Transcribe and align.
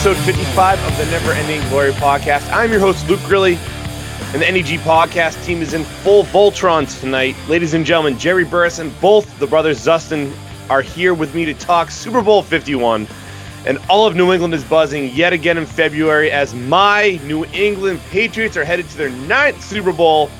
Episode 0.00 0.24
55 0.24 0.82
of 0.82 0.96
the 0.96 1.04
Never 1.10 1.32
Ending 1.32 1.60
Glory 1.68 1.92
podcast. 1.92 2.50
I'm 2.54 2.70
your 2.70 2.80
host, 2.80 3.06
Luke 3.06 3.20
Grilly, 3.24 3.58
and 4.32 4.40
the 4.40 4.50
NEG 4.50 4.80
podcast 4.80 5.44
team 5.44 5.60
is 5.60 5.74
in 5.74 5.84
full 5.84 6.24
Voltron 6.24 6.88
tonight. 7.00 7.36
Ladies 7.48 7.74
and 7.74 7.84
gentlemen, 7.84 8.18
Jerry 8.18 8.46
Burris 8.46 8.78
and 8.78 8.98
both 9.02 9.38
the 9.38 9.46
brothers 9.46 9.78
Zustin 9.78 10.34
are 10.70 10.80
here 10.80 11.12
with 11.12 11.34
me 11.34 11.44
to 11.44 11.52
talk 11.52 11.90
Super 11.90 12.22
Bowl 12.22 12.42
51. 12.42 13.06
And 13.66 13.76
all 13.90 14.06
of 14.06 14.16
New 14.16 14.32
England 14.32 14.54
is 14.54 14.64
buzzing 14.64 15.10
yet 15.10 15.34
again 15.34 15.58
in 15.58 15.66
February 15.66 16.30
as 16.30 16.54
my 16.54 17.20
New 17.24 17.44
England 17.52 18.00
Patriots 18.08 18.56
are 18.56 18.64
headed 18.64 18.88
to 18.88 18.96
their 18.96 19.10
ninth 19.10 19.62
Super 19.62 19.92
Bowl 19.92 20.30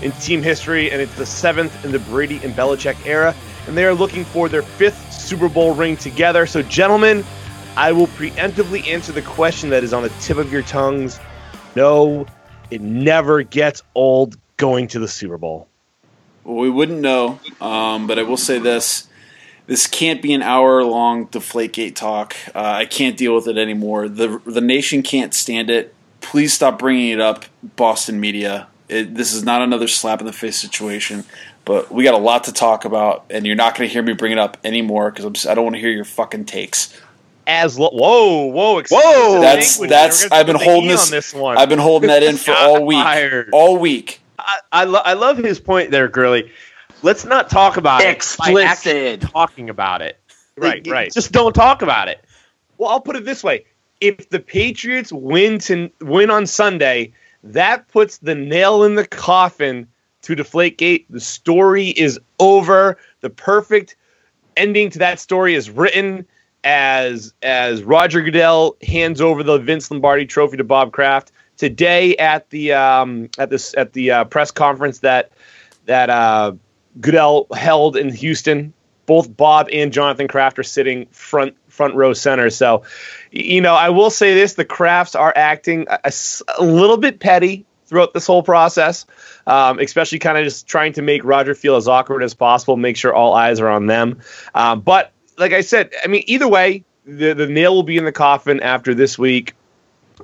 in 0.00 0.12
team 0.12 0.44
history, 0.44 0.92
and 0.92 1.02
it's 1.02 1.16
the 1.16 1.26
seventh 1.26 1.84
in 1.84 1.90
the 1.90 1.98
Brady 1.98 2.38
and 2.44 2.54
Belichick 2.54 3.04
era. 3.04 3.34
And 3.66 3.76
they 3.76 3.84
are 3.84 3.94
looking 3.94 4.24
for 4.24 4.48
their 4.48 4.62
fifth 4.62 5.12
Super 5.12 5.48
Bowl 5.48 5.74
ring 5.74 5.96
together. 5.96 6.46
So, 6.46 6.62
gentlemen, 6.62 7.24
I 7.78 7.92
will 7.92 8.08
preemptively 8.08 8.88
answer 8.88 9.12
the 9.12 9.22
question 9.22 9.70
that 9.70 9.84
is 9.84 9.92
on 9.92 10.02
the 10.02 10.08
tip 10.20 10.36
of 10.36 10.50
your 10.52 10.62
tongues. 10.62 11.20
No, 11.76 12.26
it 12.72 12.80
never 12.80 13.44
gets 13.44 13.84
old 13.94 14.36
going 14.56 14.88
to 14.88 14.98
the 14.98 15.06
Super 15.06 15.38
Bowl. 15.38 15.68
Well, 16.42 16.56
we 16.56 16.70
wouldn't 16.70 16.98
know, 16.98 17.38
um, 17.60 18.08
but 18.08 18.18
I 18.18 18.24
will 18.24 18.36
say 18.36 18.58
this: 18.58 19.06
this 19.68 19.86
can't 19.86 20.20
be 20.20 20.32
an 20.32 20.42
hour-long 20.42 21.28
Deflategate 21.28 21.94
talk. 21.94 22.34
Uh, 22.52 22.58
I 22.58 22.84
can't 22.84 23.16
deal 23.16 23.32
with 23.32 23.46
it 23.46 23.56
anymore. 23.56 24.08
the 24.08 24.42
The 24.44 24.60
nation 24.60 25.04
can't 25.04 25.32
stand 25.32 25.70
it. 25.70 25.94
Please 26.20 26.52
stop 26.52 26.80
bringing 26.80 27.10
it 27.10 27.20
up, 27.20 27.44
Boston 27.76 28.18
media. 28.18 28.66
It, 28.88 29.14
this 29.14 29.32
is 29.32 29.44
not 29.44 29.62
another 29.62 29.86
slap 29.86 30.18
in 30.18 30.26
the 30.26 30.32
face 30.32 30.56
situation. 30.56 31.22
But 31.64 31.92
we 31.92 32.02
got 32.02 32.14
a 32.14 32.18
lot 32.18 32.44
to 32.44 32.52
talk 32.52 32.86
about, 32.86 33.26
and 33.30 33.46
you're 33.46 33.54
not 33.54 33.76
going 33.76 33.88
to 33.88 33.92
hear 33.92 34.02
me 34.02 34.14
bring 34.14 34.32
it 34.32 34.38
up 34.38 34.56
anymore 34.64 35.12
because 35.12 35.46
I 35.46 35.54
don't 35.54 35.64
want 35.64 35.76
to 35.76 35.80
hear 35.80 35.90
your 35.90 36.06
fucking 36.06 36.46
takes 36.46 36.98
as 37.48 37.78
lo- 37.78 37.90
whoa 37.90 38.44
whoa 38.44 38.82
whoa 38.90 39.40
that's 39.40 39.78
that's 39.78 40.30
I've 40.30 40.46
been 40.46 40.56
holding 40.56 40.90
this, 40.90 41.10
this, 41.10 41.34
one. 41.34 41.56
I've 41.56 41.70
been 41.70 41.78
holding 41.78 42.08
that 42.08 42.22
in 42.22 42.36
for 42.36 42.52
all 42.56 42.84
week 42.84 43.02
fired. 43.02 43.48
all 43.52 43.78
week. 43.78 44.20
I 44.38 44.58
I, 44.70 44.84
lo- 44.84 45.02
I, 45.04 45.14
love 45.14 45.38
his 45.38 45.58
point 45.58 45.90
there, 45.90 46.06
Gurley. 46.08 46.52
Let's 47.02 47.24
not 47.24 47.48
talk 47.48 47.76
about 47.76 48.02
Explicit. 48.02 48.94
it. 48.94 49.20
Talking 49.22 49.70
about 49.70 50.02
it, 50.02 50.20
right, 50.56 50.86
right. 50.86 51.12
Just 51.12 51.32
don't 51.32 51.54
talk 51.54 51.82
about 51.82 52.08
it. 52.08 52.24
Well, 52.76 52.90
I'll 52.90 53.00
put 53.00 53.16
it 53.16 53.24
this 53.24 53.42
way: 53.42 53.64
if 54.00 54.28
the 54.28 54.40
Patriots 54.40 55.10
win 55.10 55.58
to 55.60 55.90
win 56.00 56.30
on 56.30 56.46
Sunday, 56.46 57.12
that 57.42 57.88
puts 57.88 58.18
the 58.18 58.34
nail 58.34 58.84
in 58.84 58.94
the 58.94 59.06
coffin 59.06 59.88
to 60.22 60.36
Deflategate. 60.36 61.06
The 61.08 61.20
story 61.20 61.88
is 61.88 62.20
over. 62.38 62.98
The 63.22 63.30
perfect 63.30 63.96
ending 64.56 64.90
to 64.90 64.98
that 64.98 65.18
story 65.18 65.54
is 65.54 65.70
written 65.70 66.26
as 66.64 67.34
as 67.42 67.82
Roger 67.82 68.22
Goodell 68.22 68.76
hands 68.82 69.20
over 69.20 69.42
the 69.42 69.58
Vince 69.58 69.90
Lombardi 69.90 70.26
Trophy 70.26 70.56
to 70.56 70.64
Bob 70.64 70.92
Kraft 70.92 71.32
today 71.56 72.16
at 72.16 72.50
the 72.50 72.72
um, 72.72 73.28
at 73.38 73.50
this 73.50 73.74
at 73.76 73.92
the 73.92 74.10
uh, 74.10 74.24
press 74.24 74.50
conference 74.50 75.00
that 75.00 75.32
that 75.86 76.10
uh, 76.10 76.52
Goodell 77.00 77.46
held 77.54 77.96
in 77.96 78.12
Houston. 78.12 78.72
Both 79.06 79.34
Bob 79.34 79.68
and 79.72 79.90
Jonathan 79.90 80.28
Kraft 80.28 80.58
are 80.58 80.62
sitting 80.62 81.06
front 81.06 81.56
front 81.68 81.94
row 81.94 82.12
center. 82.12 82.50
So, 82.50 82.82
you 83.30 83.60
know, 83.60 83.74
I 83.74 83.88
will 83.88 84.10
say 84.10 84.34
this: 84.34 84.54
the 84.54 84.66
Krafts 84.66 85.18
are 85.18 85.32
acting 85.34 85.86
a, 85.88 86.12
a 86.58 86.62
little 86.62 86.98
bit 86.98 87.18
petty 87.18 87.64
throughout 87.86 88.12
this 88.12 88.26
whole 88.26 88.42
process, 88.42 89.06
um, 89.46 89.78
especially 89.78 90.18
kind 90.18 90.36
of 90.36 90.44
just 90.44 90.66
trying 90.66 90.92
to 90.92 91.02
make 91.02 91.24
Roger 91.24 91.54
feel 91.54 91.76
as 91.76 91.88
awkward 91.88 92.22
as 92.22 92.34
possible, 92.34 92.76
make 92.76 92.98
sure 92.98 93.14
all 93.14 93.32
eyes 93.32 93.60
are 93.60 93.68
on 93.68 93.86
them. 93.86 94.20
Um, 94.54 94.82
but 94.82 95.12
like 95.38 95.52
I 95.52 95.60
said, 95.60 95.92
I 96.04 96.08
mean, 96.08 96.24
either 96.26 96.48
way, 96.48 96.84
the 97.04 97.32
the 97.32 97.46
nail 97.46 97.74
will 97.74 97.82
be 97.82 97.96
in 97.96 98.04
the 98.04 98.12
coffin 98.12 98.60
after 98.60 98.94
this 98.94 99.18
week. 99.18 99.54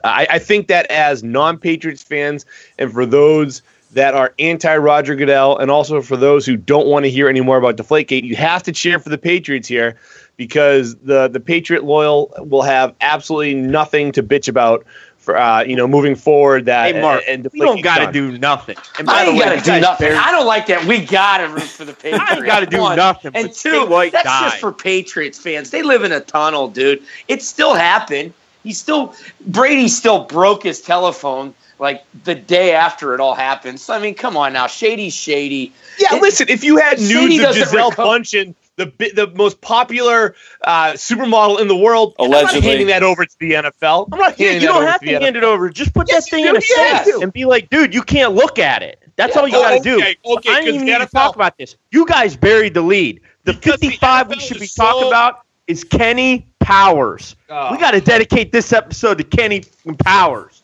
I, 0.02 0.26
I 0.28 0.38
think 0.38 0.68
that 0.68 0.86
as 0.90 1.22
non 1.22 1.58
Patriots 1.58 2.02
fans, 2.02 2.44
and 2.78 2.92
for 2.92 3.06
those 3.06 3.62
that 3.92 4.14
are 4.14 4.34
anti 4.38 4.76
Roger 4.76 5.14
Goodell, 5.14 5.56
and 5.58 5.70
also 5.70 6.02
for 6.02 6.16
those 6.16 6.44
who 6.44 6.56
don't 6.56 6.86
want 6.86 7.04
to 7.04 7.10
hear 7.10 7.28
any 7.28 7.40
more 7.40 7.56
about 7.56 7.76
Deflategate, 7.76 8.24
you 8.24 8.36
have 8.36 8.62
to 8.64 8.72
cheer 8.72 8.98
for 8.98 9.08
the 9.08 9.18
Patriots 9.18 9.68
here 9.68 9.96
because 10.36 10.96
the 10.96 11.28
the 11.28 11.40
Patriot 11.40 11.84
loyal 11.84 12.32
will 12.38 12.62
have 12.62 12.94
absolutely 13.00 13.54
nothing 13.54 14.12
to 14.12 14.22
bitch 14.22 14.48
about 14.48 14.84
for 15.24 15.36
uh, 15.36 15.64
you 15.64 15.74
know 15.74 15.88
moving 15.88 16.14
forward. 16.14 16.66
That 16.66 16.94
hey 16.94 17.00
Mark, 17.00 17.22
and, 17.26 17.46
and 17.46 17.52
we 17.52 17.60
don't 17.60 17.82
got 17.82 18.04
to 18.04 18.12
do 18.12 18.36
nothing. 18.38 18.76
And 18.98 19.06
by 19.06 19.12
I 19.14 19.24
ain't 19.24 19.38
got 19.38 19.58
to 19.58 19.60
do 19.60 19.80
nothing. 19.80 20.12
I 20.12 20.30
don't 20.30 20.46
like 20.46 20.66
that. 20.66 20.84
We 20.84 21.04
got 21.04 21.38
to 21.38 21.48
root 21.48 21.62
for 21.62 21.84
the 21.84 21.92
Patriots. 21.94 22.30
I 22.30 22.40
got 22.40 22.60
to 22.60 22.66
do 22.66 22.80
One. 22.80 22.96
nothing. 22.96 23.32
And 23.34 23.52
two, 23.52 23.86
that's 23.88 24.24
die. 24.24 24.42
just 24.42 24.58
for 24.58 24.72
Patriots 24.72 25.38
fans. 25.38 25.70
They 25.70 25.82
live 25.82 26.04
in 26.04 26.12
a 26.12 26.20
tunnel, 26.20 26.68
dude. 26.68 27.02
It 27.26 27.42
still 27.42 27.74
happened. 27.74 28.34
He 28.62 28.72
still 28.72 29.14
Brady 29.46 29.88
still 29.88 30.24
broke 30.24 30.62
his 30.62 30.80
telephone 30.80 31.54
like 31.78 32.04
the 32.24 32.34
day 32.34 32.72
after 32.72 33.14
it 33.14 33.20
all 33.20 33.34
happened. 33.34 33.80
So 33.80 33.94
I 33.94 33.98
mean, 33.98 34.14
come 34.14 34.36
on 34.36 34.52
now, 34.52 34.66
shady, 34.66 35.10
shady. 35.10 35.72
Yeah, 35.98 36.16
it, 36.16 36.22
listen, 36.22 36.48
if 36.48 36.62
you 36.62 36.76
had 36.76 36.98
news 36.98 37.42
of 37.42 37.54
Gisele 37.54 37.90
Bündchen 37.92 38.54
the 38.76 38.86
the 39.14 39.32
most 39.34 39.60
popular 39.60 40.34
uh, 40.62 40.92
supermodel 40.92 41.60
in 41.60 41.68
the 41.68 41.76
world. 41.76 42.14
Allegedly, 42.18 42.38
I'm 42.38 42.54
not 42.54 42.64
handing 42.64 42.86
that 42.88 43.02
over 43.02 43.24
to 43.24 43.38
the 43.38 43.52
NFL. 43.52 44.08
I'm 44.12 44.18
not 44.18 44.36
handing 44.36 44.56
you, 44.56 44.60
you 44.62 44.66
don't 44.66 44.86
have 44.86 45.00
to 45.00 45.20
hand 45.20 45.36
it 45.36 45.44
over. 45.44 45.70
Just 45.70 45.94
put 45.94 46.08
yes, 46.10 46.24
that 46.24 46.30
thing 46.30 46.46
in 46.46 46.56
a 46.56 46.60
safe 46.60 47.22
and 47.22 47.32
be 47.32 47.44
like, 47.44 47.70
dude, 47.70 47.94
you 47.94 48.02
can't 48.02 48.34
look 48.34 48.58
at 48.58 48.82
it. 48.82 49.00
That's 49.16 49.34
yeah. 49.34 49.40
all 49.40 49.48
you 49.48 49.54
got 49.54 49.82
to 49.82 49.90
okay, 49.94 50.16
do. 50.24 50.32
Okay, 50.36 50.50
I 50.50 50.60
don't 50.60 50.74
even 50.74 50.86
need 50.86 50.98
to 50.98 51.06
talk 51.06 51.36
about 51.36 51.56
this. 51.56 51.76
You 51.92 52.06
guys 52.06 52.36
buried 52.36 52.74
the 52.74 52.82
lead. 52.82 53.20
The 53.44 53.52
because 53.52 53.80
55 53.80 54.28
the 54.28 54.34
we 54.34 54.40
should 54.40 54.60
be 54.60 54.66
so... 54.66 54.82
talking 54.82 55.08
about 55.08 55.42
is 55.66 55.84
Kenny 55.84 56.46
Powers. 56.58 57.36
Oh. 57.48 57.70
We 57.72 57.78
got 57.78 57.92
to 57.92 58.00
dedicate 58.00 58.50
this 58.50 58.72
episode 58.72 59.18
to 59.18 59.24
Kenny 59.24 59.64
Powers. 60.04 60.63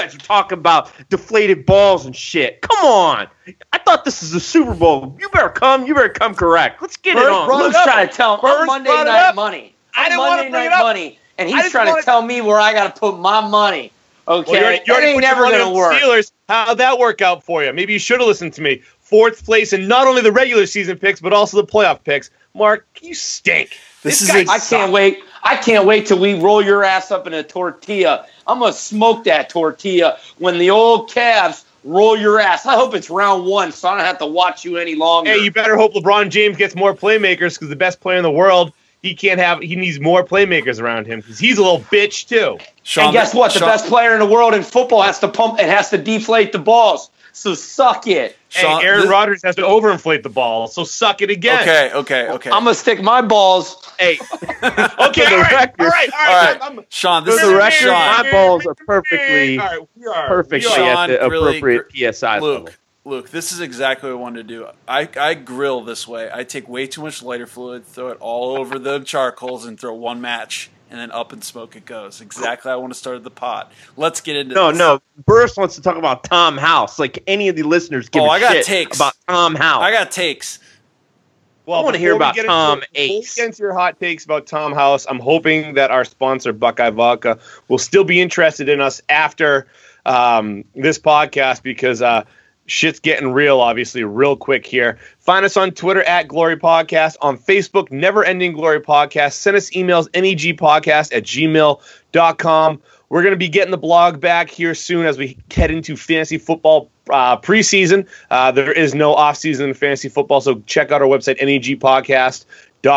You 0.00 0.06
guys 0.06 0.14
are 0.14 0.18
talking 0.18 0.58
about 0.58 0.92
deflated 1.08 1.66
balls 1.66 2.06
and 2.06 2.14
shit. 2.14 2.60
Come 2.62 2.84
on. 2.84 3.28
I 3.72 3.78
thought 3.78 4.04
this 4.04 4.22
is 4.22 4.34
a 4.34 4.40
Super 4.40 4.74
Bowl. 4.74 5.16
You 5.20 5.28
better 5.28 5.48
come. 5.50 5.86
You 5.86 5.94
better 5.94 6.08
come 6.08 6.34
correct. 6.34 6.80
Let's 6.80 6.96
get 6.96 7.16
Bird 7.16 7.26
it 7.26 7.32
on. 7.32 7.48
Luke's 7.48 7.82
trying 7.82 8.08
to 8.08 8.14
tell 8.14 8.36
him 8.36 8.66
Monday 8.66 8.90
Night 8.90 9.34
Money. 9.34 9.74
I 9.94 10.08
didn't 10.08 10.18
Monday 10.18 10.50
Night 10.50 10.78
Money. 10.78 11.18
And 11.38 11.48
he's 11.48 11.70
trying 11.70 11.94
to 11.94 12.02
tell 12.02 12.22
me 12.22 12.40
where 12.40 12.60
I 12.60 12.72
got 12.72 12.94
to 12.94 13.00
put 13.00 13.18
my 13.18 13.46
money. 13.46 13.92
Okay, 14.28 14.52
well, 14.52 14.62
you're, 14.62 14.70
you're 14.86 15.00
that 15.00 15.04
ain't 15.04 15.20
never 15.22 15.42
going 15.42 15.66
to 15.66 15.74
work. 15.74 15.94
Steelers. 15.94 16.30
How'd 16.48 16.78
that 16.78 16.98
work 16.98 17.20
out 17.22 17.42
for 17.42 17.64
you? 17.64 17.72
Maybe 17.72 17.92
you 17.94 17.98
should 17.98 18.20
have 18.20 18.28
listened 18.28 18.52
to 18.54 18.62
me. 18.62 18.82
Fourth 19.00 19.44
place 19.44 19.72
in 19.72 19.88
not 19.88 20.06
only 20.06 20.22
the 20.22 20.30
regular 20.30 20.66
season 20.66 20.98
picks, 20.98 21.20
but 21.20 21.32
also 21.32 21.56
the 21.56 21.66
playoff 21.66 22.04
picks. 22.04 22.30
Mark, 22.54 22.86
you 23.00 23.14
stink. 23.14 23.70
This, 24.02 24.20
this 24.20 24.22
is 24.34 24.46
guy, 24.46 24.52
I 24.52 24.58
can't 24.58 24.92
wait. 24.92 25.18
I 25.42 25.56
can't 25.56 25.84
wait 25.84 26.06
till 26.06 26.18
we 26.18 26.34
roll 26.34 26.62
your 26.62 26.84
ass 26.84 27.10
up 27.10 27.26
in 27.26 27.34
a 27.34 27.42
tortilla. 27.42 28.26
I'm 28.50 28.58
gonna 28.58 28.72
smoke 28.72 29.24
that 29.24 29.48
tortilla 29.48 30.18
when 30.38 30.58
the 30.58 30.70
old 30.70 31.10
Cavs 31.10 31.64
roll 31.84 32.16
your 32.16 32.40
ass. 32.40 32.66
I 32.66 32.74
hope 32.74 32.94
it's 32.94 33.08
round 33.10 33.46
one, 33.46 33.72
so 33.72 33.88
I 33.88 33.96
don't 33.96 34.04
have 34.04 34.18
to 34.18 34.26
watch 34.26 34.64
you 34.64 34.76
any 34.76 34.94
longer. 34.94 35.30
Hey, 35.30 35.38
you 35.38 35.50
better 35.50 35.76
hope 35.76 35.94
LeBron 35.94 36.30
James 36.30 36.56
gets 36.56 36.74
more 36.74 36.94
playmakers 36.94 37.54
because 37.54 37.68
the 37.68 37.76
best 37.76 38.00
player 38.00 38.16
in 38.16 38.22
the 38.22 38.30
world, 38.30 38.72
he 39.02 39.14
can't 39.14 39.40
have. 39.40 39.60
He 39.60 39.76
needs 39.76 40.00
more 40.00 40.24
playmakers 40.24 40.80
around 40.80 41.06
him 41.06 41.20
because 41.20 41.38
he's 41.38 41.58
a 41.58 41.62
little 41.62 41.80
bitch 41.80 42.28
too. 42.28 42.58
Sean, 42.82 43.04
and 43.04 43.12
guess 43.12 43.34
what? 43.34 43.52
The 43.52 43.60
Sean, 43.60 43.68
best 43.68 43.86
player 43.86 44.12
in 44.12 44.18
the 44.18 44.26
world 44.26 44.54
in 44.54 44.62
football 44.62 45.02
has 45.02 45.20
to 45.20 45.28
pump 45.28 45.58
and 45.58 45.70
has 45.70 45.90
to 45.90 45.98
deflate 45.98 46.52
the 46.52 46.58
balls. 46.58 47.10
So 47.32 47.54
suck 47.54 48.06
it. 48.08 48.36
Hey, 48.48 48.66
Aaron 48.66 49.08
Rodgers 49.08 49.42
has 49.44 49.54
to 49.56 49.62
overinflate 49.62 50.24
the 50.24 50.28
ball, 50.28 50.66
so 50.66 50.82
suck 50.82 51.22
it 51.22 51.30
again. 51.30 51.62
Okay, 51.62 51.92
okay, 51.94 52.28
okay. 52.28 52.50
I'm 52.50 52.64
gonna 52.64 52.74
stick 52.74 53.00
my 53.00 53.22
balls. 53.22 53.79
Hey, 54.00 54.18
okay, 54.40 54.62
all 54.62 55.40
right, 55.42 55.74
all 55.78 55.86
right, 55.86 56.10
all 56.10 56.26
right, 56.26 56.58
all 56.62 56.74
right. 56.74 56.86
Sean, 56.88 57.22
this 57.22 57.34
is 57.34 57.46
the 57.46 57.54
record. 57.54 57.74
Sean. 57.74 57.90
My 57.92 58.30
balls 58.32 58.64
are 58.64 58.74
perfectly, 58.74 59.58
right, 59.58 59.78
are, 60.08 60.26
perfectly 60.26 60.72
at 60.72 61.06
the 61.08 61.26
appropriate 61.26 61.86
really, 61.92 62.12
PSI 62.12 62.38
Luke, 62.38 62.64
level. 62.64 62.78
Luke, 63.04 63.28
this 63.28 63.52
is 63.52 63.60
exactly 63.60 64.10
what 64.10 64.18
I 64.18 64.20
wanted 64.22 64.48
to 64.48 64.54
do. 64.54 64.68
I, 64.88 65.06
I 65.18 65.34
grill 65.34 65.82
this 65.82 66.08
way. 66.08 66.30
I 66.32 66.44
take 66.44 66.66
way 66.66 66.86
too 66.86 67.02
much 67.02 67.22
lighter 67.22 67.46
fluid, 67.46 67.84
throw 67.84 68.08
it 68.08 68.16
all 68.20 68.56
over 68.56 68.78
the 68.78 69.00
charcoals, 69.00 69.66
and 69.66 69.78
throw 69.78 69.92
one 69.92 70.22
match 70.22 70.70
and 70.90 70.98
then 70.98 71.10
up 71.12 71.32
in 71.32 71.40
smoke 71.40 71.76
it 71.76 71.84
goes. 71.84 72.20
Exactly. 72.20 72.70
I 72.70 72.76
want 72.76 72.92
to 72.92 72.98
start 72.98 73.22
the 73.22 73.30
pot. 73.30 73.72
Let's 73.96 74.20
get 74.20 74.36
into 74.36 74.54
no, 74.54 74.70
this. 74.70 74.78
no. 74.78 75.00
Burris 75.24 75.56
wants 75.56 75.76
to 75.76 75.82
talk 75.82 75.96
about 75.96 76.24
Tom 76.24 76.58
House. 76.58 76.98
Like 76.98 77.22
any 77.26 77.48
of 77.48 77.56
the 77.56 77.62
listeners 77.62 78.08
give 78.08 78.22
oh, 78.22 78.26
a 78.26 78.30
I 78.30 78.40
got 78.40 78.52
shit 78.52 78.64
takes. 78.64 78.96
about 78.96 79.14
Tom 79.28 79.54
House. 79.54 79.82
I 79.82 79.92
got 79.92 80.10
takes. 80.10 80.58
Well, 81.66 81.78
I 81.78 81.82
want 81.84 81.94
to 81.94 82.00
hear 82.00 82.16
about 82.16 82.36
Tom 82.36 82.82
Ace. 82.94 83.34
Get 83.34 83.46
into 83.46 83.62
your 83.62 83.74
hot 83.74 84.00
takes 84.00 84.24
about 84.24 84.46
Tom 84.46 84.72
House. 84.72 85.06
I'm 85.08 85.20
hoping 85.20 85.74
that 85.74 85.90
our 85.90 86.04
sponsor 86.04 86.52
Buckeye 86.52 86.90
Vodka 86.90 87.38
will 87.68 87.78
still 87.78 88.04
be 88.04 88.20
interested 88.20 88.68
in 88.68 88.80
us 88.80 89.00
after 89.08 89.66
um, 90.06 90.64
this 90.74 90.98
podcast 90.98 91.62
because 91.62 92.02
uh, 92.02 92.24
shit's 92.66 93.00
getting 93.00 93.32
real, 93.32 93.60
obviously, 93.60 94.04
real 94.04 94.36
quick 94.36 94.66
here. 94.66 94.98
Find 95.18 95.44
us 95.44 95.56
on 95.56 95.72
Twitter 95.72 96.02
at 96.02 96.28
Glory 96.28 96.56
Podcast, 96.56 97.16
on 97.20 97.36
Facebook, 97.36 97.90
Never 97.90 98.24
Ending 98.24 98.52
Glory 98.52 98.80
Podcast. 98.80 99.34
Send 99.34 99.56
us 99.56 99.70
emails, 99.70 100.08
negpodcast 100.10 101.14
at 101.14 101.24
gmail.com. 101.24 102.82
We're 103.10 103.22
going 103.22 103.32
to 103.32 103.38
be 103.38 103.48
getting 103.48 103.72
the 103.72 103.78
blog 103.78 104.20
back 104.20 104.48
here 104.48 104.74
soon 104.74 105.04
as 105.04 105.18
we 105.18 105.36
head 105.50 105.70
into 105.70 105.96
fantasy 105.96 106.38
football 106.38 106.90
uh, 107.10 107.36
preseason. 107.36 108.06
Uh, 108.30 108.52
there 108.52 108.72
is 108.72 108.94
no 108.94 109.14
offseason 109.14 109.68
in 109.68 109.74
fantasy 109.74 110.08
football, 110.08 110.40
so 110.40 110.62
check 110.66 110.90
out 110.90 111.02
our 111.02 111.08
website, 111.08 111.40
negpodcast 111.40 112.46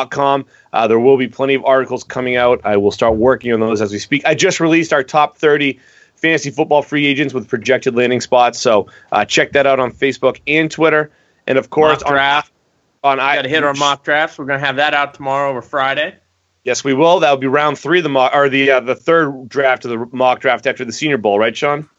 com. 0.10 0.46
Uh, 0.72 0.88
there 0.88 1.00
will 1.00 1.18
be 1.18 1.28
plenty 1.28 1.54
of 1.54 1.66
articles 1.66 2.04
coming 2.04 2.36
out. 2.36 2.62
I 2.64 2.78
will 2.78 2.92
start 2.92 3.16
working 3.16 3.52
on 3.54 3.60
those 3.60 3.82
as 3.82 3.92
we 3.92 4.00
speak. 4.00 4.26
I 4.26 4.36
just 4.36 4.60
released 4.60 4.94
our 4.94 5.04
top 5.04 5.38
30 5.38 5.80
fantasy 6.16 6.52
football 6.52 6.82
free 6.82 7.06
agents 7.06 7.34
with 7.34 7.48
projected 7.48 7.96
landing 7.96 8.22
spots. 8.22 8.60
So 8.60 8.88
uh, 9.12 9.26
check 9.26 9.52
that 9.54 9.68
out 9.68 9.80
on 9.80 9.92
Facebook 9.92 10.40
and 10.48 10.72
Twitter. 10.72 11.12
And 11.48 11.58
of 11.58 11.70
course, 11.70 12.02
mock 12.02 12.10
draft. 12.10 12.52
On, 13.04 13.20
on 13.20 13.26
I 13.26 13.36
got 13.36 13.42
to 13.42 13.50
hit 13.50 13.64
our 13.64 13.74
mock 13.74 14.04
drafts. 14.04 14.38
We're 14.38 14.46
going 14.46 14.60
to 14.60 14.66
have 14.66 14.78
that 14.78 14.94
out 14.94 15.14
tomorrow 15.14 15.52
or 15.52 15.62
Friday. 15.62 16.16
Yes, 16.64 16.84
we 16.84 16.94
will. 16.94 17.20
That 17.20 17.30
will 17.30 17.38
be 17.38 17.48
round 17.48 17.78
three 17.78 18.00
of 18.00 18.04
the 18.04 18.10
mock, 18.10 18.34
or 18.34 18.48
the 18.48 18.72
uh, 18.72 18.80
the 18.80 18.96
third 18.96 19.50
draft 19.50 19.84
of 19.86 19.92
the 19.92 20.16
mock 20.16 20.40
draft 20.40 20.66
after 20.66 20.86
the 20.86 20.94
Senior 20.94 21.18
Bowl, 21.18 21.38
right, 21.38 21.56
Sean? 21.56 21.90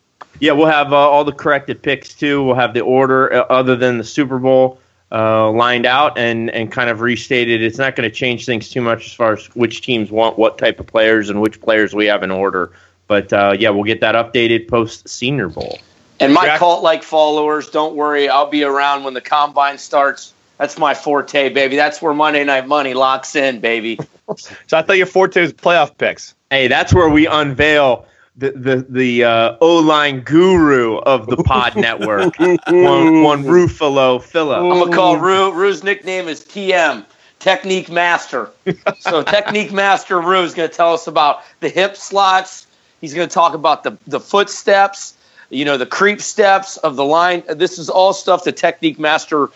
Yeah, 0.41 0.53
we'll 0.53 0.67
have 0.67 0.93
uh, 0.93 0.97
all 0.97 1.25
the 1.25 1.33
corrected 1.33 1.83
picks 1.83 2.15
too. 2.15 2.43
We'll 2.43 2.55
have 2.55 2.75
the 2.75 2.81
order 2.81 3.33
uh, 3.33 3.47
other 3.51 3.77
than 3.77 3.99
the 3.99 4.05
Super 4.05 4.39
Bowl 4.39 4.81
uh, 5.13 5.51
lined 5.51 5.87
out 5.87 6.19
and 6.19 6.51
and 6.51 6.73
kind 6.73 6.91
of 6.91 7.01
restated. 7.01 7.63
It's 7.63 7.79
not 7.79 7.95
going 7.95 8.09
to 8.09 8.15
change 8.15 8.47
things 8.47 8.71
too 8.71 8.81
much 8.81 9.07
as 9.07 9.13
far 9.13 9.35
as 9.35 9.47
which 9.55 9.83
teams 9.83 10.11
want 10.11 10.39
what 10.39 10.59
type 10.59 10.81
of 10.81 10.87
players 10.87 11.31
and 11.31 11.41
which 11.41 11.61
players 11.61 11.95
we 11.95 12.07
have 12.07 12.23
in 12.23 12.31
order. 12.31 12.73
But 13.07 13.33
uh, 13.33 13.55
yeah, 13.59 13.71
we'll 13.71 13.85
get 13.85 14.01
that 14.01 14.15
updated 14.15 14.69
post 14.69 15.09
Senior 15.09 15.49
Bowl. 15.49 15.79
And 16.21 16.33
my 16.33 16.59
cult 16.59 16.83
like 16.83 17.03
followers, 17.03 17.71
don't 17.71 17.97
worry, 17.97 18.29
I'll 18.29 18.49
be 18.49 18.65
around 18.65 19.05
when 19.05 19.15
the 19.15 19.21
combine 19.21 19.79
starts. 19.79 20.34
That's 20.59 20.79
my 20.79 20.95
forte, 20.95 21.49
baby. 21.49 21.77
That's 21.77 22.01
where 22.01 22.15
Monday 22.15 22.45
Night 22.45 22.67
Money 22.67 22.95
locks 22.95 23.35
in, 23.35 23.61
baby. 23.61 23.99
so 24.37 24.79
I 24.79 24.83
thought 24.83 24.97
your 24.97 25.07
forte 25.07 25.41
was 25.41 25.53
playoff 25.53 25.97
picks. 25.99 26.35
Hey, 26.51 26.69
that's 26.69 26.95
where 26.95 27.09
we 27.09 27.27
unveil 27.27 28.07
the 28.37 28.51
the 28.51 28.87
the 28.89 29.25
uh, 29.25 29.57
O 29.61 29.79
line 29.79 30.21
guru 30.21 30.99
of 30.99 31.27
the 31.27 31.37
Pod 31.37 31.77
Network, 31.77 32.39
one, 32.39 33.23
one 33.23 33.45
Ruffalo 33.45 34.23
Phillip. 34.23 34.59
I'm 34.59 34.69
gonna 34.69 34.93
call 34.93 35.19
Rue. 35.19 35.53
Rue's 35.53 35.85
nickname 35.85 36.29
is 36.29 36.45
TM, 36.45 37.05
Technique 37.39 37.91
Master. 37.91 38.51
so 38.99 39.23
Technique 39.23 39.73
Master 39.73 40.21
Rue 40.21 40.43
is 40.43 40.55
gonna 40.55 40.69
tell 40.69 40.95
us 40.95 41.07
about 41.07 41.43
the 41.61 41.69
hip 41.69 41.97
slots. 41.97 42.67
He's 43.01 43.15
gonna 43.15 43.27
talk 43.29 43.55
about 43.55 43.85
the 43.85 43.97
the 44.07 44.21
footsteps, 44.21 45.15
you 45.51 45.65
know, 45.65 45.77
the 45.77 45.87
creep 45.87 46.21
steps 46.21 46.77
of 46.79 46.97
the 46.97 47.05
line. 47.05 47.43
This 47.49 47.79
is 47.79 47.89
all 47.89 48.13
stuff 48.13 48.45
the 48.45 48.53
Technique 48.53 48.99
Master 48.99 49.51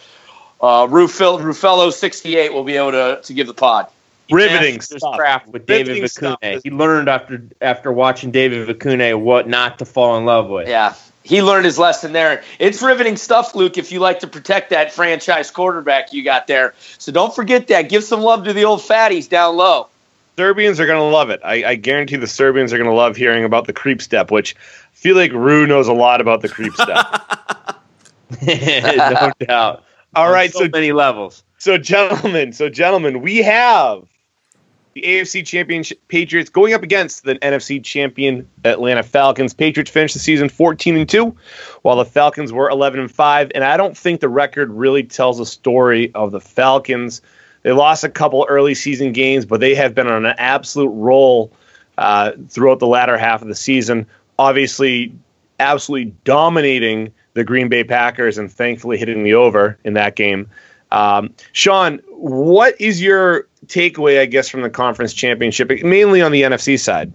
uh, 0.61 0.87
Ruffalo, 0.87 1.41
Ruffalo 1.41 1.93
68 1.93 2.53
will 2.53 2.65
be 2.65 2.77
able 2.77 2.93
to, 2.93 3.21
to 3.23 3.35
give 3.35 3.47
the 3.47 3.55
pod. 3.55 3.89
Riveting 4.31 4.81
stuff. 4.81 5.17
craft 5.17 5.49
with 5.49 5.65
David 5.65 6.03
Vicune. 6.03 6.61
He 6.63 6.71
learned 6.71 7.09
after 7.09 7.43
after 7.63 7.91
watching 7.91 8.31
David 8.31 8.69
Vicune 8.69 9.21
what 9.21 9.49
not 9.49 9.79
to 9.79 9.87
fall 9.87 10.19
in 10.19 10.27
love 10.27 10.51
with. 10.51 10.69
Yeah, 10.69 10.95
he 11.23 11.43
learned 11.43 11.65
his 11.65 11.79
lesson 11.79 12.13
there. 12.13 12.43
It's 12.59 12.83
riveting 12.83 13.17
stuff, 13.17 13.55
Luke. 13.55 13.79
If 13.79 13.91
you 13.91 14.01
like 14.01 14.21
to 14.21 14.27
protect 14.27 14.71
that 14.71 14.93
franchise 14.93 15.51
quarterback 15.51 16.13
you 16.13 16.25
got 16.25 16.47
there, 16.47 16.75
so 16.99 17.11
don't 17.11 17.35
forget 17.35 17.69
that. 17.69 17.89
Give 17.89 18.05
some 18.05 18.21
love 18.21 18.45
to 18.45 18.53
the 18.53 18.65
old 18.65 18.81
fatties 18.81 19.29
down 19.29 19.57
low. 19.57 19.89
Serbians 20.37 20.79
are 20.79 20.87
going 20.87 21.01
to 21.01 21.17
love 21.17 21.31
it. 21.31 21.41
I, 21.43 21.65
I, 21.65 21.75
guarantee 21.75 22.15
the 22.15 22.29
Serbians 22.29 22.73
are 22.73 22.79
going 22.79 22.89
to 22.89 22.95
love 22.95 23.17
hearing 23.17 23.45
about 23.45 23.67
the 23.67 23.73
creep 23.73 24.01
step, 24.01 24.31
which 24.31 24.55
I 24.55 24.95
feel 24.97 25.17
like 25.17 25.33
Rue 25.33 25.67
knows 25.67 25.89
a 25.89 25.93
lot 25.93 26.21
about 26.21 26.43
the 26.43 26.49
creep 26.49 26.75
step. 26.75 27.81
no 28.47 29.33
doubt. 29.41 29.85
All 30.15 30.31
right, 30.31 30.53
so, 30.53 30.61
so 30.61 30.69
many 30.73 30.93
levels. 30.93 31.45
So, 31.59 31.79
gentlemen, 31.79 32.53
so 32.53 32.69
gentlemen, 32.69 33.21
we 33.21 33.39
have 33.39 34.05
the 34.95 35.03
AFC 35.03 35.47
Championship 35.47 36.01
Patriots 36.09 36.51
going 36.51 36.75
up 36.75 36.83
against 36.83 37.25
the 37.25 37.37
NFC 37.37 37.83
champion 37.83 38.49
Atlanta 38.65 39.03
Falcons. 39.03 39.55
Patriots 39.55 39.91
finished 39.91 40.15
the 40.15 40.21
season 40.21 40.49
14 40.49 40.97
and 40.97 41.09
2, 41.09 41.37
while 41.83 41.97
the 41.97 42.05
Falcons 42.05 42.53
were 42.53 42.69
11 42.69 43.01
and 43.01 43.11
5. 43.11 43.53
And 43.55 43.65
I 43.65 43.77
don't 43.77 43.97
think 43.97 44.21
the 44.21 44.29
record 44.29 44.71
really 44.71 45.05
tells 45.05 45.39
the 45.39 45.47
story 45.47 46.13
of 46.15 46.33
the 46.33 46.41
Falcons. 46.41 47.23
They 47.63 47.73
lost 47.73 48.03
a 48.03 48.09
couple 48.09 48.47
early 48.49 48.75
season 48.75 49.13
games, 49.13 49.45
but 49.45 49.61
they 49.61 49.75
have 49.75 49.95
been 49.95 50.07
on 50.07 50.25
an 50.25 50.35
absolute 50.39 50.91
roll 50.91 51.53
uh, 51.97 52.33
throughout 52.49 52.79
the 52.79 52.87
latter 52.87 53.19
half 53.19 53.43
of 53.43 53.49
the 53.49 53.55
season. 53.55 54.07
Obviously, 54.39 55.13
absolutely 55.61 56.13
dominating 56.25 57.13
the 57.39 57.45
Green 57.45 57.69
Bay 57.69 57.85
Packers 57.85 58.37
and 58.37 58.53
thankfully 58.53 58.99
hitting 58.99 59.23
the 59.23 59.35
over 59.35 59.79
in 59.85 59.95
that 59.95 60.17
game. 60.17 60.51
Um, 60.91 61.35
Sean, 61.53 62.01
what 62.09 62.81
is 62.81 63.01
your 63.01 63.47
takeaway, 63.67 64.19
I 64.19 64.27
guess, 64.27 64.49
from 64.49 64.63
the 64.63 64.71
conference 64.71 65.15
championship, 65.15 65.71
mainly 65.85 66.21
on 66.21 66.33
the 66.33 66.43
NFC 66.43 66.79
side? 66.81 67.13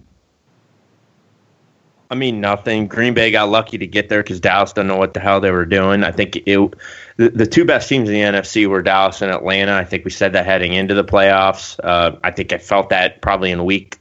I 2.10 2.14
mean, 2.14 2.40
nothing. 2.40 2.86
Green 2.86 3.12
Bay 3.12 3.32
got 3.32 3.50
lucky 3.50 3.76
to 3.78 3.86
get 3.86 4.08
there 4.08 4.22
because 4.22 4.40
Dallas 4.40 4.72
do 4.72 4.82
not 4.82 4.94
know 4.94 4.98
what 4.98 5.12
the 5.12 5.20
hell 5.20 5.40
they 5.40 5.50
were 5.50 5.66
doing. 5.66 6.04
I 6.04 6.10
think 6.10 6.36
it, 6.36 6.74
the, 7.16 7.28
the 7.28 7.46
two 7.46 7.66
best 7.66 7.88
teams 7.88 8.08
in 8.08 8.14
the 8.14 8.20
NFC 8.22 8.66
were 8.66 8.80
Dallas 8.80 9.20
and 9.20 9.30
Atlanta. 9.30 9.74
I 9.74 9.84
think 9.84 10.06
we 10.06 10.10
said 10.10 10.32
that 10.32 10.46
heading 10.46 10.72
into 10.72 10.94
the 10.94 11.04
playoffs. 11.04 11.78
Uh, 11.82 12.16
I 12.24 12.30
think 12.30 12.52
I 12.54 12.58
felt 12.58 12.88
that 12.90 13.20
probably 13.20 13.50
in 13.50 13.64
week 13.64 13.98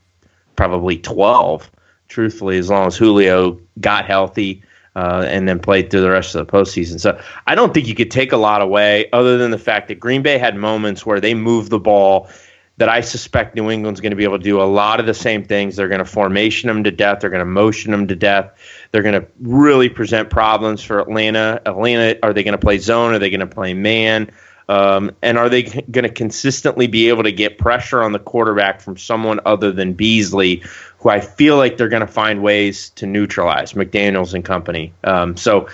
probably 0.55 0.97
12, 0.99 1.69
truthfully, 2.07 2.59
as 2.59 2.69
long 2.69 2.87
as 2.87 2.95
Julio 2.95 3.59
got 3.81 4.05
healthy 4.05 4.63
uh, 4.95 5.25
and 5.27 5.47
then 5.47 5.59
played 5.59 5.89
through 5.89 6.01
the 6.01 6.09
rest 6.09 6.35
of 6.35 6.45
the 6.45 6.51
postseason. 6.51 6.99
So 6.99 7.19
I 7.47 7.55
don't 7.55 7.73
think 7.73 7.87
you 7.87 7.95
could 7.95 8.11
take 8.11 8.31
a 8.31 8.37
lot 8.37 8.61
away, 8.61 9.09
other 9.11 9.37
than 9.37 9.51
the 9.51 9.57
fact 9.57 9.87
that 9.87 9.99
Green 9.99 10.21
Bay 10.21 10.37
had 10.37 10.55
moments 10.55 11.05
where 11.05 11.19
they 11.19 11.33
moved 11.33 11.69
the 11.69 11.79
ball. 11.79 12.29
That 12.77 12.89
I 12.89 13.01
suspect 13.01 13.55
New 13.55 13.69
England's 13.69 14.01
going 14.01 14.13
to 14.13 14.15
be 14.15 14.23
able 14.23 14.39
to 14.39 14.43
do 14.43 14.59
a 14.59 14.63
lot 14.63 14.99
of 14.99 15.05
the 15.05 15.13
same 15.13 15.45
things. 15.45 15.75
They're 15.75 15.87
going 15.87 15.99
to 15.99 16.05
formation 16.05 16.67
them 16.67 16.83
to 16.85 16.91
death. 16.91 17.19
They're 17.19 17.29
going 17.29 17.39
to 17.39 17.45
motion 17.45 17.91
them 17.91 18.07
to 18.07 18.15
death. 18.15 18.51
They're 18.91 19.03
going 19.03 19.21
to 19.21 19.27
really 19.39 19.89
present 19.89 20.31
problems 20.31 20.81
for 20.81 20.99
Atlanta. 20.99 21.61
Atlanta, 21.67 22.17
are 22.23 22.33
they 22.33 22.43
going 22.43 22.53
to 22.53 22.57
play 22.57 22.79
zone? 22.79 23.13
Are 23.13 23.19
they 23.19 23.29
going 23.29 23.41
to 23.41 23.47
play 23.47 23.75
man? 23.75 24.31
Um, 24.69 25.11
and 25.21 25.37
are 25.37 25.49
they 25.49 25.63
going 25.63 26.03
to 26.03 26.09
consistently 26.09 26.87
be 26.87 27.09
able 27.09 27.23
to 27.23 27.31
get 27.31 27.57
pressure 27.57 28.01
on 28.01 28.11
the 28.11 28.19
quarterback 28.19 28.81
from 28.81 28.97
someone 28.97 29.39
other 29.45 29.71
than 29.71 29.93
Beasley, 29.93 30.63
who 31.03 31.09
I 31.09 31.19
feel 31.19 31.57
like 31.57 31.77
they're 31.77 31.89
going 31.89 32.05
to 32.05 32.07
find 32.07 32.41
ways 32.41 32.89
to 32.91 33.05
neutralize 33.05 33.73
McDaniels 33.73 34.33
and 34.33 34.43
company? 34.43 34.93
Um, 35.03 35.35
so 35.35 35.67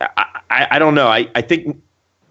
I, 0.00 0.40
I, 0.48 0.68
I, 0.72 0.78
don't 0.78 0.94
know. 0.94 1.08
I, 1.08 1.28
I 1.34 1.42
think 1.42 1.82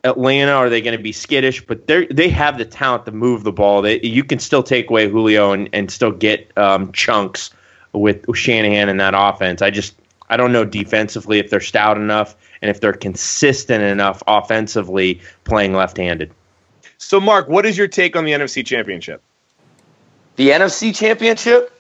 Atlanta 0.06 0.54
are 0.54 0.70
they 0.70 0.82
going 0.82 0.98
to 0.98 1.04
be 1.04 1.12
skittish, 1.12 1.66
but 1.66 1.86
they 1.88 2.08
they 2.08 2.30
have 2.30 2.58
the 2.58 2.66
talent 2.66 3.06
to 3.06 3.12
move 3.12 3.44
the 3.44 3.52
ball. 3.52 3.82
They, 3.82 4.02
you 4.02 4.24
can 4.24 4.40
still 4.40 4.64
take 4.64 4.90
away 4.90 5.10
Julio 5.10 5.52
and, 5.52 5.70
and 5.74 5.92
still 5.92 6.12
get 6.12 6.58
um, 6.58 6.94
chunks 6.94 7.52
with 7.92 8.26
Shanahan 8.34 8.88
in 8.88 8.98
that 8.98 9.14
offense. 9.16 9.62
I 9.62 9.70
just 9.70 9.94
I 10.30 10.38
don't 10.38 10.54
know 10.54 10.64
defensively 10.64 11.40
if 11.40 11.50
they're 11.50 11.60
stout 11.60 11.98
enough 11.98 12.38
and 12.62 12.72
if 12.72 12.80
they're 12.80 12.94
consistent 12.94 13.84
enough 13.84 14.24
offensively 14.28 15.20
playing 15.44 15.74
left-handed. 15.74 16.32
So, 16.98 17.20
Mark, 17.20 17.50
what 17.50 17.66
is 17.66 17.78
your 17.78 17.90
take 17.90 18.16
on 18.16 18.24
the 18.24 18.32
NFC 18.32 18.66
Championship? 18.66 19.22
The 20.38 20.52
NFC 20.52 20.96
Championship? 20.96 21.74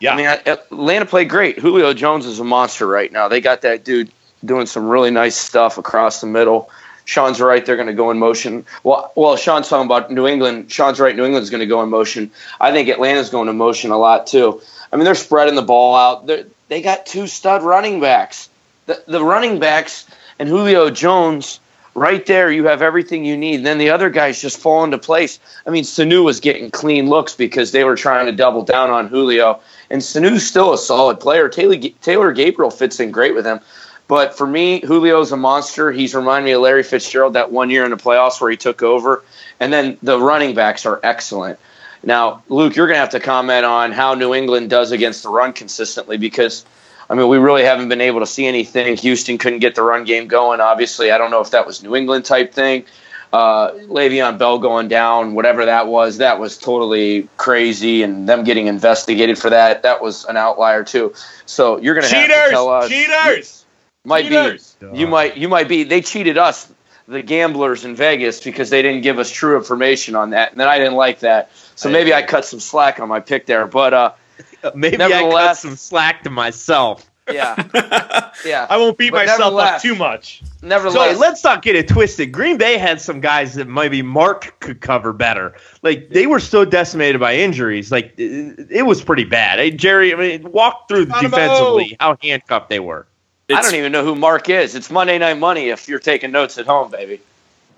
Yeah. 0.00 0.14
I 0.14 0.16
mean, 0.16 0.26
Atlanta 0.26 1.06
played 1.06 1.28
great. 1.28 1.58
Julio 1.58 1.92
Jones 1.92 2.26
is 2.26 2.38
a 2.38 2.44
monster 2.44 2.86
right 2.86 3.10
now. 3.10 3.28
They 3.28 3.40
got 3.40 3.62
that 3.62 3.84
dude 3.84 4.10
doing 4.44 4.66
some 4.66 4.88
really 4.88 5.10
nice 5.10 5.36
stuff 5.36 5.78
across 5.78 6.20
the 6.20 6.26
middle. 6.26 6.70
Sean's 7.04 7.40
right; 7.40 7.64
they're 7.64 7.76
going 7.76 7.88
to 7.88 7.94
go 7.94 8.10
in 8.10 8.18
motion. 8.18 8.66
Well, 8.84 9.10
well, 9.16 9.36
Sean's 9.36 9.68
talking 9.68 9.86
about 9.86 10.12
New 10.12 10.26
England. 10.26 10.70
Sean's 10.70 11.00
right; 11.00 11.16
New 11.16 11.24
England's 11.24 11.48
going 11.50 11.60
to 11.60 11.66
go 11.66 11.82
in 11.82 11.88
motion. 11.88 12.30
I 12.60 12.70
think 12.70 12.88
Atlanta's 12.88 13.30
going 13.30 13.48
in 13.48 13.56
motion 13.56 13.90
a 13.90 13.98
lot 13.98 14.26
too. 14.26 14.60
I 14.92 14.96
mean, 14.96 15.04
they're 15.04 15.14
spreading 15.14 15.54
the 15.54 15.62
ball 15.62 15.96
out. 15.96 16.26
They're, 16.26 16.44
they 16.68 16.82
got 16.82 17.06
two 17.06 17.26
stud 17.26 17.62
running 17.62 18.00
backs. 18.00 18.48
The, 18.86 19.02
the 19.06 19.24
running 19.24 19.58
backs 19.58 20.06
and 20.38 20.48
Julio 20.48 20.90
Jones, 20.90 21.60
right 21.94 22.24
there, 22.26 22.50
you 22.50 22.66
have 22.66 22.82
everything 22.82 23.24
you 23.24 23.36
need. 23.36 23.56
And 23.56 23.66
then 23.66 23.78
the 23.78 23.90
other 23.90 24.10
guys 24.10 24.40
just 24.40 24.58
fall 24.58 24.84
into 24.84 24.98
place. 24.98 25.38
I 25.66 25.70
mean, 25.70 25.84
Sanu 25.84 26.24
was 26.24 26.40
getting 26.40 26.70
clean 26.70 27.08
looks 27.08 27.34
because 27.34 27.72
they 27.72 27.84
were 27.84 27.96
trying 27.96 28.26
to 28.26 28.32
double 28.32 28.62
down 28.62 28.90
on 28.90 29.08
Julio. 29.08 29.60
And 29.90 30.02
Sanu's 30.02 30.46
still 30.46 30.72
a 30.72 30.78
solid 30.78 31.20
player. 31.20 31.48
Taylor, 31.48 31.76
Taylor 32.02 32.32
Gabriel 32.32 32.70
fits 32.70 33.00
in 33.00 33.10
great 33.10 33.34
with 33.34 33.46
him. 33.46 33.60
But 34.06 34.36
for 34.36 34.46
me, 34.46 34.80
Julio's 34.80 35.32
a 35.32 35.36
monster. 35.36 35.92
He's 35.92 36.14
reminded 36.14 36.46
me 36.46 36.52
of 36.52 36.62
Larry 36.62 36.82
Fitzgerald 36.82 37.34
that 37.34 37.52
one 37.52 37.68
year 37.68 37.84
in 37.84 37.90
the 37.90 37.96
playoffs 37.96 38.40
where 38.40 38.50
he 38.50 38.56
took 38.56 38.82
over. 38.82 39.22
And 39.60 39.72
then 39.72 39.98
the 40.02 40.18
running 40.18 40.54
backs 40.54 40.86
are 40.86 40.98
excellent. 41.02 41.58
Now, 42.02 42.42
Luke, 42.48 42.76
you're 42.76 42.86
going 42.86 42.96
to 42.96 43.00
have 43.00 43.10
to 43.10 43.20
comment 43.20 43.66
on 43.66 43.92
how 43.92 44.14
New 44.14 44.34
England 44.34 44.70
does 44.70 44.92
against 44.92 45.24
the 45.24 45.28
run 45.28 45.52
consistently 45.52 46.16
because, 46.16 46.64
I 47.10 47.14
mean, 47.14 47.28
we 47.28 47.38
really 47.38 47.64
haven't 47.64 47.88
been 47.88 48.00
able 48.00 48.20
to 48.20 48.26
see 48.26 48.46
anything. 48.46 48.96
Houston 48.96 49.36
couldn't 49.36 49.58
get 49.58 49.74
the 49.74 49.82
run 49.82 50.04
game 50.04 50.26
going. 50.26 50.60
Obviously, 50.60 51.10
I 51.10 51.18
don't 51.18 51.30
know 51.30 51.40
if 51.40 51.50
that 51.50 51.66
was 51.66 51.82
New 51.82 51.96
England 51.96 52.24
type 52.24 52.54
thing. 52.54 52.84
Uh, 53.32 53.72
Le'Veon 53.72 54.38
Bell 54.38 54.58
going 54.58 54.88
down, 54.88 55.34
whatever 55.34 55.66
that 55.66 55.86
was, 55.86 56.16
that 56.18 56.40
was 56.40 56.56
totally 56.56 57.28
crazy, 57.36 58.02
and 58.02 58.26
them 58.28 58.42
getting 58.42 58.68
investigated 58.68 59.38
for 59.38 59.50
that, 59.50 59.82
that 59.82 60.00
was 60.00 60.24
an 60.24 60.36
outlier 60.38 60.82
too. 60.82 61.12
So 61.44 61.78
you're 61.78 61.94
going 61.94 62.06
to 62.06 62.14
have 62.14 62.28
to 62.28 62.50
tell 62.50 62.70
us. 62.70 62.88
Cheaters, 62.88 63.66
might 64.04 64.22
cheaters. 64.22 64.76
be. 64.80 64.98
You 64.98 65.06
might. 65.06 65.36
You 65.36 65.48
might 65.48 65.68
be. 65.68 65.84
They 65.84 66.00
cheated 66.00 66.38
us, 66.38 66.72
the 67.06 67.20
gamblers 67.20 67.84
in 67.84 67.94
Vegas, 67.94 68.40
because 68.40 68.70
they 68.70 68.80
didn't 68.80 69.02
give 69.02 69.18
us 69.18 69.30
true 69.30 69.56
information 69.56 70.14
on 70.14 70.30
that, 70.30 70.52
and 70.52 70.60
then 70.60 70.68
I 70.68 70.78
didn't 70.78 70.94
like 70.94 71.20
that. 71.20 71.50
So 71.74 71.90
maybe 71.90 72.14
I 72.14 72.22
cut 72.22 72.44
some 72.44 72.60
slack 72.60 72.98
on 72.98 73.08
my 73.08 73.20
pick 73.20 73.46
there, 73.46 73.66
but 73.66 73.92
uh, 73.92 74.12
maybe 74.74 75.02
I 75.02 75.30
cut 75.30 75.56
some 75.58 75.76
slack 75.76 76.22
to 76.24 76.30
myself. 76.30 77.08
Yeah, 77.30 77.54
yeah. 78.46 78.66
I 78.70 78.78
won't 78.78 78.96
beat 78.96 79.10
but 79.10 79.26
myself 79.26 79.54
up 79.54 79.82
too 79.82 79.94
much. 79.94 80.42
Nevertheless, 80.62 81.14
so 81.14 81.20
let's 81.20 81.44
not 81.44 81.62
get 81.62 81.76
it 81.76 81.88
twisted. 81.88 82.32
Green 82.32 82.58
Bay 82.58 82.78
had 82.78 83.00
some 83.00 83.20
guys 83.20 83.54
that 83.54 83.68
maybe 83.68 84.02
Mark 84.02 84.58
could 84.60 84.80
cover 84.80 85.12
better. 85.12 85.54
Like 85.82 86.10
they 86.10 86.26
were 86.26 86.40
so 86.40 86.64
decimated 86.64 87.20
by 87.20 87.36
injuries. 87.36 87.90
Like 87.90 88.14
it, 88.18 88.68
it 88.70 88.82
was 88.82 89.02
pretty 89.02 89.24
bad. 89.24 89.58
Hey, 89.58 89.70
Jerry, 89.70 90.12
I 90.12 90.16
mean, 90.16 90.50
walk 90.52 90.88
through 90.88 91.06
defensively 91.06 91.96
how 92.00 92.16
handcuffed 92.20 92.68
they 92.68 92.80
were. 92.80 93.06
It's, 93.48 93.58
I 93.58 93.62
don't 93.62 93.76
even 93.76 93.92
know 93.92 94.04
who 94.04 94.14
Mark 94.14 94.50
is. 94.50 94.74
It's 94.74 94.90
Monday 94.90 95.16
Night 95.18 95.38
Money 95.38 95.70
if 95.70 95.88
you're 95.88 95.98
taking 95.98 96.30
notes 96.30 96.58
at 96.58 96.66
home, 96.66 96.90
baby. 96.90 97.20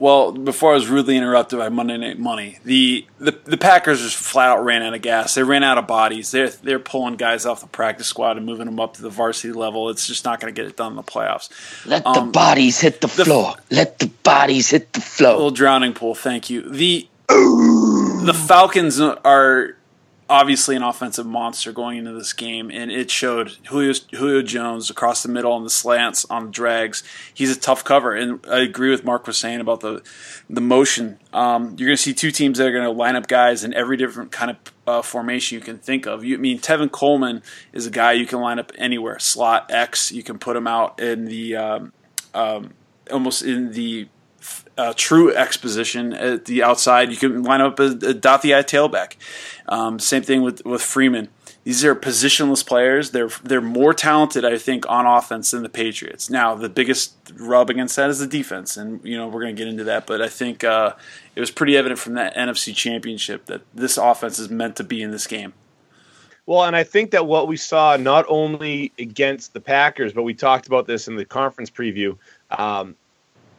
Well, 0.00 0.32
before 0.32 0.72
I 0.72 0.74
was 0.76 0.88
rudely 0.88 1.18
interrupted 1.18 1.58
by 1.58 1.68
Monday 1.68 1.98
Night 1.98 2.18
Money, 2.18 2.58
the, 2.64 3.06
the, 3.18 3.38
the 3.44 3.58
Packers 3.58 4.00
just 4.00 4.16
flat 4.16 4.48
out 4.48 4.64
ran 4.64 4.82
out 4.82 4.94
of 4.94 5.02
gas. 5.02 5.34
They 5.34 5.42
ran 5.42 5.62
out 5.62 5.76
of 5.76 5.86
bodies. 5.86 6.30
They're 6.30 6.48
they're 6.48 6.78
pulling 6.78 7.16
guys 7.16 7.44
off 7.44 7.60
the 7.60 7.66
practice 7.66 8.06
squad 8.06 8.38
and 8.38 8.46
moving 8.46 8.64
them 8.64 8.80
up 8.80 8.94
to 8.94 9.02
the 9.02 9.10
varsity 9.10 9.52
level. 9.52 9.90
It's 9.90 10.06
just 10.06 10.24
not 10.24 10.40
going 10.40 10.52
to 10.52 10.58
get 10.58 10.66
it 10.68 10.74
done 10.74 10.92
in 10.92 10.96
the 10.96 11.02
playoffs. 11.02 11.50
Let 11.84 12.06
um, 12.06 12.14
the 12.14 12.32
bodies 12.32 12.80
hit 12.80 13.02
the, 13.02 13.08
the 13.08 13.26
floor. 13.26 13.54
Let 13.70 13.98
the 13.98 14.06
bodies 14.06 14.70
hit 14.70 14.90
the 14.94 15.02
floor. 15.02 15.34
Little 15.34 15.50
drowning 15.50 15.92
pool. 15.92 16.14
Thank 16.14 16.48
you. 16.48 16.62
The 16.62 17.06
the 17.28 18.34
Falcons 18.48 18.98
are 18.98 19.76
obviously 20.30 20.76
an 20.76 20.82
offensive 20.82 21.26
monster 21.26 21.72
going 21.72 21.98
into 21.98 22.12
this 22.12 22.32
game, 22.32 22.70
and 22.70 22.90
it 22.90 23.10
showed 23.10 23.50
Julio, 23.68 23.92
Julio 24.12 24.42
Jones 24.42 24.88
across 24.88 25.24
the 25.24 25.28
middle 25.28 25.52
on 25.52 25.64
the 25.64 25.70
slants, 25.70 26.24
on 26.26 26.52
drags. 26.52 27.02
He's 27.34 27.54
a 27.54 27.58
tough 27.58 27.82
cover, 27.82 28.14
and 28.14 28.38
I 28.46 28.60
agree 28.60 28.90
with 28.90 29.04
Mark 29.04 29.26
was 29.26 29.36
saying 29.36 29.60
about 29.60 29.80
the 29.80 30.02
the 30.48 30.60
motion. 30.60 31.18
Um, 31.32 31.74
you're 31.76 31.88
going 31.88 31.96
to 31.96 32.02
see 32.02 32.14
two 32.14 32.30
teams 32.30 32.58
that 32.58 32.68
are 32.68 32.72
going 32.72 32.84
to 32.84 32.90
line 32.90 33.16
up 33.16 33.26
guys 33.26 33.64
in 33.64 33.74
every 33.74 33.96
different 33.96 34.30
kind 34.30 34.52
of 34.52 34.56
uh, 34.86 35.02
formation 35.02 35.56
you 35.56 35.64
can 35.64 35.78
think 35.78 36.06
of. 36.06 36.24
You 36.24 36.36
I 36.36 36.40
mean 36.40 36.60
Tevin 36.60 36.90
Coleman 36.90 37.42
is 37.72 37.86
a 37.86 37.90
guy 37.90 38.12
you 38.12 38.26
can 38.26 38.40
line 38.40 38.60
up 38.60 38.70
anywhere, 38.78 39.18
slot 39.18 39.70
X. 39.70 40.12
You 40.12 40.22
can 40.22 40.38
put 40.38 40.56
him 40.56 40.68
out 40.68 41.00
in 41.00 41.24
the 41.24 41.56
um, 41.56 41.92
um, 42.32 42.74
almost 43.10 43.42
in 43.42 43.72
the 43.72 44.08
uh, 44.76 44.94
true 44.96 45.34
exposition 45.34 46.12
at 46.12 46.46
the 46.46 46.62
outside. 46.62 47.10
You 47.10 47.16
can 47.16 47.42
line 47.42 47.60
up 47.60 47.78
a, 47.78 47.86
a 47.86 48.14
dot 48.14 48.42
the 48.42 48.54
eye 48.54 48.62
tailback. 48.62 49.16
Um, 49.68 49.98
same 49.98 50.22
thing 50.22 50.42
with 50.42 50.64
with 50.64 50.82
Freeman. 50.82 51.28
These 51.62 51.84
are 51.84 51.94
positionless 51.94 52.66
players. 52.66 53.10
They're 53.10 53.28
they're 53.42 53.60
more 53.60 53.92
talented, 53.92 54.44
I 54.44 54.56
think, 54.56 54.88
on 54.88 55.04
offense 55.04 55.50
than 55.50 55.62
the 55.62 55.68
Patriots. 55.68 56.30
Now, 56.30 56.54
the 56.54 56.70
biggest 56.70 57.14
rub 57.34 57.68
against 57.68 57.96
that 57.96 58.08
is 58.08 58.18
the 58.18 58.26
defense, 58.26 58.76
and 58.76 59.04
you 59.04 59.16
know 59.16 59.28
we're 59.28 59.42
going 59.42 59.54
to 59.54 59.60
get 59.60 59.68
into 59.68 59.84
that. 59.84 60.06
But 60.06 60.22
I 60.22 60.28
think 60.28 60.64
uh, 60.64 60.94
it 61.36 61.40
was 61.40 61.50
pretty 61.50 61.76
evident 61.76 62.00
from 62.00 62.14
that 62.14 62.34
NFC 62.34 62.74
Championship 62.74 63.46
that 63.46 63.62
this 63.74 63.98
offense 63.98 64.38
is 64.38 64.48
meant 64.48 64.76
to 64.76 64.84
be 64.84 65.02
in 65.02 65.10
this 65.10 65.26
game. 65.26 65.52
Well, 66.46 66.64
and 66.64 66.74
I 66.74 66.82
think 66.82 67.10
that 67.10 67.26
what 67.26 67.46
we 67.46 67.56
saw 67.56 67.96
not 67.96 68.24
only 68.28 68.92
against 68.98 69.52
the 69.52 69.60
Packers, 69.60 70.12
but 70.12 70.22
we 70.22 70.34
talked 70.34 70.66
about 70.66 70.86
this 70.86 71.06
in 71.06 71.16
the 71.16 71.24
conference 71.24 71.70
preview. 71.70 72.16
Um, 72.50 72.96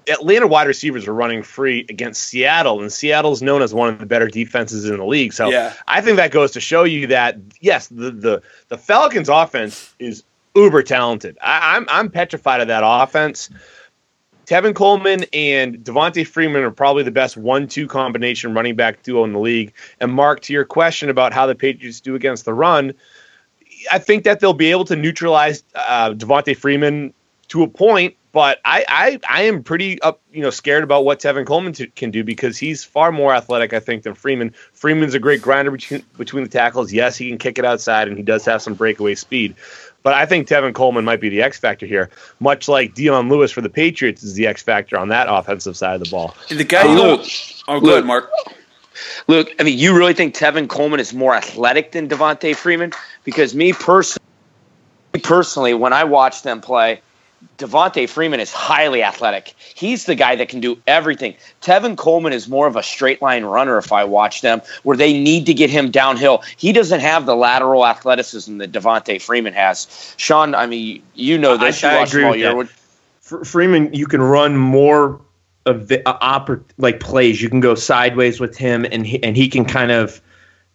Atlanta 0.08 0.48
wide 0.48 0.67
receivers 0.67 1.08
are 1.08 1.13
running 1.13 1.43
free 1.43 1.86
against 1.89 2.24
Seattle, 2.24 2.81
and 2.81 2.91
Seattle's 2.91 3.41
known 3.41 3.62
as 3.62 3.74
one 3.74 3.89
of 3.89 4.00
the 4.00 4.05
better 4.05 4.27
defenses 4.27 4.86
in 4.86 4.98
the 4.98 5.05
league. 5.05 5.34
So 5.34 5.50
yeah. 5.50 5.74
I 5.88 6.01
think 6.01 6.17
that 6.17 6.31
goes 6.31 6.51
to 6.51 6.60
show 6.60 6.84
you 6.84 7.08
that 7.08 7.38
yes, 7.60 7.88
the 7.88 8.12
the, 8.12 8.41
the 8.70 8.77
Falcons' 8.77 9.29
offense 9.29 9.93
is 10.00 10.24
uber 10.55 10.84
talented. 10.84 11.38
I, 11.41 11.75
I'm 11.75 11.86
I'm 11.89 12.10
petrified 12.10 12.62
of 12.62 12.67
that 12.67 12.84
offense. 12.86 13.50
Tevin 14.46 14.75
Coleman 14.75 15.24
and 15.31 15.77
Devonta 15.77 16.27
Freeman 16.27 16.63
are 16.63 16.72
probably 16.72 17.03
the 17.03 17.12
best 17.12 17.38
one-two 17.38 17.88
combination 17.88 18.53
running 18.53 18.75
back 18.75 19.01
duo 19.01 19.24
in 19.24 19.31
the 19.31 19.39
league. 19.39 19.72
And 20.01 20.12
Mark, 20.12 20.41
to 20.41 20.53
your 20.53 20.65
question 20.65 21.10
about 21.10 21.31
how 21.31 21.46
the 21.46 21.55
Patriots 21.55 22.01
do 22.01 22.15
against 22.15 22.43
the 22.43 22.53
run, 22.53 22.93
I 23.91 24.00
think 24.00 24.25
that 24.25 24.41
they'll 24.41 24.53
be 24.53 24.72
able 24.72 24.84
to 24.86 24.96
neutralize 24.96 25.63
uh, 25.75 26.10
Devonta 26.12 26.58
Freeman 26.58 27.13
to 27.51 27.63
a 27.63 27.67
point 27.67 28.15
but 28.31 28.60
I, 28.63 28.86
I, 28.88 29.20
I 29.29 29.41
am 29.43 29.63
pretty 29.63 30.01
up, 30.01 30.22
you 30.31 30.41
know, 30.41 30.51
scared 30.51 30.84
about 30.84 31.03
what 31.03 31.20
Tevin 31.20 31.46
Coleman 31.46 31.74
t- 31.74 31.88
can 31.88 32.12
do 32.12 32.24
because 32.24 32.58
he's 32.58 32.84
far 32.84 33.12
more 33.12 33.34
athletic, 33.34 33.74
I 33.74 33.79
think, 33.79 34.03
than 34.03 34.13
Freeman. 34.13 34.53
Freeman's 34.74 35.13
a 35.13 35.20
great 35.20 35.41
grinder 35.41 35.72
between, 35.72 36.03
between 36.17 36.43
the 36.43 36.50
tackles. 36.50 36.93
Yes, 36.93 37.17
he 37.17 37.27
can 37.27 37.38
kick 37.38 37.60
it 37.60 37.65
outside, 37.65 38.08
and 38.08 38.15
he 38.15 38.24
does 38.24 38.46
have 38.46 38.62
some 38.62 38.74
breakaway 38.74 39.15
speed. 39.15 39.55
But 40.01 40.13
I 40.13 40.25
think 40.25 40.48
Tevin 40.48 40.74
Coleman 40.74 41.03
might 41.03 41.20
be 41.20 41.29
the 41.29 41.41
X 41.41 41.60
factor 41.60 41.86
here, 41.86 42.10
much 42.39 42.67
like 42.70 42.93
Dion 42.93 43.27
Lewis 43.27 43.51
for 43.51 43.62
the 43.62 43.70
Patriots 43.70 44.24
is 44.24 44.34
the 44.34 44.48
X 44.48 44.63
factor 44.63 44.98
on 44.98 45.10
that 45.10 45.27
offensive 45.29 45.75
side 45.75 45.96
of 45.96 46.03
the 46.03 46.10
ball. 46.10 46.36
The 46.50 46.63
guy, 46.63 46.84
uh, 46.84 46.89
you 46.89 46.96
know, 46.96 47.24
oh, 47.67 47.79
good, 47.81 47.91
ahead, 47.91 48.05
Mark. 48.05 48.31
Look, 49.27 49.53
I 49.60 49.63
mean, 49.63 49.77
you 49.77 49.96
really 49.96 50.13
think 50.13 50.36
Tevin 50.36 50.70
Coleman 50.70 51.01
is 51.01 51.13
more 51.13 51.36
athletic 51.36 51.91
than 51.91 52.08
Devonta 52.08 52.55
Freeman? 52.55 52.93
Because 53.25 53.53
me 53.53 53.74
personally, 53.74 54.25
personally, 55.22 55.74
when 55.74 55.91
I 55.91 56.05
watch 56.05 56.43
them 56.43 56.62
play 56.62 57.01
Devonta 57.57 58.10
Freeman 58.10 58.39
is 58.39 58.51
highly 58.51 59.03
athletic. 59.03 59.53
He's 59.75 60.05
the 60.05 60.15
guy 60.15 60.36
that 60.36 60.50
can 60.50 60.60
do 60.60 60.79
everything. 60.88 61.36
Tevin 61.62 61.95
Coleman 61.95 62.33
is 62.33 62.48
more 62.48 62.67
of 62.67 62.75
a 62.75 62.83
straight 62.83 63.21
line 63.21 63.43
runner 63.45 63.77
if 63.77 63.91
I 63.91 64.03
watch 64.03 64.41
them, 64.41 64.62
where 64.83 64.98
they 64.98 65.13
need 65.13 65.45
to 65.45 65.53
get 65.53 65.69
him 65.69 65.91
downhill. 65.91 66.43
He 66.57 66.74
doesn't 66.74 67.01
have 67.01 67.25
the 67.25 67.36
lateral 67.36 67.86
athleticism 67.86 68.57
that 68.57 68.71
Devonta 68.71 69.21
Freeman 69.21 69.53
has. 69.53 70.13
Sean, 70.17 70.55
I 70.55 70.65
mean, 70.65 71.03
you 71.13 71.38
know 71.38 71.57
this. 71.57 71.83
I, 71.83 72.00
I 72.00 72.03
agree 72.03 72.24
all 72.24 72.36
year. 72.36 72.69
Freeman, 73.21 73.93
you 73.93 74.07
can 74.07 74.21
run 74.21 74.57
more 74.57 75.21
of 75.65 75.88
the 75.88 76.07
uh, 76.07 76.17
oppor- 76.39 76.63
like 76.77 77.00
plays. 77.00 77.41
You 77.41 77.50
can 77.50 77.60
go 77.60 77.75
sideways 77.75 78.39
with 78.39 78.57
him, 78.57 78.86
and 78.91 79.05
he, 79.05 79.24
and 79.24 79.38
he 79.38 79.48
can 79.48 79.65
kind 79.65 79.91
of 79.91 80.19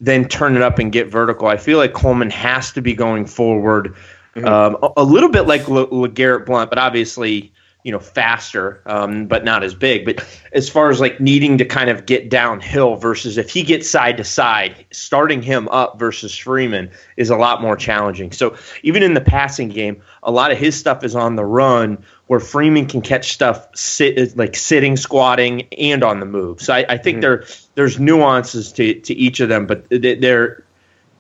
then 0.01 0.29
turn 0.29 0.57
it 0.57 0.63
up 0.63 0.79
and 0.79 0.93
get 0.93 1.09
vertical. 1.09 1.49
I 1.49 1.57
feel 1.57 1.79
like 1.79 1.93
Coleman 1.95 2.31
has 2.31 2.73
to 2.73 2.83
be 2.83 2.95
going 2.95 3.27
forward 3.27 3.95
Mm-hmm. 4.37 4.47
Um, 4.47 4.77
a, 4.83 5.01
a, 5.01 5.05
little 5.05 5.31
bit 5.31 5.47
like 5.47 5.67
Le- 5.67 5.89
LeGarrette 5.89 6.45
Blount, 6.45 6.69
but 6.69 6.79
obviously 6.79 7.53
you 7.85 7.93
know 7.93 8.01
faster, 8.01 8.83
um, 8.85 9.29
but 9.29 9.45
not 9.45 9.63
as 9.63 9.73
big. 9.73 10.05
But 10.05 10.27
as 10.53 10.69
far 10.69 10.91
as 10.91 11.01
like 11.01 11.21
needing 11.21 11.57
to 11.59 11.65
kind 11.65 11.89
of 11.89 12.05
get 12.05 12.29
downhill 12.29 12.97
versus 12.97 13.39
if 13.39 13.49
he 13.49 13.63
gets 13.63 13.89
side 13.89 14.17
to 14.17 14.25
side, 14.25 14.85
starting 14.91 15.41
him 15.41 15.69
up 15.69 15.99
versus 15.99 16.37
Freeman 16.37 16.91
is 17.17 17.31
a 17.31 17.37
lot 17.37 17.63
more 17.63 17.77
challenging. 17.77 18.33
So 18.33 18.57
even 18.83 19.05
in 19.05 19.15
the 19.15 19.21
passing 19.21 19.69
game, 19.69 20.03
a 20.25 20.33
lot 20.33 20.51
of 20.51 20.59
his 20.59 20.77
stuff 20.77 21.05
is 21.05 21.15
on 21.15 21.37
the 21.37 21.45
run 21.45 22.05
where 22.27 22.41
Freeman 22.41 22.87
can 22.87 23.03
catch 23.03 23.33
stuff 23.33 23.69
sit 23.77 24.37
like 24.37 24.57
sitting, 24.57 24.97
squatting, 24.97 25.69
and 25.79 26.03
on 26.03 26.19
the 26.19 26.27
move. 26.27 26.61
So 26.61 26.75
I, 26.75 26.85
I 26.89 26.99
think 26.99 27.17
mm-hmm. 27.17 27.21
there 27.21 27.45
there's 27.77 28.01
nuances 28.01 28.73
to, 28.73 29.01
to 29.01 29.15
each 29.15 29.39
of 29.39 29.49
them, 29.49 29.67
but 29.67 29.87
they're 29.91 30.65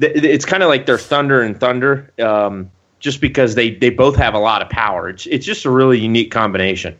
it's 0.00 0.44
kind 0.44 0.62
of 0.62 0.68
like 0.68 0.84
they're 0.84 0.98
thunder 0.98 1.40
and 1.42 1.58
thunder. 1.58 2.12
Um, 2.18 2.70
just 3.06 3.20
because 3.20 3.54
they 3.54 3.70
they 3.70 3.88
both 3.88 4.16
have 4.16 4.34
a 4.34 4.38
lot 4.38 4.62
of 4.62 4.68
power. 4.68 5.08
It's 5.08 5.26
it's 5.26 5.46
just 5.46 5.64
a 5.64 5.70
really 5.70 5.96
unique 5.96 6.32
combination. 6.32 6.98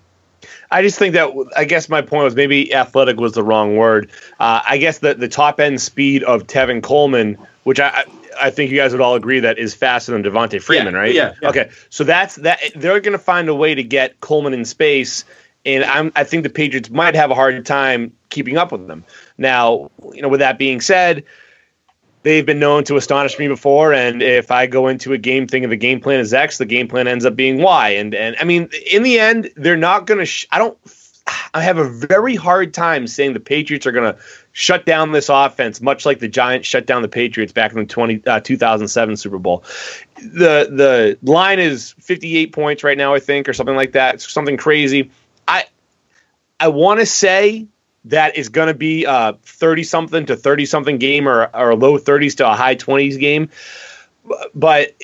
I 0.71 0.81
just 0.81 1.01
think 1.01 1.15
that 1.15 1.33
I 1.57 1.65
guess 1.65 1.89
my 1.89 2.01
point 2.01 2.23
was 2.23 2.37
maybe 2.37 2.73
athletic 2.73 3.19
was 3.19 3.33
the 3.33 3.43
wrong 3.43 3.77
word. 3.77 4.09
Uh, 4.39 4.63
I 4.65 4.79
guess 4.79 5.01
the 5.01 5.15
the 5.15 5.27
top 5.27 5.59
end 5.59 5.81
speed 5.81 6.23
of 6.23 6.47
Tevin 6.47 6.81
Coleman, 6.81 7.37
which 7.65 7.81
I 7.81 8.05
I 8.41 8.51
think 8.51 8.71
you 8.71 8.77
guys 8.77 8.93
would 8.93 9.01
all 9.01 9.17
agree 9.17 9.41
that 9.41 9.59
is 9.59 9.75
faster 9.75 10.13
than 10.13 10.23
Devonta 10.23 10.63
Freeman, 10.63 10.95
yeah, 10.95 11.01
right? 11.01 11.13
Yeah, 11.13 11.35
yeah. 11.43 11.49
Okay, 11.49 11.71
so 11.91 12.05
that's 12.05 12.37
that. 12.37 12.61
They're 12.77 13.01
going 13.01 13.19
to 13.19 13.19
find 13.19 13.49
a 13.49 13.55
way 13.55 13.75
to 13.75 13.83
get 13.83 14.21
Coleman 14.21 14.55
in 14.55 14.65
space, 14.65 15.25
and 15.65 15.83
I'm 15.83 16.13
I 16.15 16.23
think 16.23 16.45
the 16.45 16.51
Patriots 16.51 16.89
might 16.89 17.17
have 17.17 17.33
a 17.33 17.35
hard 17.35 17.67
time 17.67 18.13
keeping 18.29 18.57
up 18.57 18.71
with 18.71 18.87
them. 18.87 19.05
Now, 19.39 19.91
you 20.13 20.23
know, 20.23 20.29
with 20.29 20.41
that 20.41 20.57
being 20.57 20.81
said 20.81 21.25
they've 22.27 22.45
been 22.45 22.59
known 22.59 22.83
to 22.83 22.97
astonish 22.97 23.39
me 23.39 23.47
before. 23.47 23.95
And 23.95 24.21
if 24.21 24.51
I 24.51 24.67
go 24.67 24.89
into 24.89 25.13
a 25.13 25.19
game 25.19 25.47
thinking 25.47 25.71
the 25.71 25.77
game 25.77 26.01
plan 26.01 26.19
is 26.19 26.35
X, 26.35 26.59
the 26.59 26.67
game 26.67 26.89
plan 26.89 27.07
ends 27.07 27.25
up 27.25 27.37
being 27.37 27.63
Y. 27.63 27.91
And 27.91 28.15
and 28.17 28.35
I 28.41 28.45
mean, 28.45 28.69
in 28.91 29.05
the 29.05 29.21
end, 29.21 29.53
they're 29.55 29.77
not 29.77 30.07
going 30.07 30.19
to. 30.19 30.27
Sh- 30.27 30.47
I 30.51 30.59
don't. 30.59 30.77
I 31.55 31.63
have 31.63 31.79
a 31.79 31.89
very 31.89 32.35
hard 32.35 32.75
time 32.75 33.07
saying 33.07 33.33
the 33.33 33.41
Patriots 33.41 33.87
are 33.87 33.93
going 33.93 34.13
to 34.13 34.21
shut 34.53 34.87
down 34.87 35.13
this 35.13 35.29
offense, 35.29 35.81
much 35.81 36.07
like 36.07 36.19
the 36.21 36.29
Giants 36.29 36.69
shut 36.69 36.87
down 36.87 37.03
the 37.03 37.09
Patriots 37.09 37.53
back 37.53 37.73
in 37.73 37.79
the 37.79 37.85
20, 37.85 38.23
uh, 38.27 38.39
2007 38.41 39.17
Super 39.17 39.39
Bowl. 39.39 39.65
The 40.17 40.69
the 40.71 41.19
line 41.23 41.61
is 41.61 41.95
58 42.01 42.53
points 42.53 42.83
right 42.83 42.99
now, 42.99 43.15
I 43.15 43.21
think, 43.21 43.49
or 43.49 43.53
something 43.53 43.77
like 43.77 43.93
that. 43.93 44.17
It's 44.17 44.33
something 44.33 44.57
crazy. 44.57 45.11
I 45.47 45.65
I 46.59 46.69
want 46.69 47.01
to 47.01 47.07
say 47.07 47.69
that 48.07 48.37
is 48.37 48.49
going 48.49 48.69
to 48.69 48.75
be 48.75 49.05
a 49.05 49.37
30 49.43 49.83
something 49.85 50.27
to 50.27 50.37
30 50.37 50.67
something 50.67 50.99
game 50.99 51.29
or, 51.29 51.51
or 51.55 51.71
a 51.71 51.77
low 51.77 51.99
30s 51.99 52.37
to 52.37 52.49
a 52.49 52.55
high 52.55 52.77
20s 52.77 53.19
game. 53.19 53.51
But 54.55 54.95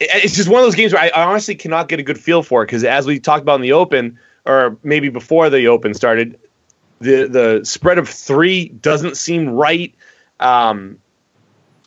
it's 0.00 0.34
just 0.34 0.48
one 0.48 0.60
of 0.60 0.66
those 0.66 0.74
games 0.74 0.92
where 0.92 1.02
I 1.02 1.24
honestly 1.24 1.54
cannot 1.54 1.88
get 1.88 2.00
a 2.00 2.02
good 2.02 2.18
feel 2.18 2.42
for 2.42 2.62
it 2.62 2.66
because 2.66 2.84
as 2.84 3.06
we 3.06 3.20
talked 3.20 3.42
about 3.42 3.56
in 3.56 3.60
the 3.60 3.72
open, 3.72 4.18
or 4.44 4.76
maybe 4.82 5.08
before 5.08 5.50
the 5.50 5.68
open 5.68 5.94
started, 5.94 6.38
the 7.00 7.26
the 7.26 7.64
spread 7.64 7.98
of 7.98 8.08
three 8.08 8.68
doesn't 8.68 9.16
seem 9.16 9.50
right. 9.50 9.94
Um, 10.40 10.98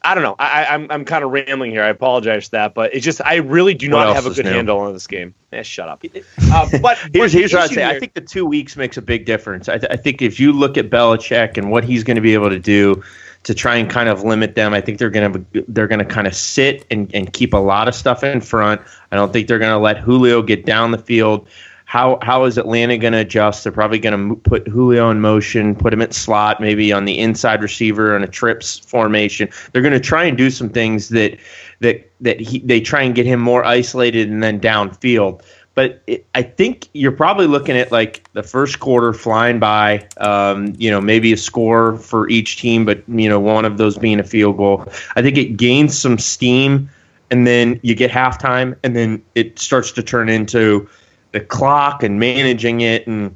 I 0.06 0.14
don't 0.14 0.24
know. 0.24 0.36
I, 0.38 0.66
am 0.66 0.84
I'm, 0.84 0.92
I'm 0.92 1.06
kind 1.06 1.24
of 1.24 1.32
rambling 1.32 1.72
here. 1.72 1.84
I 1.84 1.90
apologize 1.90 2.46
for 2.46 2.52
that, 2.52 2.76
but 2.76 2.94
it's 2.94 3.04
just 3.04 3.22
I 3.26 3.38
really 3.38 3.74
do 3.74 3.90
not 3.90 4.16
have 4.16 4.28
a 4.28 4.30
good 4.30 4.46
new? 4.46 4.52
handle 4.52 4.78
on 4.78 4.94
this 4.94 5.08
game. 5.08 5.34
Eh, 5.52 5.64
shut 5.64 5.90
up. 5.90 6.04
Uh, 6.52 6.70
but 6.80 6.98
here's 7.14 7.34
here's 7.34 7.54
what 7.54 7.64
I'd 7.64 7.70
say. 7.70 7.82
Here, 7.82 7.88
I 7.88 8.00
think 8.00 8.14
the 8.14 8.22
two 8.22 8.46
weeks 8.46 8.78
makes 8.78 8.98
a 8.98 9.02
big 9.02 9.26
difference. 9.26 9.68
I, 9.68 9.78
th- 9.80 9.92
I 9.92 9.96
think 9.96 10.22
if 10.22 10.40
you 10.40 10.52
look 10.54 10.78
at 10.78 10.90
Belichick 10.90 11.58
and 11.58 11.72
what 11.72 11.84
he's 11.84 12.04
going 12.04 12.16
to 12.16 12.22
be 12.22 12.34
able 12.34 12.50
to 12.50 12.60
do 12.60 13.04
to 13.44 13.54
try 13.54 13.76
and 13.76 13.90
kind 13.90 14.08
of 14.08 14.24
limit 14.24 14.56
them, 14.56 14.74
I 14.74 14.82
think 14.82 15.00
they're 15.00 15.10
going 15.10 15.34
to 15.34 15.66
they're 15.68 15.88
going 15.88 16.00
to 16.00 16.06
kind 16.06 16.28
of 16.28 16.36
sit 16.36 16.86
and, 16.92 17.14
and 17.16 17.34
keep 17.34 17.54
a 17.54 17.58
lot 17.58 17.88
of 17.88 17.96
stuff 17.96 18.24
in 18.24 18.42
front. 18.42 18.82
I 19.12 19.16
don't 19.16 19.34
think 19.34 19.48
they're 19.48 19.60
going 19.60 19.72
to 19.72 19.80
let 19.80 19.98
Julio 19.98 20.44
get 20.44 20.66
down 20.66 20.92
the 20.92 20.98
field 21.00 21.48
how 21.96 22.20
how 22.22 22.44
is 22.44 22.58
Atlanta 22.58 22.98
going 22.98 23.14
to 23.14 23.20
adjust? 23.20 23.64
They're 23.64 23.72
probably 23.72 24.00
going 24.00 24.30
to 24.30 24.36
put 24.36 24.68
Julio 24.68 25.10
in 25.12 25.22
motion, 25.22 25.76
put 25.76 25.94
him 25.94 26.02
at 26.02 26.14
slot, 26.14 26.60
maybe 26.60 26.92
on 26.92 27.06
the 27.06 27.18
inside 27.18 27.62
receiver 27.62 28.14
on 28.18 28.22
a 28.22 28.28
trips 28.28 28.80
formation. 28.80 29.48
They're 29.72 29.82
going 29.82 29.94
to 29.94 30.02
try 30.02 30.26
and 30.26 30.38
do 30.38 30.50
some 30.50 30.68
things 30.68 31.08
that 31.10 31.40
that 31.80 32.12
that 32.20 32.42
he, 32.42 32.60
they 32.60 32.82
try 32.82 33.04
and 33.04 33.16
get 33.16 33.26
him 33.26 33.40
more 33.40 33.64
isolated 33.64 34.30
and 34.30 34.44
then 34.44 34.60
downfield. 34.60 35.42
But 35.74 36.04
it, 36.06 36.26
I 36.36 36.42
think 36.42 36.90
you're 36.92 37.14
probably 37.14 37.48
looking 37.48 37.78
at 37.78 37.94
like 37.94 38.30
the 38.34 38.44
first 38.44 38.82
quarter 38.82 39.14
flying 39.14 39.60
by. 39.60 40.06
Um, 40.18 40.74
you 40.78 40.92
know, 40.92 41.00
maybe 41.00 41.32
a 41.32 41.38
score 41.38 41.96
for 41.96 42.28
each 42.28 42.58
team, 42.58 42.84
but 42.84 43.08
you 43.08 43.30
know, 43.30 43.40
one 43.40 43.64
of 43.64 43.78
those 43.78 43.98
being 43.98 44.20
a 44.20 44.26
field 44.26 44.58
goal. 44.58 44.86
I 45.16 45.22
think 45.22 45.38
it 45.38 45.56
gains 45.56 45.98
some 45.98 46.18
steam, 46.18 46.90
and 47.32 47.48
then 47.48 47.80
you 47.84 47.96
get 47.96 48.12
halftime, 48.12 48.76
and 48.84 48.98
then 48.98 49.24
it 49.34 49.60
starts 49.60 49.94
to 49.94 50.04
turn 50.04 50.28
into 50.28 50.90
the 51.36 51.42
clock 51.42 52.02
and 52.02 52.18
managing 52.18 52.80
it 52.80 53.06
and 53.08 53.36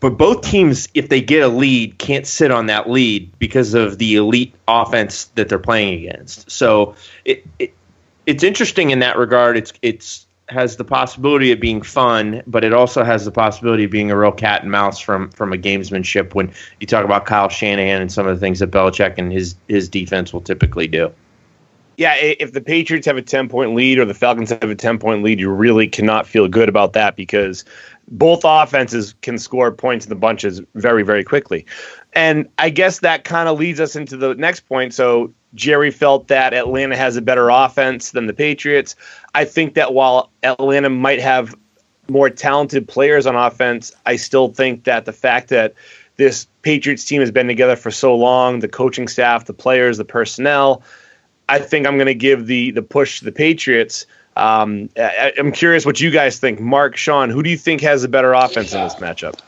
but 0.00 0.18
both 0.18 0.42
teams 0.42 0.88
if 0.94 1.10
they 1.10 1.20
get 1.20 1.44
a 1.44 1.48
lead 1.48 1.96
can't 1.98 2.26
sit 2.26 2.50
on 2.50 2.66
that 2.66 2.90
lead 2.90 3.30
because 3.38 3.72
of 3.72 3.98
the 3.98 4.16
elite 4.16 4.52
offense 4.66 5.26
that 5.36 5.48
they're 5.48 5.58
playing 5.58 6.04
against. 6.04 6.50
So 6.50 6.96
it, 7.24 7.46
it 7.60 7.72
it's 8.26 8.42
interesting 8.42 8.90
in 8.90 8.98
that 8.98 9.16
regard. 9.16 9.56
It's 9.56 9.72
it's 9.80 10.26
has 10.48 10.76
the 10.76 10.84
possibility 10.84 11.50
of 11.50 11.58
being 11.58 11.82
fun 11.82 12.40
but 12.46 12.62
it 12.62 12.72
also 12.72 13.02
has 13.02 13.24
the 13.24 13.32
possibility 13.32 13.82
of 13.82 13.90
being 13.90 14.12
a 14.12 14.16
real 14.16 14.30
cat 14.30 14.62
and 14.62 14.70
mouse 14.70 15.00
from 15.00 15.28
from 15.30 15.52
a 15.52 15.56
gamesmanship 15.56 16.34
when 16.34 16.52
you 16.78 16.86
talk 16.86 17.04
about 17.04 17.26
Kyle 17.26 17.48
Shanahan 17.48 18.00
and 18.00 18.12
some 18.12 18.28
of 18.28 18.36
the 18.36 18.40
things 18.40 18.60
that 18.60 18.70
Belichick 18.70 19.14
and 19.18 19.32
his 19.32 19.56
his 19.68 19.88
defense 19.88 20.32
will 20.32 20.40
typically 20.40 20.88
do 20.88 21.12
yeah, 21.96 22.14
if 22.16 22.52
the 22.52 22.60
Patriots 22.60 23.06
have 23.06 23.16
a 23.16 23.22
10 23.22 23.48
point 23.48 23.74
lead 23.74 23.98
or 23.98 24.04
the 24.04 24.14
Falcons 24.14 24.50
have 24.50 24.62
a 24.62 24.74
10 24.74 24.98
point 24.98 25.22
lead, 25.22 25.40
you 25.40 25.50
really 25.50 25.88
cannot 25.88 26.26
feel 26.26 26.48
good 26.48 26.68
about 26.68 26.92
that 26.92 27.16
because 27.16 27.64
both 28.08 28.42
offenses 28.44 29.14
can 29.22 29.38
score 29.38 29.72
points 29.72 30.04
in 30.06 30.10
the 30.10 30.16
bunches 30.16 30.60
very, 30.74 31.02
very 31.02 31.24
quickly. 31.24 31.66
And 32.12 32.48
I 32.58 32.70
guess 32.70 33.00
that 33.00 33.24
kind 33.24 33.48
of 33.48 33.58
leads 33.58 33.80
us 33.80 33.96
into 33.96 34.16
the 34.16 34.34
next 34.34 34.60
point. 34.60 34.94
So 34.94 35.32
Jerry 35.54 35.90
felt 35.90 36.28
that 36.28 36.54
Atlanta 36.54 36.96
has 36.96 37.16
a 37.16 37.22
better 37.22 37.48
offense 37.48 38.10
than 38.12 38.26
the 38.26 38.34
Patriots. 38.34 38.94
I 39.34 39.44
think 39.44 39.74
that 39.74 39.94
while 39.94 40.30
Atlanta 40.42 40.90
might 40.90 41.20
have 41.20 41.54
more 42.08 42.30
talented 42.30 42.86
players 42.86 43.26
on 43.26 43.34
offense, 43.34 43.92
I 44.04 44.16
still 44.16 44.48
think 44.48 44.84
that 44.84 45.06
the 45.06 45.12
fact 45.12 45.48
that 45.48 45.74
this 46.16 46.46
Patriots 46.62 47.04
team 47.04 47.20
has 47.20 47.30
been 47.30 47.46
together 47.46 47.76
for 47.76 47.90
so 47.90 48.14
long, 48.14 48.60
the 48.60 48.68
coaching 48.68 49.08
staff, 49.08 49.46
the 49.46 49.52
players, 49.52 49.98
the 49.98 50.04
personnel, 50.04 50.82
I 51.48 51.58
think 51.58 51.86
I'm 51.86 51.96
going 51.96 52.06
to 52.06 52.14
give 52.14 52.46
the 52.46 52.72
the 52.72 52.82
push 52.82 53.20
to 53.20 53.24
the 53.24 53.32
Patriots. 53.32 54.06
Um, 54.36 54.90
I, 54.96 55.32
am 55.38 55.50
curious 55.50 55.86
what 55.86 56.00
you 56.00 56.10
guys 56.10 56.38
think. 56.38 56.60
Mark, 56.60 56.96
Sean, 56.96 57.30
who 57.30 57.42
do 57.42 57.48
you 57.48 57.56
think 57.56 57.80
has 57.80 58.04
a 58.04 58.08
better 58.08 58.34
offense 58.34 58.74
in 58.74 58.82
this 58.82 58.96
matchup? 58.96 59.40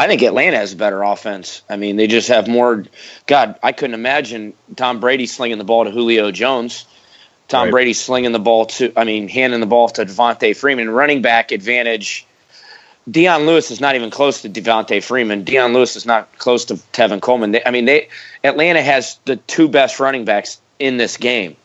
I 0.00 0.06
think 0.06 0.22
Atlanta 0.22 0.56
has 0.56 0.72
a 0.72 0.76
better 0.76 1.02
offense. 1.02 1.62
I 1.68 1.76
mean, 1.76 1.96
they 1.96 2.06
just 2.06 2.28
have 2.28 2.48
more. 2.48 2.86
God, 3.26 3.58
I 3.62 3.72
couldn't 3.72 3.94
imagine 3.94 4.54
Tom 4.74 4.98
Brady 4.98 5.26
slinging 5.26 5.58
the 5.58 5.64
ball 5.64 5.84
to 5.84 5.90
Julio 5.90 6.32
Jones. 6.32 6.86
Tom 7.48 7.64
right. 7.64 7.70
Brady 7.70 7.92
slinging 7.92 8.32
the 8.32 8.38
ball 8.38 8.66
to, 8.66 8.92
I 8.96 9.04
mean, 9.04 9.28
handing 9.28 9.60
the 9.60 9.66
ball 9.66 9.88
to 9.90 10.06
Devonta 10.06 10.56
Freeman. 10.56 10.88
Running 10.88 11.20
back 11.20 11.52
advantage 11.52 12.26
Dion 13.08 13.46
Lewis 13.46 13.70
is 13.70 13.80
not 13.80 13.94
even 13.94 14.10
close 14.10 14.42
to 14.42 14.48
Devonta 14.48 15.02
Freeman. 15.02 15.44
Dion 15.44 15.72
Lewis 15.72 15.96
is 15.96 16.06
not 16.06 16.36
close 16.38 16.66
to 16.66 16.74
Tevin 16.74 17.20
Coleman. 17.20 17.52
They, 17.52 17.64
I 17.64 17.70
mean, 17.70 17.84
they 17.84 18.08
Atlanta 18.44 18.82
has 18.82 19.18
the 19.24 19.36
two 19.36 19.68
best 19.68 20.00
running 20.00 20.24
backs 20.24 20.60
in 20.78 20.96
this 20.96 21.16
game. 21.16 21.56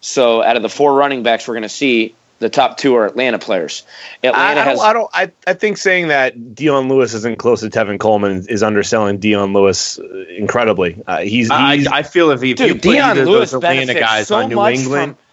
So 0.00 0.42
out 0.42 0.56
of 0.56 0.62
the 0.62 0.68
four 0.68 0.94
running 0.94 1.22
backs 1.22 1.48
we're 1.48 1.54
going 1.54 1.62
to 1.62 1.68
see, 1.68 2.14
the 2.38 2.50
top 2.50 2.76
two 2.76 2.94
are 2.96 3.06
Atlanta 3.06 3.38
players. 3.38 3.84
Atlanta 4.22 4.60
I, 4.60 4.62
I 4.62 4.64
has. 4.64 4.78
Don't, 4.78 4.86
I 4.86 4.92
don't. 4.92 5.10
I, 5.14 5.32
I 5.46 5.54
think 5.54 5.78
saying 5.78 6.08
that 6.08 6.54
Dion 6.54 6.88
Lewis 6.88 7.14
isn't 7.14 7.38
close 7.38 7.60
to 7.60 7.70
Tevin 7.70 7.98
Coleman 7.98 8.46
is 8.48 8.62
underselling 8.62 9.18
Dion 9.18 9.52
Lewis 9.52 9.98
uh, 9.98 10.24
incredibly. 10.28 11.02
Uh, 11.06 11.20
he's, 11.20 11.48
he's 11.48 11.50
I, 11.50 11.98
I, 11.98 12.02
feel 12.02 12.30
if, 12.30 12.42
if 12.42 12.56
dude, 12.56 12.68
you 12.68 12.74
put 12.74 12.82
Dion 12.82 13.10
either 13.12 13.24
Lewis 13.24 13.52
those 13.52 13.64
Atlanta 13.64 13.94
guys 13.94 14.28
so 14.28 14.36
on 14.36 14.50
New 14.50 14.62
England, 14.66 15.16
from, 15.16 15.24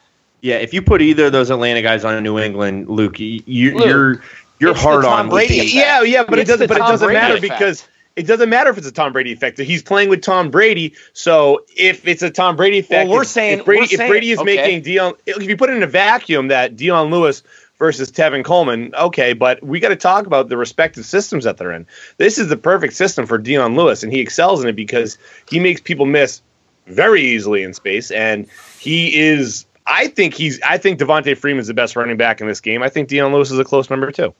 yeah, 0.41 0.55
if 0.55 0.73
you 0.73 0.81
put 0.81 1.01
either 1.01 1.25
of 1.25 1.31
those 1.31 1.49
Atlanta 1.49 1.81
guys 1.81 2.05
on 2.05 2.21
New 2.23 2.39
England, 2.39 2.87
Luke, 2.87 3.19
you, 3.19 3.77
Luke, 3.77 4.23
you're 4.61 4.69
you're 4.69 4.75
it's 4.75 4.83
hard 4.83 5.05
on 5.05 5.29
Brady. 5.29 5.71
Yeah, 5.73 6.03
yeah, 6.03 6.23
but 6.23 6.37
it's 6.39 6.49
it 6.49 6.53
doesn't. 6.53 6.67
But 6.67 6.77
it 6.77 6.79
doesn't 6.81 7.07
Brady 7.07 7.19
matter 7.19 7.35
effect. 7.35 7.59
because 7.59 7.87
it 8.15 8.27
doesn't 8.27 8.49
matter 8.49 8.69
if 8.69 8.77
it's 8.77 8.87
a 8.87 8.91
Tom 8.91 9.11
Brady 9.11 9.31
effect. 9.31 9.57
He's 9.57 9.81
playing 9.81 10.09
with 10.09 10.21
Tom 10.21 10.51
Brady, 10.51 10.93
so 11.13 11.65
if 11.75 12.07
it's 12.07 12.21
a 12.21 12.29
Tom 12.29 12.55
Brady 12.55 12.79
effect, 12.79 13.09
well, 13.09 13.17
we're 13.17 13.23
saying 13.23 13.59
if 13.59 13.65
Brady, 13.65 13.87
saying, 13.87 14.01
if 14.01 14.09
Brady 14.09 14.31
is 14.31 14.39
okay. 14.39 14.55
making 14.55 14.81
Dion, 14.83 15.13
if 15.25 15.43
you 15.43 15.57
put 15.57 15.69
it 15.69 15.77
in 15.77 15.83
a 15.83 15.87
vacuum 15.87 16.49
that 16.49 16.75
Dion 16.75 17.09
Lewis 17.09 17.41
versus 17.79 18.11
Tevin 18.11 18.45
Coleman, 18.45 18.93
okay, 18.93 19.33
but 19.33 19.63
we 19.63 19.79
got 19.79 19.89
to 19.89 19.95
talk 19.95 20.27
about 20.27 20.49
the 20.49 20.57
respective 20.57 21.05
systems 21.05 21.45
that 21.45 21.57
they're 21.57 21.71
in. 21.71 21.87
This 22.17 22.37
is 22.37 22.49
the 22.49 22.57
perfect 22.57 22.93
system 22.93 23.25
for 23.25 23.39
Dion 23.39 23.75
Lewis, 23.75 24.03
and 24.03 24.13
he 24.13 24.19
excels 24.19 24.61
in 24.61 24.69
it 24.69 24.75
because 24.75 25.17
he 25.49 25.59
makes 25.59 25.81
people 25.81 26.05
miss 26.05 26.41
very 26.85 27.23
easily 27.23 27.63
in 27.63 27.73
space, 27.73 28.11
and 28.11 28.47
he 28.77 29.17
is. 29.17 29.65
I 29.87 30.07
think 30.07 30.35
he's. 30.35 30.61
I 30.61 30.77
think 30.77 30.99
Devonta 30.99 31.35
Freeman 31.35 31.61
is 31.61 31.67
the 31.67 31.73
best 31.73 31.95
running 31.95 32.17
back 32.17 32.41
in 32.41 32.47
this 32.47 32.61
game. 32.61 32.83
I 32.83 32.89
think 32.89 33.07
Dion 33.07 33.33
Lewis 33.33 33.49
is 33.49 33.57
a 33.57 33.63
close 33.63 33.89
number 33.89 34.11
too. 34.11 34.35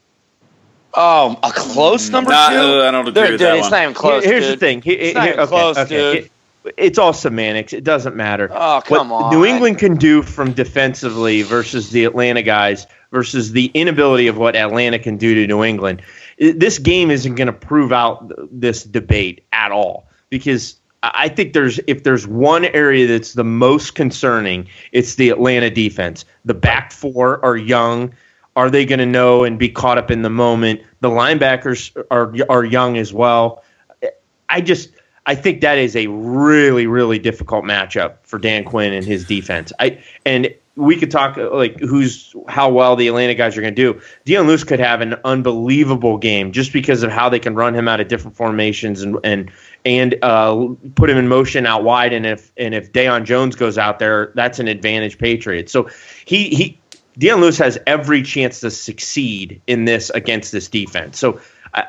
Oh, 0.94 1.40
a 1.44 1.52
close 1.52 2.10
mm, 2.10 2.14
number 2.14 2.32
two? 2.32 2.36
Uh, 2.36 2.88
I 2.88 2.92
don't 2.92 3.08
agree 3.08 3.22
dude, 3.22 3.32
with 3.32 3.40
that 3.42 3.56
it's 3.58 3.64
one. 3.64 3.72
not 3.72 3.84
even 3.84 3.94
close. 3.94 4.24
Here's 4.24 4.46
dude. 4.46 4.54
the 4.54 4.58
thing. 4.58 4.84
it's 4.86 5.16
not 5.16 5.28
even 5.28 5.40
okay, 5.40 5.50
close, 5.50 5.78
okay. 5.78 5.90
dude. 5.90 6.26
It, 6.26 6.32
it's 6.78 6.98
all 6.98 7.14
semantics. 7.14 7.74
It 7.74 7.84
doesn't 7.84 8.16
matter. 8.16 8.50
Oh, 8.52 8.82
come 8.86 9.10
what 9.10 9.24
on. 9.24 9.34
New 9.34 9.46
England 9.46 9.80
can 9.80 9.96
do 9.96 10.22
from 10.22 10.54
defensively 10.54 11.42
versus 11.42 11.90
the 11.90 12.06
Atlanta 12.06 12.44
guys 12.44 12.86
versus 13.12 13.52
the 13.52 13.72
inability 13.74 14.28
of 14.28 14.38
what 14.38 14.56
Atlanta 14.56 15.00
can 15.00 15.18
do 15.18 15.36
to 15.36 15.48
New 15.48 15.64
England. 15.64 16.02
This 16.38 16.78
game 16.78 17.12
isn't 17.12 17.36
going 17.36 17.48
to 17.48 17.54
prove 17.54 17.92
out 17.92 18.32
this 18.52 18.84
debate 18.84 19.44
at 19.52 19.72
all 19.72 20.08
because 20.30 20.78
I 21.04 21.30
think 21.30 21.54
there's 21.54 21.80
if 21.88 22.04
there's 22.04 22.28
one 22.28 22.66
area 22.66 23.08
that's 23.08 23.34
the 23.34 23.44
most 23.44 23.96
concerning, 23.96 24.68
it's 24.92 25.16
the 25.16 25.30
Atlanta 25.30 25.70
defense. 25.70 26.26
The 26.46 26.54
back 26.54 26.92
four 26.92 27.44
are 27.44 27.58
young. 27.58 28.14
Are 28.56 28.70
they 28.70 28.86
going 28.86 29.00
to 29.00 29.06
know 29.06 29.44
and 29.44 29.58
be 29.58 29.70
caught 29.70 29.98
up 29.98 30.12
in 30.12 30.22
the 30.22 30.30
moment? 30.30 30.82
The 31.00 31.10
linebackers 31.10 31.96
are 32.12 32.34
are 32.50 32.66
young 32.66 32.98
as 32.98 33.14
well. 33.14 33.64
I 34.50 34.62
just 34.62 34.90
I 35.26 35.36
think 35.36 35.62
that 35.62 35.78
is 35.78 35.96
a 35.96 36.08
really 36.08 36.88
really 36.88 37.20
difficult 37.20 37.64
matchup 37.64 38.18
for 38.24 38.40
Dan 38.40 38.64
Quinn 38.66 38.94
and 38.94 39.06
his 39.06 39.26
defense. 39.26 39.72
I 39.80 40.04
and 40.26 40.54
we 40.76 40.96
could 40.96 41.12
talk 41.12 41.38
like 41.38 41.80
who's 41.80 42.34
how 42.48 42.72
well 42.72 42.96
the 42.96 43.08
Atlanta 43.08 43.36
guys 43.36 43.58
are 43.58 43.62
going 43.62 43.76
to 43.76 43.94
do. 43.94 44.02
Dion 44.26 44.48
Lewis 44.48 44.64
could 44.64 44.80
have 44.80 45.02
an 45.02 45.16
unbelievable 45.26 46.18
game 46.18 46.52
just 46.52 46.72
because 46.72 47.04
of 47.04 47.12
how 47.12 47.30
they 47.30 47.40
can 47.40 47.56
run 47.56 47.76
him 47.76 47.88
out 47.88 48.00
of 48.00 48.08
different 48.08 48.38
formations 48.38 49.02
and 49.02 49.18
and 49.24 49.52
and 49.86 50.16
uh, 50.22 50.68
put 50.96 51.10
him 51.10 51.18
in 51.18 51.28
motion 51.28 51.66
out 51.66 51.84
wide. 51.84 52.14
And 52.14 52.26
if 52.26 52.52
and 52.58 52.74
if 52.74 52.92
Deion 52.94 53.26
Jones 53.26 53.56
goes 53.56 53.78
out 53.78 54.00
there, 54.00 54.32
that's 54.36 54.60
an 54.60 54.68
advantage 54.68 55.18
Patriots. 55.18 55.72
So 55.72 55.90
he 56.26 56.50
he 56.50 56.80
Dion 57.18 57.42
Lewis 57.42 57.58
has 57.58 57.78
every 57.88 58.24
chance 58.24 58.60
to 58.62 58.72
succeed 58.72 59.62
in 59.68 59.86
this 59.86 60.10
against 60.12 60.52
this 60.52 60.68
defense. 60.68 61.20
So 61.20 61.40
uh, 61.74 61.84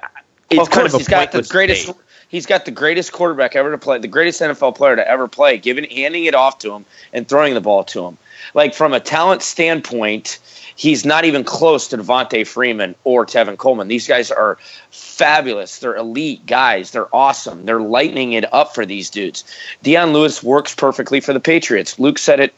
it's 0.51 0.61
of 0.61 0.71
kind 0.71 0.87
of 0.87 0.95
a 0.95 0.99
he's 0.99 1.09
got 1.09 1.33
the 1.33 1.43
greatest. 1.43 1.91
He's 2.29 2.47
got 2.47 2.65
the 2.65 2.71
greatest 2.71 3.13
quarterback 3.13 3.55
ever 3.57 3.71
to 3.73 3.79
play, 3.79 3.99
the 3.99 4.09
greatest 4.09 4.41
NFL 4.41 4.75
player 4.75 4.97
to 4.97 5.07
ever 5.07 5.29
play, 5.29 5.59
giving 5.59 5.89
handing 5.91 6.25
it 6.25 6.35
off 6.35 6.59
to 6.61 6.73
him 6.73 6.87
and 7.13 7.29
throwing 7.29 7.53
the 7.53 7.61
ball 7.61 7.85
to 7.85 8.07
him. 8.07 8.17
Like 8.55 8.75
from 8.75 8.95
a 8.95 9.01
talent 9.01 9.43
standpoint, 9.43 10.39
he's 10.75 11.05
not 11.05 11.27
even 11.27 11.45
close 11.45 11.89
to 11.89 11.99
Devonta 11.99 12.47
Freeman 12.47 12.95
or 13.05 13.27
Tevin 13.27 13.59
Coleman. 13.59 13.89
These 13.89 14.09
guys 14.09 14.31
are 14.31 14.57
fabulous. 14.91 15.79
They're 15.79 15.95
elite 15.95 16.47
guys. 16.47 16.91
They're 16.91 17.15
awesome. 17.15 17.67
They're 17.67 17.81
lightening 17.81 18.33
it 18.33 18.51
up 18.53 18.75
for 18.75 18.87
these 18.87 19.11
dudes. 19.11 19.45
Dion 19.83 20.15
Lewis 20.15 20.43
works 20.43 20.75
perfectly 20.75 21.21
for 21.21 21.35
the 21.35 21.41
Patriots. 21.41 21.99
Luke 21.99 22.19
said 22.19 22.41
it 22.41 22.55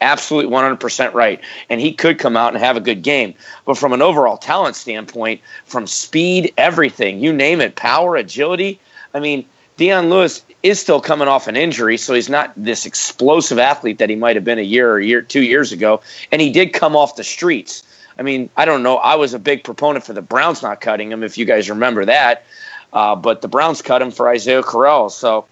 absolutely 0.00 0.52
100% 0.52 1.14
right. 1.14 1.40
And 1.68 1.80
he 1.80 1.92
could 1.92 2.18
come 2.18 2.36
out 2.36 2.54
and 2.54 2.62
have 2.62 2.76
a 2.76 2.80
good 2.80 3.02
game. 3.02 3.34
But 3.64 3.78
from 3.78 3.92
an 3.92 4.02
overall 4.02 4.36
talent 4.36 4.76
standpoint, 4.76 5.40
from 5.64 5.86
speed, 5.86 6.52
everything, 6.56 7.20
you 7.20 7.32
name 7.32 7.60
it, 7.60 7.76
power, 7.76 8.16
agility, 8.16 8.78
I 9.12 9.20
mean, 9.20 9.46
Dion 9.76 10.08
Lewis 10.08 10.44
is 10.62 10.80
still 10.80 11.00
coming 11.00 11.28
off 11.28 11.48
an 11.48 11.56
injury, 11.56 11.96
so 11.96 12.14
he's 12.14 12.28
not 12.28 12.52
this 12.56 12.86
explosive 12.86 13.58
athlete 13.58 13.98
that 13.98 14.08
he 14.08 14.16
might 14.16 14.36
have 14.36 14.44
been 14.44 14.58
a 14.58 14.62
year 14.62 14.90
or 14.92 15.00
year, 15.00 15.20
two 15.20 15.42
years 15.42 15.72
ago. 15.72 16.00
And 16.30 16.40
he 16.40 16.50
did 16.50 16.72
come 16.72 16.94
off 16.96 17.16
the 17.16 17.24
streets. 17.24 17.82
I 18.18 18.22
mean, 18.22 18.48
I 18.56 18.64
don't 18.64 18.82
know. 18.82 18.96
I 18.96 19.16
was 19.16 19.34
a 19.34 19.38
big 19.38 19.64
proponent 19.64 20.04
for 20.04 20.12
the 20.12 20.22
Browns 20.22 20.62
not 20.62 20.80
cutting 20.80 21.10
him, 21.10 21.22
if 21.22 21.36
you 21.36 21.44
guys 21.44 21.68
remember 21.68 22.04
that. 22.04 22.44
Uh, 22.92 23.16
but 23.16 23.42
the 23.42 23.48
Browns 23.48 23.82
cut 23.82 24.00
him 24.00 24.12
for 24.12 24.28
Isaiah 24.28 24.62
Crowell. 24.62 25.10
So 25.10 25.46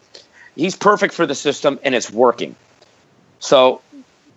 he's 0.55 0.77
perfect 0.77 1.13
for 1.13 1.27
the 1.27 1.35
system, 1.35 1.81
and 1.83 1.95
it's 1.95 2.11
working. 2.11 2.55
So 3.41 3.81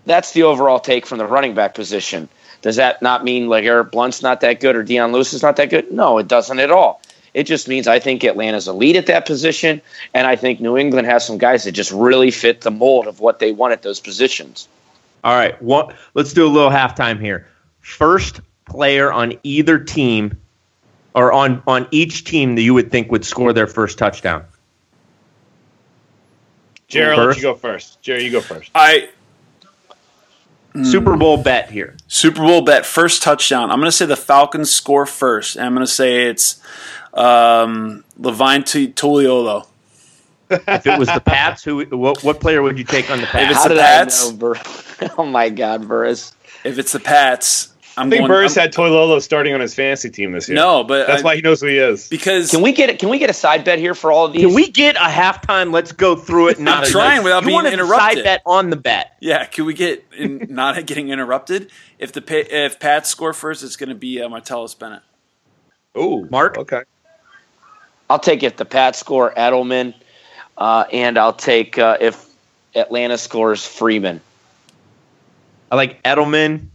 that's 0.06 0.32
the 0.34 0.44
overall 0.44 0.80
take 0.80 1.06
from 1.06 1.18
the 1.18 1.26
running 1.26 1.54
back 1.54 1.76
position. 1.76 2.30
Does 2.62 2.78
that 2.78 3.02
not 3.02 3.24
mean 3.24 3.48
like 3.48 3.66
Eric 3.66 3.92
Blount's 3.92 4.22
not 4.22 4.42
that 4.42 4.60
good 4.60 4.76
or 4.76 4.84
Dion 4.84 5.12
Lewis 5.12 5.34
is 5.34 5.44
not 5.44 5.56
that 5.58 5.70
good? 5.70 5.92
No, 5.92 6.18
it 6.18 6.28
doesn't 6.28 6.60
at 6.60 6.72
all. 6.72 7.02
It 7.34 7.44
just 7.44 7.68
means 7.68 7.88
I 7.88 8.00
think 8.00 8.24
Atlanta's 8.24 8.68
elite 8.68 8.96
at 8.96 9.08
that 9.08 9.26
position, 9.26 9.82
and 10.14 10.26
I 10.26 10.38
think 10.38 10.62
New 10.62 10.78
England 10.78 11.06
has 11.06 11.28
some 11.28 11.38
guys 11.38 11.66
that 11.66 11.74
just 11.74 11.92
really 11.92 12.32
fit 12.32 12.62
the 12.62 12.72
mold 12.72 13.08
of 13.08 13.20
what 13.20 13.40
they 13.40 13.52
want 13.52 13.74
at 13.74 13.82
those 13.82 14.00
positions. 14.00 14.70
All 15.24 15.36
right, 15.36 15.62
let's 16.14 16.34
do 16.34 16.46
a 16.46 16.50
little 16.50 16.70
halftime 16.70 17.20
here. 17.20 17.48
First 17.82 18.40
player 18.66 19.12
on 19.12 19.34
either 19.44 19.80
team 19.80 20.38
or 21.14 21.32
on, 21.34 21.64
on 21.68 21.88
each 21.92 22.26
team 22.26 22.56
that 22.56 22.62
you 22.62 22.74
would 22.74 22.92
think 22.92 23.12
would 23.12 23.26
score 23.26 23.54
their 23.54 23.68
first 23.68 23.98
touchdown? 23.98 24.46
Jerry, 26.88 27.18
let 27.18 27.36
you 27.36 27.42
go 27.42 27.56
first. 27.56 28.02
Jerry, 28.02 28.26
you 28.26 28.32
go 28.32 28.42
first. 28.42 28.70
I 28.76 29.10
Super 30.84 31.16
Bowl 31.16 31.38
bet 31.38 31.70
here. 31.72 31.96
Super 32.08 32.42
Bowl 32.42 32.62
bet 32.62 32.86
first 32.86 33.24
touchdown. 33.24 33.72
I'm 33.72 33.80
going 33.80 33.88
to 33.88 33.96
say 33.96 34.06
the 34.06 34.16
Falcons 34.18 34.70
score 34.74 35.06
first, 35.06 35.56
and 35.56 35.66
I'm 35.66 35.74
going 35.74 35.86
to 35.86 35.92
say 35.92 36.28
it's 36.28 36.60
um, 37.14 38.04
Levine 38.18 38.64
Toilolo. 38.64 39.68
if 40.50 40.86
it 40.86 41.00
was 41.00 41.08
the 41.08 41.22
Pats, 41.22 41.64
who 41.64 41.84
what, 41.98 42.24
what 42.24 42.40
player 42.40 42.62
would 42.62 42.78
you 42.78 42.84
take 42.84 43.10
on 43.10 43.20
the 43.22 43.28
Pats? 43.28 43.44
If 43.46 43.50
it's 43.52 43.58
How 43.64 43.68
the 43.70 43.74
did 43.76 43.82
Pats, 43.82 44.28
I 44.28 44.32
know, 44.32 44.38
Bur- 44.38 44.62
oh 45.18 45.26
my 45.26 45.50
God, 45.50 45.88
Burris. 45.88 46.34
if 46.64 46.78
it's 46.78 46.92
the 46.92 47.00
Pats, 47.00 47.74
I'm 47.98 48.08
I 48.08 48.10
think 48.10 48.20
going. 48.22 48.30
Burris 48.30 48.58
I'm- 48.58 48.66
had 48.68 48.74
Toilolo 48.74 49.22
starting 49.22 49.54
on 49.54 49.62
his 49.62 49.74
fantasy 49.74 50.10
team 50.10 50.32
this 50.34 50.50
year. 50.50 50.56
no, 50.56 50.84
but 50.84 51.08
that's 51.08 51.22
I- 51.22 51.26
why 51.26 51.36
he 51.36 51.42
knows 51.42 51.62
who 51.62 51.68
he 51.68 51.78
is. 51.78 52.08
because 52.10 52.52
Can 52.52 52.62
we 52.62 52.72
get 52.74 53.00
can 53.00 53.10
we 53.10 53.20
get 53.20 53.30
a 53.30 53.34
side 53.34 53.64
bet 53.64 53.80
here 53.80 53.96
for 53.96 54.12
all 54.12 54.26
of 54.26 54.34
these? 54.34 54.42
Can 54.46 54.54
we 54.54 54.70
get 54.70 54.96
a 54.98 55.00
halftime? 55.00 55.72
Let's 55.72 55.92
go 55.94 56.16
through 56.16 56.50
it. 56.50 56.60
Not 56.60 56.86
I'm 56.86 56.92
trying 56.92 57.24
without 57.24 57.44
you 57.44 57.48
being 57.48 57.66
interrupted. 57.66 58.18
Side 58.18 58.24
bet 58.24 58.42
on 58.46 58.70
the 58.70 58.76
bet. 58.76 59.16
yeah, 59.22 59.46
can 59.46 59.66
we 59.66 59.74
get 59.74 60.04
in, 60.18 60.48
not 60.50 60.86
getting 60.86 61.10
interrupted? 61.10 61.72
If 61.98 62.12
the 62.12 62.24
if 62.66 62.80
Pats 62.80 63.10
score 63.10 63.32
first, 63.34 63.64
it's 63.64 63.78
going 63.78 63.90
to 63.90 63.96
be 63.96 64.22
uh, 64.22 64.28
Martellus 64.28 64.78
Bennett. 64.78 65.02
Ooh, 65.98 66.28
Mark? 66.30 66.58
Okay. 66.58 66.82
I'll 68.10 68.20
take 68.20 68.44
if 68.44 68.58
the 68.58 68.66
Pats 68.66 69.00
score 69.00 69.34
Edelman, 69.34 69.94
uh, 70.58 70.84
and 70.92 71.18
I'll 71.18 71.34
take 71.34 71.78
uh, 71.80 71.98
if 72.02 72.24
Atlanta 72.76 73.18
scores 73.18 73.66
Freeman. 73.66 74.20
I 75.72 75.76
like 75.76 76.04
Edelman, 76.04 76.68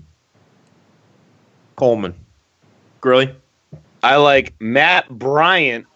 Coleman, 1.81 2.15
Gurley. 3.01 3.35
I 4.03 4.17
like 4.17 4.53
Matt 4.61 5.09
Bryant 5.09 5.87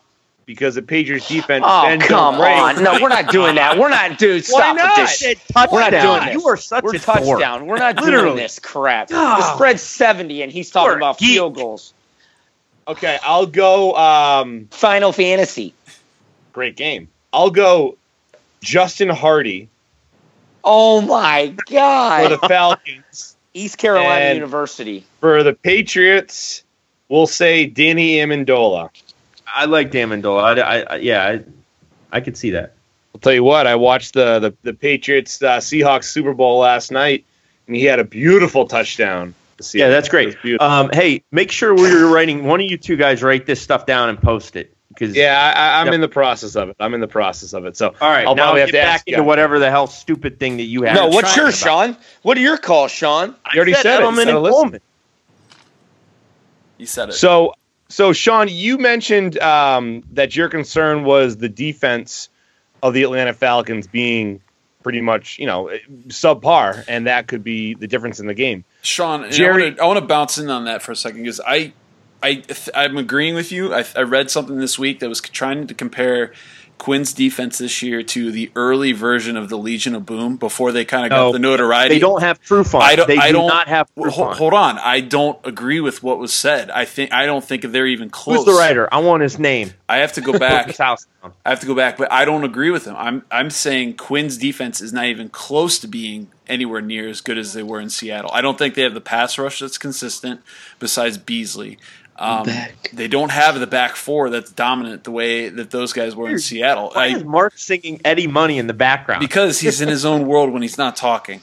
because 0.47 0.77
the 0.77 0.81
Patriots 0.83 1.29
defense. 1.29 1.63
Oh 1.69 1.87
been 1.87 2.01
come 2.01 2.37
great. 2.37 2.57
on! 2.57 2.83
No, 2.83 2.99
we're 3.03 3.11
not 3.11 3.31
doing 3.31 3.57
that. 3.57 3.77
We're 3.79 3.91
not, 3.91 4.17
dude. 4.19 4.45
Why 4.49 4.61
Stop 4.61 4.77
not? 4.77 4.99
with 4.99 5.09
this. 5.11 5.19
Said 5.19 5.37
We're 5.71 5.81
not 5.81 5.91
doing 5.91 6.25
this. 6.25 6.43
You 6.43 6.49
are 6.49 6.57
such 6.57 6.85
We're 6.85 6.95
a 6.97 6.99
dork. 6.99 7.03
touchdown. 7.19 7.67
We're 7.67 7.77
not 7.77 7.97
doing 7.97 8.35
this 8.35 8.59
crap. 8.59 9.09
Oh. 9.13 9.37
The 9.37 9.55
spread's 9.55 9.83
seventy, 9.83 10.41
and 10.41 10.51
he's 10.51 10.71
talking 10.71 10.89
You're 10.89 10.97
about 10.97 11.19
geek. 11.19 11.29
field 11.35 11.55
goals. 11.55 11.93
Okay, 12.89 13.19
I'll 13.23 13.45
go. 13.47 13.95
Um, 13.95 14.69
Final 14.71 15.13
Fantasy. 15.13 15.75
great 16.55 16.77
game. 16.77 17.09
I'll 17.31 17.51
go. 17.51 17.99
Justin 18.63 19.11
Hardy 19.11 19.69
Oh 20.65 21.03
my 21.03 21.49
god! 21.67 22.23
for 22.23 22.29
the 22.31 22.49
Falcons. 22.49 23.34
East 23.55 23.79
Carolina 23.79 24.21
And- 24.27 24.37
University. 24.37 25.05
for 25.21 25.43
the 25.43 25.55
Patriots, 25.55 26.65
we'll 27.09 27.27
say 27.27 27.67
Danny 27.67 28.17
Amendola. 28.17 28.91
I 29.47 29.67
like 29.67 29.91
Damendola. 29.93 30.59
I, 30.59 30.61
I, 30.61 30.81
I, 30.81 30.97
yeah, 30.97 31.25
I, 31.29 31.45
I 32.11 32.21
could 32.21 32.37
see 32.37 32.51
that. 32.51 32.73
I'll 33.15 33.21
tell 33.21 33.33
you 33.33 33.45
what. 33.45 33.67
I 33.69 33.77
watched 33.77 34.15
the 34.15 34.41
the, 34.41 34.55
the 34.63 34.75
Patriots 34.75 35.41
uh, 35.41 35.59
Seahawks 35.59 36.05
Super 36.05 36.35
Bowl 36.35 36.59
last 36.59 36.91
night, 36.91 37.25
and 37.69 37.77
he 37.77 37.85
had 37.85 38.01
a 38.01 38.05
beautiful 38.05 38.67
touchdown. 38.67 39.35
The 39.59 39.71
Yeah, 39.79 39.89
that's 39.89 40.09
great. 40.09 40.37
Um, 40.61 40.91
hey, 40.93 41.23
make 41.31 41.53
sure 41.53 41.73
when 41.75 41.93
you're 41.93 42.13
writing, 42.13 42.45
one 42.45 42.61
of 42.61 42.69
you 42.69 42.77
two 42.77 42.97
guys 42.97 43.23
write 43.23 43.47
this 43.47 43.63
stuff 43.63 43.87
down 43.87 44.09
and 44.09 44.21
post 44.21 44.57
it. 44.57 44.74
Because 44.95 45.17
yeah, 45.17 45.53
I, 45.55 45.81
I'm 45.81 45.87
Yep. 45.87 45.95
in 45.95 46.01
the 46.01 46.09
process 46.09 46.55
of 46.57 46.69
it. 46.71 46.77
I'm 46.81 46.95
in 46.95 47.01
the 47.01 47.09
process 47.09 47.53
of 47.53 47.65
it. 47.67 47.77
So 47.77 47.89
all 48.01 48.11
right, 48.11 48.27
I'll 48.27 48.35
now 48.35 48.45
probably 48.45 48.61
have 48.61 48.71
to 48.71 48.73
back 48.75 48.87
ask 48.95 49.09
into 49.09 49.21
you. 49.21 49.25
whatever 49.25 49.59
the 49.59 49.71
hell 49.71 49.87
stupid 49.87 50.39
thing 50.39 50.57
that 50.59 50.65
you 50.65 50.83
have. 50.83 50.95
No, 50.95 51.09
what's 51.09 51.33
trying 51.35 51.47
yours, 51.47 51.59
Sean? 51.59 51.97
What 52.23 52.37
are 52.39 52.41
your 52.41 52.59
calls, 52.59 52.91
Sean? 52.93 53.35
I 53.45 53.51
You 53.55 53.59
already 53.59 53.75
said 53.75 54.01
it. 54.01 54.05
Edelman 54.05 54.09
Instead 54.21 54.29
and. 54.37 54.47
Coleman. 54.47 54.81
You 56.79 56.87
said 56.87 57.09
it. 57.11 57.13
So, 57.13 57.55
so 57.89 58.13
Sean, 58.13 58.49
you 58.49 58.79
mentioned 58.79 59.39
um, 59.39 60.03
that 60.13 60.35
your 60.35 60.49
concern 60.49 61.05
was 61.05 61.37
the 61.37 61.49
defense 61.49 62.29
of 62.83 62.95
the 62.95 63.03
Atlanta 63.03 63.33
Falcons 63.33 63.87
being 63.87 64.41
pretty 64.83 65.01
much, 65.01 65.39
you 65.39 65.47
know, 65.47 65.71
subpar, 66.09 66.85
and 66.89 67.07
that 67.07 67.27
could 67.27 67.43
be 67.43 67.75
the 67.75 67.87
difference 67.87 68.21
in 68.21 68.27
the 68.27 68.35
game. 68.35 68.65
Sean, 68.83 69.31
Jerry- 69.31 69.79
I 69.81 69.87
want 69.87 69.99
to 69.99 70.05
bounce 70.05 70.37
in 70.37 70.51
on 70.51 70.65
that 70.67 70.83
for 70.83 70.93
a 70.93 70.97
second 70.97 71.23
because 71.23 71.41
I, 71.41 71.73
I, 72.25 72.43
I'm 72.75 72.97
agreeing 72.97 73.35
with 73.35 73.53
you. 73.53 73.75
I, 73.75 73.85
I 73.97 74.03
read 74.03 74.31
something 74.31 74.59
this 74.59 74.79
week 74.79 75.01
that 75.01 75.09
was 75.09 75.21
trying 75.21 75.67
to 75.67 75.75
compare 75.75 76.33
Quinn's 76.77 77.13
defense 77.13 77.59
this 77.59 77.83
year 77.83 78.03
to 78.03 78.33
the 78.33 78.51
early 78.57 78.91
version 78.93 79.37
of 79.37 79.49
the 79.49 79.57
Legion 79.57 79.95
of 79.95 80.05
Boom 80.05 80.37
before 80.37 80.73
they 80.73 80.85
kind 80.85 81.05
of 81.07 81.11
got 81.11 81.17
No, 81.17 81.33
the 81.33 81.39
notoriety. 81.39 81.95
They 81.95 82.01
don't 82.01 82.21
have 82.21 82.41
true 82.41 82.65
fun. 82.65 82.83
I 82.83 82.97
don't. 82.97 83.07
they 83.07 83.17
I 83.17 83.29
do 83.29 83.35
don't, 83.35 83.47
not 83.47 83.69
have 83.69 83.89
Well, 83.95 84.11
true 84.11 84.25
ho- 84.25 84.29
fun. 84.31 84.37
hold 84.37 84.55
on. 84.55 84.79
I 84.81 85.01
don't 85.01 85.39
agree 85.47 85.81
with 85.81 86.03
what 86.03 86.19
was 86.19 86.33
said. 86.33 86.71
I 86.71 86.85
think 86.85 87.13
I 87.13 87.27
don't 87.27 87.45
think 87.45 87.63
they're 87.63 87.87
even 87.87 88.11
close. 88.11 88.39
Who's 88.39 88.47
the 88.47 88.59
writer? 88.61 88.89
I 88.93 88.99
want 88.99 89.23
his 89.23 89.39
name. 89.39 89.73
I 89.89 89.99
have 89.99 90.15
to 90.15 90.21
go 90.21 90.37
back. 90.39 90.77
house. 90.77 91.07
I 91.47 91.51
have 91.51 91.61
to 91.61 91.67
go 91.67 91.75
back, 91.77 91.97
but 91.97 92.11
I 92.13 92.25
don't 92.25 92.43
agree 92.45 92.71
with 92.71 92.87
him. 92.87 92.97
I'm 92.99 93.25
I'm 93.31 93.51
saying 93.51 93.95
Quinn's 93.97 94.37
defense 94.37 94.81
is 94.81 94.93
not 94.93 95.05
even 95.07 95.29
close 95.29 95.79
to 95.79 95.87
being 95.89 96.29
anywhere 96.49 96.83
near 96.83 97.09
as 97.09 97.21
good 97.23 97.39
as 97.39 97.53
they 97.55 97.63
were 97.63 97.81
in 97.81 97.89
Seattle. 97.89 98.31
I 98.35 98.41
don't 98.43 98.59
think 98.59 98.75
they 98.75 98.83
have 98.83 98.95
the 98.95 99.01
pass 99.01 99.39
rush 99.39 99.61
that's 99.61 99.79
consistent. 99.79 100.41
Besides 100.81 101.17
Beasley, 101.19 101.79
um, 102.17 102.49
they 102.93 103.09
don't 103.09 103.31
have 103.31 103.59
the 103.59 103.67
back 103.67 103.97
four 103.97 104.31
that's 104.31 104.53
dominant 104.53 105.05
the 105.05 105.11
way 105.11 105.49
that 105.49 105.71
those 105.71 105.93
guys 105.93 106.15
were 106.15 106.29
in 106.29 106.39
Seattle. 106.39 106.91
Why 106.95 107.05
I, 107.05 107.07
is 107.09 107.25
Mark 107.25 107.59
singing 107.59 108.01
Eddie 108.05 108.29
Money 108.29 108.59
in 108.59 108.67
the 108.67 108.75
background? 108.75 109.21
because 109.21 109.59
he's 109.61 109.81
in 109.81 109.89
his 109.89 110.05
own 110.05 110.27
world 110.27 110.53
when 110.53 110.63
he's 110.63 110.79
not 110.79 110.97
talking. 110.97 111.41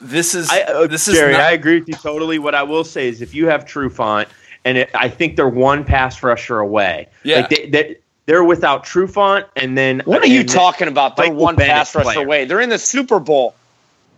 This 0.00 0.34
is 0.34 0.50
I, 0.50 0.60
uh, 0.62 0.86
this 0.86 1.08
is 1.08 1.14
Jerry, 1.14 1.32
not, 1.32 1.40
I 1.42 1.52
agree 1.52 1.80
with 1.80 1.88
you 1.88 1.94
totally. 1.94 2.38
What 2.38 2.54
I 2.54 2.62
will 2.62 2.84
say 2.84 3.08
is, 3.08 3.20
if 3.20 3.34
you 3.34 3.46
have 3.48 3.64
Trufant, 3.64 4.26
and 4.64 4.78
it, 4.78 4.90
I 4.94 5.08
think 5.08 5.36
they're 5.36 5.48
one 5.48 5.84
pass 5.84 6.22
rusher 6.22 6.58
away. 6.58 7.08
Yeah. 7.24 7.40
like 7.40 7.50
they, 7.50 7.68
they, 7.68 7.96
they're 8.26 8.44
without 8.44 8.84
Trufant, 8.84 9.46
and 9.56 9.76
then 9.76 10.02
What 10.04 10.22
are 10.22 10.26
you 10.26 10.44
talking 10.44 10.86
about? 10.86 11.16
They're 11.16 11.26
Michael 11.26 11.42
one 11.42 11.56
Bennett 11.56 11.72
pass 11.72 11.94
rusher 11.94 12.12
player. 12.12 12.26
away. 12.26 12.44
They're 12.44 12.60
in 12.60 12.68
the 12.68 12.78
Super 12.78 13.18
Bowl. 13.18 13.54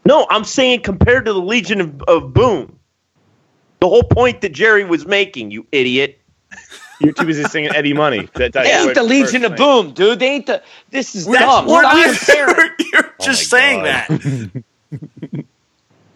No, 0.05 0.27
I'm 0.31 0.44
saying 0.44 0.81
compared 0.81 1.27
to 1.27 1.33
the 1.33 1.40
Legion 1.40 1.81
of, 1.81 2.03
of 2.03 2.35
Boom. 2.35 2.77
The 3.81 3.88
whole 3.88 4.03
point 4.03 4.40
that 4.43 4.53
Jerry 4.53 4.85
was 4.85 5.07
making, 5.07 5.51
you 5.51 5.66
idiot. 5.73 6.21
You're 7.01 7.12
too 7.14 7.25
busy 7.25 7.45
singing 7.45 7.75
Eddie 7.75 7.95
Money. 7.95 8.29
That, 8.35 8.53
They 8.53 8.73
ain't 8.73 8.95
the 8.95 9.03
Legion 9.03 9.45
of 9.45 9.57
Boom, 9.57 9.93
dude. 9.93 10.19
They 10.19 10.29
ain't 10.29 10.47
the. 10.47 10.62
This 10.90 11.14
is 11.14 11.25
That's 11.27 11.38
dumb. 11.40 11.66
what 11.66 11.81
Stop 11.83 11.95
I'm 11.97 12.14
comparing. 12.14 12.71
You're 12.93 13.14
oh 13.21 13.25
just 13.25 13.53
my 13.53 13.59
saying 13.59 13.85
God. 13.85 14.64
that. 14.93 15.45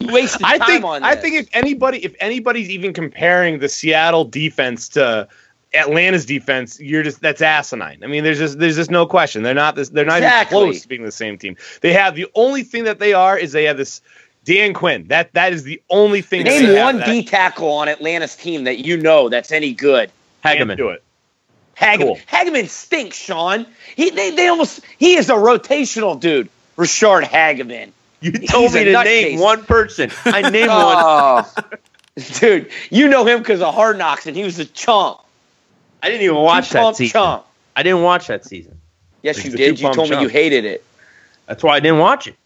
You 0.01 0.13
wasted 0.13 0.43
I 0.45 0.59
time 0.59 0.67
think 0.67 0.85
on 0.85 1.03
I 1.05 1.15
think 1.15 1.37
if 1.37 1.49
anybody 1.55 2.05
if 2.05 2.15
anybody's 2.21 2.69
even 2.69 2.93
comparing 2.93 3.61
the 3.61 3.69
Seattle 3.69 4.25
defense 4.25 4.89
to 4.91 5.29
Atlanta's 5.73 6.27
defense, 6.27 6.79
you're 6.81 7.03
just 7.03 7.21
that's 7.21 7.41
asinine. 7.41 8.03
I 8.05 8.07
mean, 8.09 8.23
there's 8.25 8.39
just 8.39 8.59
there's 8.59 8.77
just 8.77 8.91
no 8.91 9.07
question. 9.07 9.43
They're 9.45 9.55
not 9.55 9.77
this. 9.77 9.89
They're 9.89 10.05
not 10.05 10.19
Exactly. 10.19 10.57
even 10.59 10.69
close 10.73 10.83
to 10.83 10.89
being 10.89 11.05
the 11.05 11.13
same 11.13 11.39
team. 11.39 11.57
They 11.81 11.93
have 11.95 12.17
the 12.17 12.27
only 12.35 12.65
thing 12.65 12.85
that 12.85 12.99
they 12.99 13.13
are 13.15 13.39
is 13.39 13.53
they 13.53 13.65
have 13.65 13.77
this 13.79 14.03
Dan 14.45 14.75
Quinn. 14.75 15.07
That 15.09 15.33
that 15.33 15.53
is 15.53 15.63
the 15.65 15.81
only 15.91 16.21
thing. 16.21 16.45
Name 16.45 16.67
they 16.67 16.83
one 16.83 17.01
D 17.01 17.25
tackle 17.25 17.71
on 17.71 17.89
Atlanta's 17.89 18.37
team 18.37 18.65
that 18.65 18.85
you 18.85 18.97
know 18.97 19.29
that's 19.29 19.51
any 19.53 19.73
good. 19.73 20.11
can't 20.43 20.61
Hageman. 20.61 20.77
do 20.77 20.91
it. 20.91 21.03
Hageman. 21.77 21.99
Cool. 21.99 22.19
Hageman 22.31 22.69
stinks, 22.69 23.17
Sean. 23.17 23.67
He 23.97 24.11
they, 24.11 24.31
they 24.31 24.49
almost 24.49 24.81
he 24.99 25.17
is 25.17 25.31
a 25.31 25.35
rotational 25.35 26.19
dude. 26.19 26.49
Rashard 26.77 27.23
Hageman. 27.23 27.91
You 28.21 28.33
He's 28.33 28.51
told 28.51 28.73
me 28.73 28.85
to 28.85 28.93
nutcase. 28.93 29.05
name 29.05 29.39
one 29.41 29.65
person. 29.65 30.11
I 30.25 30.49
named 30.51 30.69
oh. 30.71 31.43
one. 31.43 31.65
Oh, 31.67 32.23
dude, 32.41 32.71
you 32.91 33.09
know 33.09 33.27
him 33.27 33.41
because 33.41 33.61
of 33.61 33.75
Hard 33.75 33.99
Knocks, 33.99 34.27
and 34.27 34.37
he 34.37 34.45
was 34.45 34.59
a 34.59 34.65
chump. 34.65 35.21
I 36.03 36.09
didn't 36.09 36.23
even 36.23 36.37
watch 36.37 36.71
that 36.71 36.81
Two-pump 36.81 36.97
season. 36.97 37.13
chump. 37.13 37.47
I 37.77 37.83
didn't 37.83 38.03
watch 38.03 38.27
that 38.29 38.45
season. 38.45 38.81
Yes, 39.23 39.45
you 39.45 39.51
did. 39.51 39.79
You 39.81 39.89
two-pump 39.89 39.95
told 39.97 40.11
me 40.11 40.21
you 40.21 40.29
hated 40.29 40.65
it. 40.65 40.85
That's 41.47 41.63
why 41.63 41.77
I 41.77 41.81
didn't 41.81 41.99
watch 41.99 42.27
it. 42.27 42.37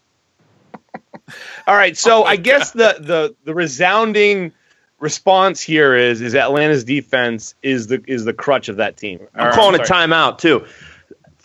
All 1.67 1.75
right, 1.75 1.95
so 1.97 2.23
oh 2.23 2.23
I 2.23 2.35
guess 2.35 2.71
the 2.71 2.97
the 2.99 3.35
the 3.43 3.53
resounding 3.53 4.51
response 4.99 5.61
here 5.61 5.95
is 5.95 6.21
is 6.21 6.35
Atlanta's 6.35 6.83
defense 6.83 7.55
is 7.63 7.87
the 7.87 8.03
is 8.07 8.25
the 8.25 8.33
crutch 8.33 8.69
of 8.69 8.77
that 8.77 8.97
team. 8.97 9.19
I'm 9.35 9.47
Or, 9.47 9.51
calling 9.51 9.79
a 9.79 9.83
timeout 9.83 10.39
too. 10.39 10.65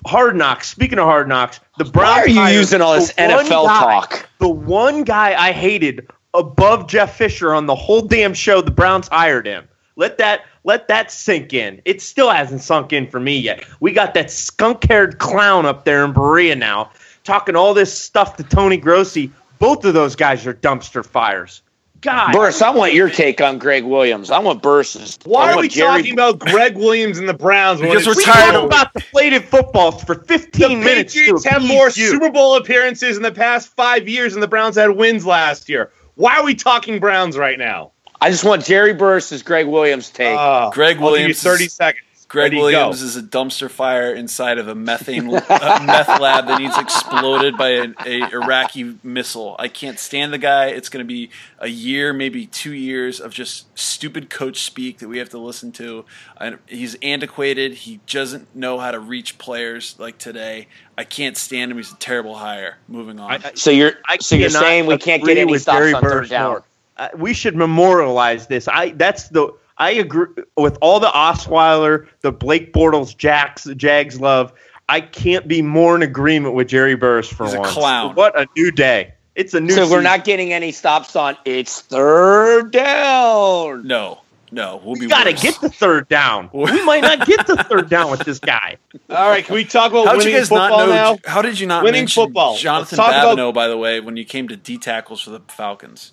Hard 0.06 0.36
knocks. 0.36 0.68
Speaking 0.68 0.98
of 0.98 1.04
hard 1.06 1.28
knocks, 1.28 1.60
the 1.78 1.84
Browns. 1.84 2.16
Why 2.36 2.44
are 2.44 2.50
you 2.52 2.58
using 2.58 2.80
all 2.80 2.94
this 2.94 3.12
NFL 3.12 3.66
guy- 3.66 3.80
talk? 3.80 4.28
The 4.38 4.48
one 4.48 5.04
guy 5.04 5.34
I 5.34 5.52
hated 5.52 6.08
above 6.34 6.88
Jeff 6.88 7.16
Fisher 7.16 7.54
on 7.54 7.66
the 7.66 7.74
whole 7.74 8.02
damn 8.02 8.34
show. 8.34 8.60
The 8.60 8.70
Browns 8.70 9.08
hired 9.08 9.46
him. 9.46 9.68
Let 9.96 10.18
that 10.18 10.42
let 10.64 10.88
that 10.88 11.10
sink 11.12 11.52
in. 11.54 11.80
It 11.84 12.02
still 12.02 12.30
hasn't 12.30 12.62
sunk 12.62 12.92
in 12.92 13.06
for 13.06 13.20
me 13.20 13.38
yet. 13.38 13.64
We 13.80 13.92
got 13.92 14.14
that 14.14 14.30
skunk-haired 14.30 15.18
clown 15.18 15.66
up 15.66 15.84
there 15.84 16.04
in 16.04 16.12
Berea 16.12 16.56
now, 16.56 16.90
talking 17.24 17.56
all 17.56 17.74
this 17.74 17.96
stuff 17.96 18.36
to 18.36 18.44
Tony 18.44 18.76
Grossi. 18.76 19.32
Both 19.58 19.84
of 19.84 19.94
those 19.94 20.14
guys 20.16 20.46
are 20.46 20.54
dumpster 20.54 21.04
fires. 21.04 21.62
God, 22.00 22.32
Burris, 22.34 22.60
I 22.60 22.68
want 22.68 22.92
your 22.92 23.08
take 23.08 23.40
on 23.40 23.56
Gregg 23.58 23.82
Williams. 23.82 24.30
I 24.30 24.38
want 24.38 24.62
Burris's. 24.62 25.18
I 25.24 25.28
Why 25.28 25.52
are 25.52 25.58
we 25.58 25.68
Jerry- 25.68 26.02
talking 26.02 26.12
about 26.12 26.38
Gregg 26.38 26.76
Williams 26.76 27.18
and 27.18 27.26
the 27.26 27.32
Browns? 27.32 27.80
when 27.80 27.88
Because 27.88 28.06
we're 28.06 28.14
we 28.16 28.24
tired 28.24 28.52
talked 28.52 28.56
of- 28.56 28.64
about 28.64 28.92
deflated 28.92 29.44
footballs 29.44 30.04
for 30.04 30.16
15 30.16 30.80
the 30.80 30.84
minutes. 30.84 31.14
to 31.14 31.20
Patriots 31.20 31.44
have 31.46 31.56
appease 31.62 31.68
more 31.70 31.86
you. 31.86 32.08
Super 32.10 32.30
Bowl 32.30 32.56
appearances 32.56 33.16
in 33.16 33.22
the 33.22 33.32
past 33.32 33.68
five 33.74 34.06
years, 34.06 34.34
and 34.34 34.42
the 34.42 34.48
Browns 34.48 34.76
had 34.76 34.90
wins 34.90 35.24
last 35.24 35.70
year. 35.70 35.90
Why 36.16 36.36
are 36.36 36.44
we 36.44 36.54
talking 36.54 37.00
Browns 37.00 37.38
right 37.38 37.58
now? 37.58 37.92
I 38.20 38.30
just 38.30 38.44
want 38.44 38.66
Jerry 38.66 38.92
Burris's 38.92 39.42
Gregg 39.42 39.66
Williams 39.66 40.10
take. 40.10 40.36
Uh, 40.38 40.68
Gregg 40.70 40.96
I'll 40.98 41.00
give 41.00 41.00
you 41.00 41.04
Williams. 41.22 41.42
thirty 41.42 41.68
seconds. 41.68 42.03
Gregg 42.34 42.46
Ready, 42.52 42.56
Williams 42.56 43.00
go. 43.00 43.06
is 43.06 43.14
a 43.16 43.22
dumpster 43.22 43.70
fire 43.70 44.12
inside 44.12 44.58
of 44.58 44.66
a 44.66 44.74
methane 44.74 45.28
uh, 45.32 45.40
meth 45.86 46.20
lab 46.20 46.48
that 46.48 46.60
needs 46.60 46.76
exploded 46.76 47.56
by 47.56 47.70
an 47.70 47.94
a 48.04 48.22
Iraqi 48.32 48.96
missile. 49.04 49.54
I 49.56 49.68
can't 49.68 50.00
stand 50.00 50.32
the 50.32 50.38
guy. 50.38 50.66
It's 50.66 50.88
going 50.88 51.04
to 51.04 51.06
be 51.06 51.30
a 51.60 51.68
year, 51.68 52.12
maybe 52.12 52.46
two 52.46 52.72
years 52.72 53.20
of 53.20 53.32
just 53.32 53.66
stupid 53.78 54.30
coach 54.30 54.64
speak 54.64 54.98
that 54.98 55.06
we 55.08 55.18
have 55.18 55.28
to 55.28 55.38
listen 55.38 55.70
to. 55.72 56.04
And 56.40 56.58
he's 56.66 56.96
antiquated. 56.96 57.74
He 57.74 58.00
doesn't 58.08 58.54
know 58.56 58.80
how 58.80 58.90
to 58.90 58.98
reach 58.98 59.38
players 59.38 59.94
like 60.00 60.18
today. 60.18 60.66
I 60.98 61.04
can't 61.04 61.36
stand 61.36 61.70
him. 61.70 61.76
He's 61.76 61.92
a 61.92 61.96
terrible 61.96 62.34
hire. 62.34 62.78
Moving 62.88 63.20
on. 63.20 63.30
I- 63.30 63.34
I- 63.36 63.52
so 63.54 63.70
you're 63.70 63.92
so 64.18 64.34
you're 64.34 64.50
saying 64.50 64.86
we 64.86 64.98
can't 64.98 65.22
get 65.24 65.38
any 65.38 65.52
with 65.52 65.62
stops 65.62 65.78
Jerry 65.78 65.94
on 65.94 66.02
third 66.02 66.28
down. 66.28 66.62
Uh, 66.96 67.08
we 67.16 67.32
should 67.32 67.54
memorialize 67.54 68.48
this. 68.48 68.66
I 68.66 68.90
that's 68.90 69.28
the 69.28 69.52
I 69.76 69.90
agree 69.92 70.28
with 70.56 70.78
all 70.80 71.00
the 71.00 71.08
Osweiler, 71.08 72.06
the 72.20 72.30
Blake 72.32 72.72
Bortles, 72.72 73.16
Jacks, 73.16 73.64
the 73.64 73.74
Jags 73.74 74.20
love. 74.20 74.52
I 74.88 75.00
can't 75.00 75.48
be 75.48 75.62
more 75.62 75.96
in 75.96 76.02
agreement 76.02 76.54
with 76.54 76.68
Jerry 76.68 76.94
Burris 76.94 77.28
for 77.28 77.44
He's 77.46 77.54
a 77.54 77.60
once. 77.60 77.72
clown. 77.72 78.14
What 78.14 78.38
a 78.38 78.46
new 78.56 78.70
day! 78.70 79.14
It's 79.34 79.54
a 79.54 79.60
new. 79.60 79.72
So 79.74 79.90
we're 79.90 80.02
not 80.02 80.24
getting 80.24 80.52
any 80.52 80.70
stops 80.72 81.16
on 81.16 81.36
it's 81.44 81.80
third 81.80 82.70
down. 82.70 83.86
no, 83.86 84.20
no, 84.52 84.80
we'll 84.84 84.94
be. 84.94 85.00
We 85.00 85.06
got 85.08 85.24
to 85.24 85.32
get 85.32 85.60
the 85.60 85.70
third 85.70 86.08
down. 86.08 86.50
we 86.54 86.84
might 86.84 87.00
not 87.02 87.26
get 87.26 87.46
the 87.46 87.56
third 87.68 87.88
down 87.90 88.10
with 88.10 88.20
this 88.20 88.38
guy. 88.38 88.76
All 89.10 89.28
right, 89.28 89.44
can 89.44 89.54
we 89.56 89.64
talk 89.64 89.90
about 89.90 90.06
How 90.06 90.12
did 90.12 90.18
winning 90.18 90.32
you 90.34 90.38
guys 90.40 90.50
not 90.52 90.70
football 90.70 90.86
know? 90.86 90.92
now? 90.92 91.18
How 91.24 91.42
did 91.42 91.58
you 91.58 91.66
not 91.66 91.82
Winning 91.82 92.02
mention 92.02 92.24
football. 92.26 92.56
Jonathan 92.56 92.96
Let's 92.98 93.10
talk 93.10 93.22
about- 93.22 93.36
Babineaux, 93.38 93.52
by 93.54 93.66
the 93.68 93.76
way, 93.76 93.98
when 94.00 94.16
you 94.16 94.24
came 94.24 94.46
to 94.48 94.56
D 94.56 94.78
tackles 94.78 95.20
for 95.22 95.30
the 95.30 95.40
Falcons? 95.48 96.12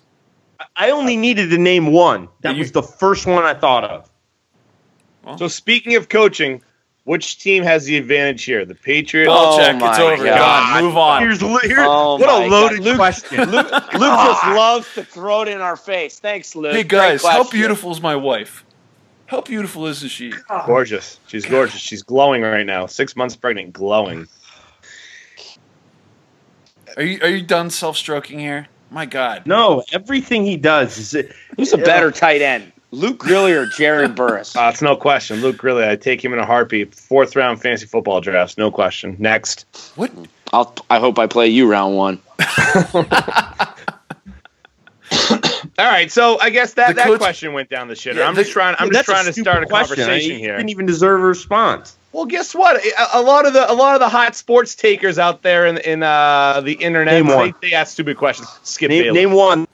I 0.76 0.90
only 0.90 1.16
needed 1.16 1.50
to 1.50 1.58
name 1.58 1.92
one. 1.92 2.28
That 2.42 2.54
You- 2.54 2.60
was 2.60 2.72
the 2.72 2.82
first 2.82 3.26
one 3.26 3.44
I 3.44 3.54
thought 3.54 3.84
of. 3.84 4.08
So 5.38 5.46
speaking 5.48 5.94
of 5.94 6.08
coaching, 6.08 6.60
which 7.04 7.38
team 7.38 7.62
has 7.62 7.84
the 7.84 7.96
advantage 7.96 8.44
here? 8.44 8.64
The 8.64 8.74
Patriots. 8.74 9.30
Oh 9.32 9.56
Belichick, 9.58 9.74
it's 9.74 9.80
my 9.80 10.02
over. 10.02 10.24
God. 10.24 10.72
Gone. 10.74 10.84
Move 10.84 10.96
on. 10.96 11.22
Here's, 11.22 11.40
here's 11.40 11.78
Oh 11.88 12.16
what 12.18 12.28
a 12.28 12.46
loaded 12.48 12.78
God. 12.78 12.84
Luke- 12.84 12.96
question. 12.96 13.38
Luke, 13.50 13.70
Luke 13.72 14.18
just 14.18 14.46
loves 14.46 14.94
to 14.94 15.04
throw 15.04 15.42
it 15.42 15.48
in 15.48 15.60
our 15.60 15.76
face. 15.76 16.18
Thanks, 16.18 16.54
Luke. 16.56 16.72
Hey 16.74 16.82
guys, 16.82 17.22
how 17.24 17.48
beautiful 17.48 17.92
is 17.92 18.00
my 18.00 18.16
wife? 18.16 18.64
How 19.26 19.40
beautiful 19.40 19.86
isn't 19.86 20.10
she? 20.10 20.32
Gorgeous. 20.66 21.18
She's 21.28 21.46
gorgeous. 21.46 21.80
She's 21.80 22.02
glowing 22.02 22.42
right 22.42 22.66
now. 22.66 22.86
Six 22.86 23.16
months 23.16 23.34
pregnant, 23.34 23.72
glowing. 23.72 24.28
Are 26.96 27.02
you 27.02 27.20
are 27.22 27.28
you 27.28 27.42
done 27.42 27.70
self 27.70 27.96
stroking 27.96 28.38
here? 28.38 28.68
My 28.92 29.06
God. 29.06 29.46
No, 29.46 29.82
everything 29.92 30.44
he 30.44 30.56
does 30.56 30.98
is 31.14 31.26
Who's 31.56 31.72
a 31.72 31.78
better 31.78 32.10
tight 32.10 32.42
end, 32.42 32.70
Luke 32.90 33.18
Grilly 33.18 33.52
or 33.52 33.66
Jared 33.66 34.14
Burris? 34.16 34.54
Uh, 34.54 34.70
it's 34.72 34.82
no 34.82 34.96
question. 34.96 35.40
Luke 35.40 35.56
Grilly, 35.56 35.88
I 35.88 35.96
take 35.96 36.22
him 36.22 36.32
in 36.34 36.38
a 36.38 36.44
heartbeat. 36.46 36.94
Fourth 36.94 37.34
round 37.34 37.60
fantasy 37.62 37.86
football 37.86 38.20
drafts, 38.20 38.58
no 38.58 38.70
question. 38.70 39.16
Next. 39.18 39.64
What? 39.96 40.10
I'll, 40.52 40.74
I 40.90 40.98
hope 40.98 41.18
I 41.18 41.26
play 41.26 41.48
you 41.48 41.70
round 41.70 41.96
one. 41.96 42.20
All 45.78 45.88
right, 45.90 46.10
so 46.12 46.38
I 46.40 46.50
guess 46.50 46.74
that, 46.74 46.88
The 46.88 46.94
that 46.94 47.06
coach- 47.06 47.18
question 47.18 47.54
went 47.54 47.70
down 47.70 47.88
the 47.88 47.94
shitter. 47.94 48.16
Yeah, 48.16 48.28
I'm 48.28 48.34
just 48.34 48.52
trying. 48.52 48.76
I'm 48.78 48.90
just 48.90 49.06
trying 49.06 49.24
to 49.24 49.32
start 49.32 49.62
a 49.62 49.66
question. 49.66 49.96
conversation 49.96 50.36
I, 50.36 50.38
here. 50.38 50.56
Didn't 50.56 50.68
even 50.70 50.84
deserve 50.86 51.20
a 51.20 51.24
response. 51.24 51.96
Well, 52.12 52.26
guess 52.26 52.54
what? 52.54 52.84
A, 52.84 53.18
a 53.18 53.22
lot 53.22 53.46
of 53.46 53.54
the 53.54 53.70
a 53.70 53.72
lot 53.72 53.94
of 53.94 54.00
the 54.00 54.08
hot 54.08 54.36
sports 54.36 54.74
takers 54.74 55.18
out 55.18 55.42
there 55.42 55.66
in 55.66 55.78
in 55.78 56.02
uh, 56.02 56.60
the 56.60 56.74
internet 56.74 57.14
they, 57.14 57.34
one. 57.34 57.54
they 57.62 57.72
ask 57.72 57.92
stupid 57.92 58.16
questions. 58.18 58.48
Skip 58.62 58.90
Name, 58.90 59.04
Bailey. 59.04 59.20
name 59.20 59.32
one. 59.32 59.66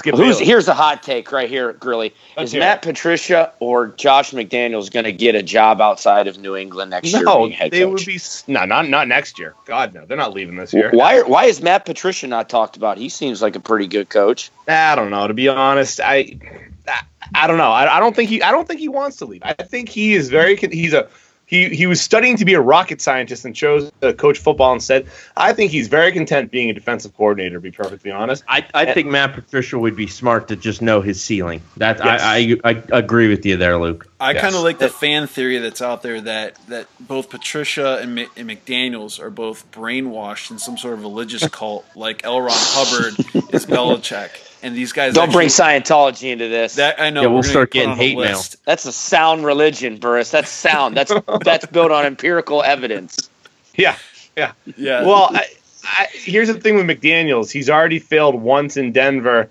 Skip 0.00 0.14
Who's 0.16 0.36
Bailey. 0.36 0.44
here's 0.46 0.68
a 0.68 0.74
hot 0.74 1.02
take 1.02 1.30
right 1.32 1.48
here, 1.48 1.72
Grilly. 1.74 2.14
Let's 2.36 2.48
Is 2.48 2.52
hear 2.52 2.60
Matt 2.60 2.82
Patricia 2.82 3.52
or 3.58 3.88
Josh 3.88 4.32
McDaniels 4.32 4.90
going 4.90 5.04
to 5.04 5.12
get 5.12 5.34
a 5.34 5.42
job 5.42 5.80
outside 5.80 6.26
of 6.26 6.38
New 6.38 6.56
England 6.56 6.90
next 6.90 7.12
year? 7.12 7.22
No, 7.22 7.48
they 7.48 7.68
coach? 7.70 8.06
would 8.06 8.06
be 8.06 8.18
no, 8.46 8.64
not 8.66 8.88
not 8.88 9.08
next 9.08 9.38
year. 9.38 9.54
God 9.64 9.94
no, 9.94 10.04
they're 10.04 10.16
not 10.18 10.34
leaving 10.34 10.56
this 10.56 10.74
year. 10.74 10.90
Why? 10.92 11.22
Why 11.22 11.44
is 11.46 11.62
Matt 11.62 11.86
Patricia 11.86 12.26
not 12.26 12.50
talked 12.50 12.76
about? 12.76 12.98
He 12.98 13.08
seems 13.08 13.40
like 13.40 13.56
a 13.56 13.60
pretty 13.60 13.86
good 13.86 14.10
coach. 14.10 14.50
I 14.68 14.94
don't 14.94 15.10
know. 15.10 15.26
To 15.26 15.34
be 15.34 15.48
honest, 15.48 16.00
I 16.00 16.38
I, 16.86 17.02
I 17.34 17.46
don't 17.46 17.58
know. 17.58 17.70
I, 17.70 17.96
I 17.96 18.00
don't 18.00 18.14
think 18.14 18.28
he 18.28 18.42
I 18.42 18.50
don't 18.52 18.68
think 18.68 18.80
he 18.80 18.88
wants 18.88 19.16
to 19.18 19.26
leave. 19.26 19.42
I 19.42 19.54
think 19.54 19.88
he 19.88 20.14
is 20.14 20.28
very 20.28 20.56
he's 20.56 20.92
a 20.92 21.08
he 21.50 21.68
he 21.68 21.86
was 21.86 22.00
studying 22.00 22.36
to 22.36 22.44
be 22.44 22.54
a 22.54 22.60
rocket 22.60 23.00
scientist 23.02 23.44
and 23.44 23.54
chose 23.54 23.90
to 24.00 24.14
coach 24.14 24.38
football 24.38 24.72
instead. 24.72 25.06
I 25.36 25.52
think 25.52 25.72
he's 25.72 25.88
very 25.88 26.12
content 26.12 26.52
being 26.52 26.70
a 26.70 26.72
defensive 26.72 27.14
coordinator. 27.16 27.56
To 27.56 27.60
be 27.60 27.72
perfectly 27.72 28.12
honest. 28.12 28.44
I, 28.48 28.64
I 28.72 28.92
think 28.92 29.08
Matt 29.08 29.34
Patricia 29.34 29.78
would 29.78 29.96
be 29.96 30.06
smart 30.06 30.46
to 30.48 30.56
just 30.56 30.80
know 30.80 31.00
his 31.00 31.20
ceiling. 31.22 31.60
That 31.76 31.98
Yes. 31.98 32.22
I, 32.22 32.56
I 32.64 32.82
I 32.92 32.98
agree 32.98 33.28
with 33.28 33.44
you 33.44 33.56
there, 33.56 33.76
Luke. 33.76 34.09
I 34.20 34.32
Yes. 34.32 34.42
kind 34.42 34.54
of 34.54 34.62
like 34.62 34.78
the 34.78 34.90
fan 34.90 35.26
theory 35.26 35.58
that's 35.58 35.80
out 35.80 36.02
there 36.02 36.20
that 36.20 36.56
that 36.68 36.86
both 37.00 37.30
Patricia 37.30 37.98
and, 38.02 38.14
Mi- 38.14 38.28
and 38.36 38.48
McDaniels 38.50 39.18
are 39.18 39.30
both 39.30 39.70
brainwashed 39.72 40.50
in 40.50 40.58
some 40.58 40.76
sort 40.76 40.94
of 40.94 41.00
religious 41.00 41.48
cult, 41.52 41.86
like 41.96 42.22
L. 42.24 42.40
Ron 42.40 42.50
Hubbard 42.52 43.18
is 43.54 43.64
Belichick, 43.66 44.28
and 44.62 44.76
these 44.76 44.92
guys 44.92 45.14
Don't 45.14 45.32
bring 45.32 45.48
Scientology 45.48 46.30
into 46.30 46.48
this. 46.48 46.74
that. 46.74 47.00
I 47.00 47.08
know 47.10 47.22
Yeah, 47.22 47.26
we'll 47.28 47.42
start 47.42 47.70
getting 47.70 47.96
hate 47.96 48.16
mail. 48.18 48.36
list. 48.36 48.56
That's 48.66 48.84
a 48.84 48.92
sound 48.92 49.44
religion, 49.46 49.96
Burris. 49.96 50.30
That's 50.30 50.50
sound. 50.50 50.96
That's 50.96 51.12
that's 51.44 51.64
built 51.66 51.90
on 51.90 52.04
empirical 52.04 52.62
evidence. 52.62 53.30
Yeah. 53.74 53.96
Yeah. 54.36 54.52
Yeah. 54.76 55.06
Well, 55.06 55.30
I, 55.32 55.46
I, 55.82 56.06
here's 56.12 56.48
the 56.48 56.54
thing 56.60 56.76
with 56.76 56.84
McDaniels. 56.86 57.50
He's 57.50 57.70
already 57.70 57.98
failed 58.00 58.34
once 58.34 58.76
in 58.76 58.92
Denver. 58.92 59.48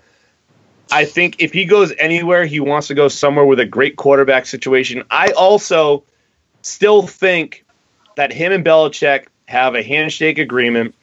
I 0.92 1.04
think 1.04 1.36
if 1.38 1.52
he 1.52 1.64
goes 1.64 1.92
anywhere, 1.98 2.44
he 2.46 2.60
wants 2.60 2.88
to 2.88 2.94
go 2.94 3.08
somewhere 3.08 3.44
with 3.44 3.60
a 3.60 3.66
great 3.66 3.96
quarterback 3.96 4.46
situation. 4.46 5.04
I 5.10 5.28
also 5.32 6.02
still 6.62 7.06
think 7.06 7.64
that 8.16 8.32
him 8.32 8.52
and 8.52 8.64
Belichick 8.64 9.26
have 9.46 9.74
a 9.74 9.82
handshake 9.82 10.38
agreement 10.38 10.94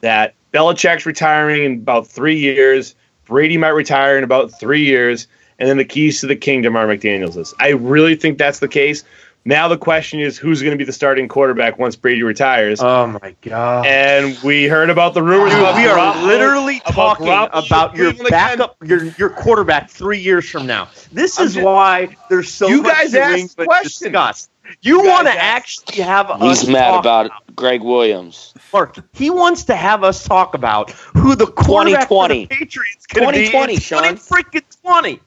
that 0.00 0.34
Belichick's 0.52 1.06
retiring 1.06 1.64
in 1.64 1.72
about 1.74 2.06
three 2.06 2.38
years. 2.38 2.94
Brady 3.24 3.56
might 3.56 3.68
retire 3.68 4.18
in 4.18 4.24
about 4.24 4.50
three 4.58 4.84
years, 4.84 5.26
and 5.58 5.68
then 5.68 5.76
the 5.76 5.84
keys 5.84 6.20
to 6.20 6.26
the 6.26 6.36
kingdom 6.36 6.76
are 6.76 6.86
McDaniels'. 6.86 7.54
I 7.58 7.70
really 7.70 8.16
think 8.16 8.38
that's 8.38 8.58
the 8.58 8.68
case. 8.68 9.04
Now 9.44 9.68
the 9.68 9.78
question 9.78 10.20
is, 10.20 10.36
who's 10.36 10.60
going 10.60 10.72
to 10.72 10.76
be 10.78 10.84
the 10.84 10.92
starting 10.92 11.26
quarterback 11.26 11.78
once 11.78 11.96
Brady 11.96 12.22
retires? 12.22 12.80
Oh 12.82 13.06
my 13.06 13.34
god. 13.40 13.86
and 13.86 14.38
we 14.42 14.64
heard 14.66 14.90
about 14.90 15.14
the 15.14 15.22
rumors. 15.22 15.50
Dude, 15.52 15.60
about 15.60 15.76
we 15.76 15.86
are 15.86 15.96
Garoppolo- 15.96 16.26
literally 16.26 16.80
talking 16.80 17.26
Garoppolo 17.26 17.66
about 17.66 17.96
your 17.96 18.12
backup, 18.28 18.76
your 18.84 19.04
your 19.18 19.30
quarterback 19.30 19.88
three 19.88 20.18
years 20.18 20.48
from 20.48 20.66
now. 20.66 20.88
This 21.10 21.40
is 21.40 21.54
just- 21.54 21.64
why 21.64 22.16
there's 22.28 22.52
so 22.52 22.68
You 22.68 22.82
much 22.82 22.92
guys 22.92 23.12
New 23.14 23.18
asked 23.20 23.56
questions. 23.56 23.98
discussed. 23.98 24.50
You, 24.82 25.02
You 25.02 25.08
want 25.08 25.26
to 25.26 25.32
guys 25.32 25.38
asked- 25.42 25.88
actually 25.88 26.02
have 26.04 26.30
He's 26.40 26.68
mad 26.68 26.90
talk 26.90 27.00
about 27.00 27.30
Greg 27.56 27.80
Williams. 27.82 28.54
Mark, 28.72 28.98
he 29.14 29.28
wants 29.30 29.64
to 29.64 29.74
have 29.74 30.04
us 30.04 30.22
talk 30.22 30.54
about 30.54 30.90
who 30.90 31.34
the 31.34 31.46
quarterback 31.46 32.02
for 32.08 32.28
2020. 32.28 32.44
the 32.46 32.54
Patriots 32.56 33.06
going 33.06 33.26
to 33.32 33.38
be 33.40 33.46
2020, 33.46 33.74
in 33.74 33.80
Sean. 33.80 33.98
20 34.00 34.16
freaking 34.18 34.80
20. 34.84 35.20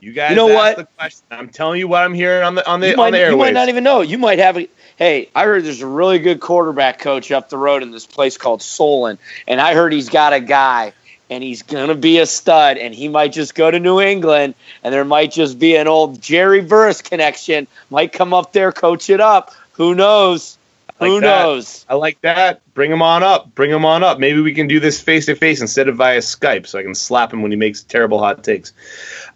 You 0.00 0.12
guys, 0.12 0.30
You 0.30 0.36
know 0.36 0.46
what? 0.46 0.76
The 0.76 0.84
question. 0.84 1.24
I'm 1.30 1.48
telling 1.48 1.80
you 1.80 1.88
what 1.88 2.04
I'm 2.04 2.14
hearing 2.14 2.44
on 2.44 2.54
the 2.54 2.68
on 2.68 2.80
the 2.80 2.88
You 2.88 2.92
on 2.92 2.98
might, 2.98 3.10
the 3.10 3.30
you 3.30 3.36
might 3.36 3.54
not 3.54 3.68
even 3.68 3.82
know. 3.82 4.00
You 4.00 4.18
might 4.18 4.38
have 4.38 4.56
a. 4.56 4.68
Hey, 4.96 5.28
I 5.34 5.44
heard 5.44 5.64
there's 5.64 5.80
a 5.80 5.86
really 5.86 6.18
good 6.18 6.40
quarterback 6.40 6.98
coach 7.00 7.30
up 7.32 7.48
the 7.48 7.58
road 7.58 7.82
in 7.82 7.90
this 7.90 8.06
place 8.06 8.36
called 8.36 8.62
Solon, 8.62 9.18
and 9.46 9.60
I 9.60 9.74
heard 9.74 9.92
he's 9.92 10.08
got 10.08 10.32
a 10.32 10.40
guy, 10.40 10.92
and 11.30 11.42
he's 11.42 11.62
gonna 11.62 11.94
be 11.94 12.18
a 12.18 12.26
stud, 12.26 12.78
and 12.78 12.94
he 12.94 13.08
might 13.08 13.32
just 13.32 13.54
go 13.54 13.70
to 13.70 13.78
New 13.80 14.00
England, 14.00 14.54
and 14.84 14.94
there 14.94 15.04
might 15.04 15.32
just 15.32 15.58
be 15.58 15.74
an 15.76 15.88
old 15.88 16.20
Jerry 16.20 16.60
Burris 16.60 17.02
connection. 17.02 17.66
Might 17.90 18.12
come 18.12 18.32
up 18.32 18.52
there, 18.52 18.70
coach 18.70 19.10
it 19.10 19.20
up. 19.20 19.52
Who 19.72 19.94
knows? 19.94 20.57
Like 21.00 21.10
Who 21.10 21.20
that. 21.20 21.42
knows? 21.44 21.86
I 21.88 21.94
like 21.94 22.20
that. 22.22 22.60
Bring 22.74 22.90
him 22.90 23.02
on 23.02 23.22
up. 23.22 23.54
Bring 23.54 23.70
him 23.70 23.84
on 23.84 24.02
up. 24.02 24.18
Maybe 24.18 24.40
we 24.40 24.52
can 24.52 24.66
do 24.66 24.80
this 24.80 25.00
face 25.00 25.26
to 25.26 25.36
face 25.36 25.60
instead 25.60 25.88
of 25.88 25.96
via 25.96 26.18
Skype, 26.18 26.66
so 26.66 26.78
I 26.78 26.82
can 26.82 26.94
slap 26.94 27.32
him 27.32 27.42
when 27.42 27.52
he 27.52 27.56
makes 27.56 27.82
terrible 27.82 28.18
hot 28.18 28.42
takes. 28.44 28.72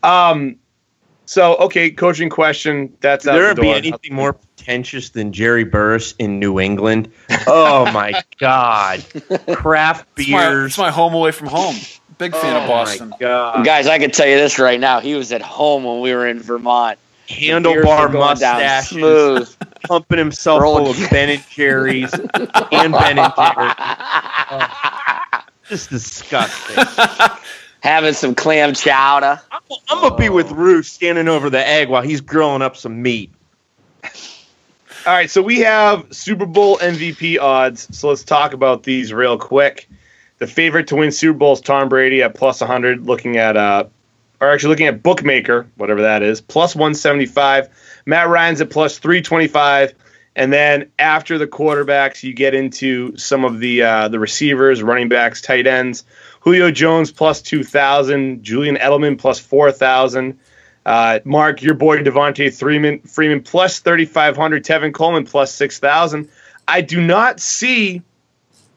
Um. 0.03 0.57
So 1.25 1.55
okay, 1.57 1.91
coaching 1.91 2.29
question. 2.29 2.95
That's 3.01 3.27
out 3.27 3.33
Could 3.33 3.41
there 3.41 3.55
the 3.55 3.63
be 3.63 3.71
anything 3.71 4.15
more 4.15 4.33
pretentious 4.33 5.11
than 5.11 5.33
Jerry 5.33 5.65
Burris 5.65 6.15
in 6.19 6.39
New 6.41 6.59
England? 6.59 7.11
Oh 7.47 7.91
my 7.93 8.23
God! 8.39 9.05
Craft 9.55 10.07
it's, 10.19 10.29
my, 10.29 10.49
beers. 10.51 10.67
it's 10.73 10.79
my 10.79 10.91
home 10.91 11.15
away 11.15 11.31
from 11.31 11.47
home. 11.47 11.77
Big 12.19 12.33
fan 12.35 12.57
oh 12.57 12.61
of 12.61 12.69
Boston. 12.69 13.15
God. 13.19 13.65
Guys, 13.65 13.87
I 13.87 13.99
can 13.99 14.11
tell 14.11 14.27
you 14.27 14.37
this 14.37 14.59
right 14.59 14.79
now. 14.79 15.01
He 15.01 15.15
was 15.15 15.33
at 15.33 15.43
home 15.43 15.85
when 15.85 16.01
we 16.01 16.13
were 16.13 16.27
in 16.27 16.41
Vermont. 16.41 16.99
The 17.29 17.35
beers 17.35 17.65
were 17.65 17.71
Handlebar 17.71 18.13
going 18.13 18.39
down 18.39 18.61
mustache, 18.61 18.91
smooth. 18.91 19.57
pumping 19.85 20.19
himself 20.19 20.63
full 20.63 20.91
of 20.91 21.11
Ben 21.11 21.31
and 21.31 21.45
Jerry's 21.49 22.13
and 22.13 22.33
Ben 22.93 23.19
and 23.19 23.33
Jerry's. 23.37 23.75
Just 25.69 25.91
disgusting. 25.91 26.85
Having 27.81 28.15
some 28.15 28.35
clam 28.35 28.75
chowder. 28.75 29.41
I'm, 29.51 29.61
I'm 29.89 30.01
gonna 30.03 30.17
be 30.17 30.29
with 30.29 30.51
Rue 30.51 30.83
standing 30.83 31.29
over 31.29 31.51
the 31.51 31.67
egg 31.67 31.89
while 31.89 32.03
he's 32.03 32.21
grilling 32.21 32.63
up 32.63 32.77
some 32.77 33.03
meat. 33.03 33.33
All 35.05 35.13
right, 35.13 35.29
so 35.29 35.43
we 35.43 35.59
have 35.61 36.07
Super 36.11 36.47
Bowl 36.47 36.79
MVP 36.79 37.41
odds. 37.41 37.89
So 37.97 38.09
let's 38.09 38.23
talk 38.23 38.53
about 38.53 38.85
these 38.85 39.13
real 39.13 39.37
quick. 39.37 39.89
The 40.39 40.47
favorite 40.47 40.87
to 40.89 40.97
win 40.97 41.11
Super 41.11 41.39
Bowl 41.39 41.55
is 41.55 41.61
Tom 41.61 41.89
Brady 41.89 42.23
at 42.23 42.35
plus 42.35 42.61
100, 42.61 43.05
looking 43.07 43.37
at 43.37 43.57
uh, 43.57 43.85
or 44.41 44.51
actually 44.51 44.71
looking 44.71 44.89
at 44.89 45.03
Bookmaker, 45.03 45.67
whatever 45.77 46.03
that 46.03 46.23
is, 46.23 46.41
plus 46.41 46.75
175. 46.75 47.69
Matt 48.07 48.29
Ryan's 48.29 48.61
at 48.61 48.71
plus 48.71 48.99
325. 48.99 49.95
And 50.35 50.53
then 50.53 50.91
after 50.99 51.37
the 51.37 51.47
quarterbacks, 51.47 52.23
you 52.23 52.33
get 52.33 52.55
into 52.55 53.17
some 53.17 53.45
of 53.45 53.61
the 53.61 53.83
uh, 53.83 54.09
the 54.09 54.19
receivers, 54.19 54.83
running 54.83 55.09
backs, 55.09 55.43
tight 55.43 55.67
ends. 55.67 56.05
Julio 56.41 56.71
Jones 56.71 57.13
plus 57.13 57.43
2,000. 57.43 58.43
Julian 58.43 58.77
Edelman 58.77 59.19
plus 59.19 59.39
4,000. 59.39 60.39
Uh, 60.85 61.21
Mark, 61.25 61.63
your 61.63 61.75
boy 61.75 61.99
Devonta 61.99 62.53
Freeman, 62.53 63.01
Freeman 63.01 63.43
plus 63.43 63.81
3,500. 63.81 64.65
Tevin 64.65 64.93
Coleman 64.93 65.25
plus 65.25 65.55
6,000. 65.55 66.29
I 66.67 66.81
do 66.81 67.01
not 67.01 67.41
see 67.41 68.03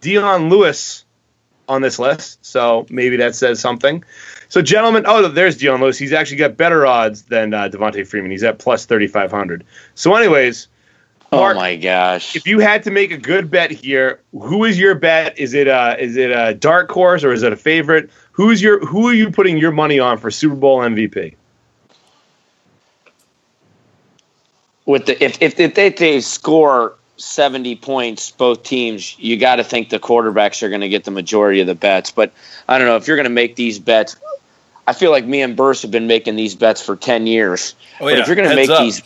Dion 0.01 0.49
Lewis 0.49 1.05
on 1.67 1.81
this 1.81 1.97
list, 1.97 2.45
so 2.45 2.85
maybe 2.89 3.17
that 3.17 3.33
says 3.33 3.59
something. 3.59 4.03
So, 4.49 4.61
gentlemen, 4.61 5.03
oh, 5.07 5.27
there's 5.27 5.57
Dion 5.57 5.81
Lewis. 5.81 5.97
He's 5.97 6.13
actually 6.13 6.37
got 6.37 6.57
better 6.57 6.85
odds 6.85 7.23
than 7.23 7.53
uh, 7.53 7.69
Devonta 7.69 8.05
Freeman. 8.05 8.31
He's 8.31 8.43
at 8.43 8.59
plus 8.59 8.85
3,500. 8.85 9.63
So, 9.95 10.15
anyways, 10.15 10.67
oh 11.31 11.37
Mark, 11.37 11.57
oh 11.57 11.59
my 11.59 11.75
gosh! 11.75 12.35
If 12.35 12.47
you 12.47 12.59
had 12.59 12.83
to 12.83 12.91
make 12.91 13.11
a 13.11 13.17
good 13.17 13.49
bet 13.49 13.71
here, 13.71 14.21
who 14.31 14.63
is 14.63 14.79
your 14.79 14.95
bet? 14.95 15.37
Is 15.37 15.53
it 15.53 15.67
a 15.67 15.97
is 16.01 16.15
it 16.15 16.31
a 16.31 16.53
dark 16.53 16.89
horse 16.91 17.23
or 17.23 17.33
is 17.33 17.43
it 17.43 17.53
a 17.53 17.57
favorite? 17.57 18.09
Who's 18.31 18.61
your 18.61 18.85
who 18.85 19.07
are 19.07 19.13
you 19.13 19.31
putting 19.31 19.57
your 19.57 19.71
money 19.71 19.99
on 19.99 20.17
for 20.17 20.29
Super 20.29 20.55
Bowl 20.55 20.79
MVP? 20.79 21.35
With 24.85 25.07
the 25.07 25.23
if 25.23 25.41
if, 25.41 25.59
if 25.59 25.75
they, 25.75 25.89
they 25.89 26.21
score 26.21 26.95
70 27.17 27.75
points, 27.77 28.31
both 28.31 28.63
teams, 28.63 29.17
you 29.19 29.37
got 29.37 29.57
to 29.57 29.63
think 29.63 29.89
the 29.89 29.99
quarterbacks 29.99 30.63
are 30.63 30.69
going 30.69 30.81
to 30.81 30.89
get 30.89 31.03
the 31.03 31.11
majority 31.11 31.61
of 31.61 31.67
the 31.67 31.75
bets. 31.75 32.11
But 32.11 32.33
I 32.67 32.77
don't 32.77 32.87
know 32.87 32.97
if 32.97 33.07
you're 33.07 33.17
going 33.17 33.25
to 33.25 33.29
make 33.29 33.55
these 33.55 33.79
bets. 33.79 34.15
I 34.87 34.93
feel 34.93 35.09
like 35.09 35.25
me 35.25 35.41
and 35.41 35.55
Burse 35.55 35.81
have 35.81 35.89
been 35.89 36.05
making 36.05 36.35
these 36.35 36.53
bets 36.53 36.79
for 36.79 36.95
10 36.95 37.25
years. 37.25 37.73
Oh, 37.99 38.07
yeah. 38.07 38.15
But 38.15 38.19
if 38.19 38.27
you're 38.27 38.35
going 38.35 38.49
to 38.49 38.55
make 38.55 38.69
up. 38.69 38.81
these, 38.81 39.01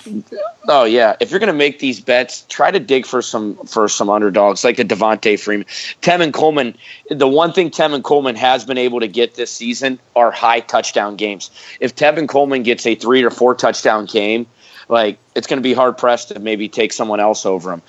oh 0.67 0.83
yeah, 0.83 1.15
if 1.21 1.31
you're 1.31 1.39
going 1.39 1.47
to 1.47 1.53
make 1.53 1.79
these 1.79 2.01
bets, 2.01 2.45
try 2.49 2.69
to 2.69 2.79
dig 2.79 3.05
for 3.05 3.21
some 3.21 3.55
for 3.65 3.87
some 3.87 4.09
underdogs 4.09 4.63
like 4.63 4.79
a 4.79 4.83
Devonta 4.83 5.39
Freeman, 5.39 5.65
Tevin 6.01 6.33
Coleman. 6.33 6.75
The 7.09 7.27
one 7.27 7.53
thing 7.53 7.69
Tevin 7.69 8.03
Coleman 8.03 8.35
has 8.35 8.65
been 8.65 8.77
able 8.77 8.99
to 8.99 9.07
get 9.07 9.35
this 9.35 9.51
season 9.51 9.99
are 10.17 10.31
high 10.31 10.59
touchdown 10.59 11.15
games. 11.15 11.49
If 11.79 11.95
Tevin 11.95 12.27
Coleman 12.27 12.63
gets 12.63 12.85
a 12.85 12.95
three 12.95 13.23
or 13.23 13.31
four 13.31 13.55
touchdown 13.55 14.05
game, 14.05 14.47
like 14.89 15.19
it's 15.35 15.47
going 15.47 15.59
to 15.59 15.63
be 15.63 15.73
hard 15.73 15.97
pressed 15.97 16.29
to 16.29 16.39
maybe 16.39 16.67
take 16.67 16.91
someone 16.91 17.19
else 17.19 17.45
over 17.45 17.71
him. 17.71 17.81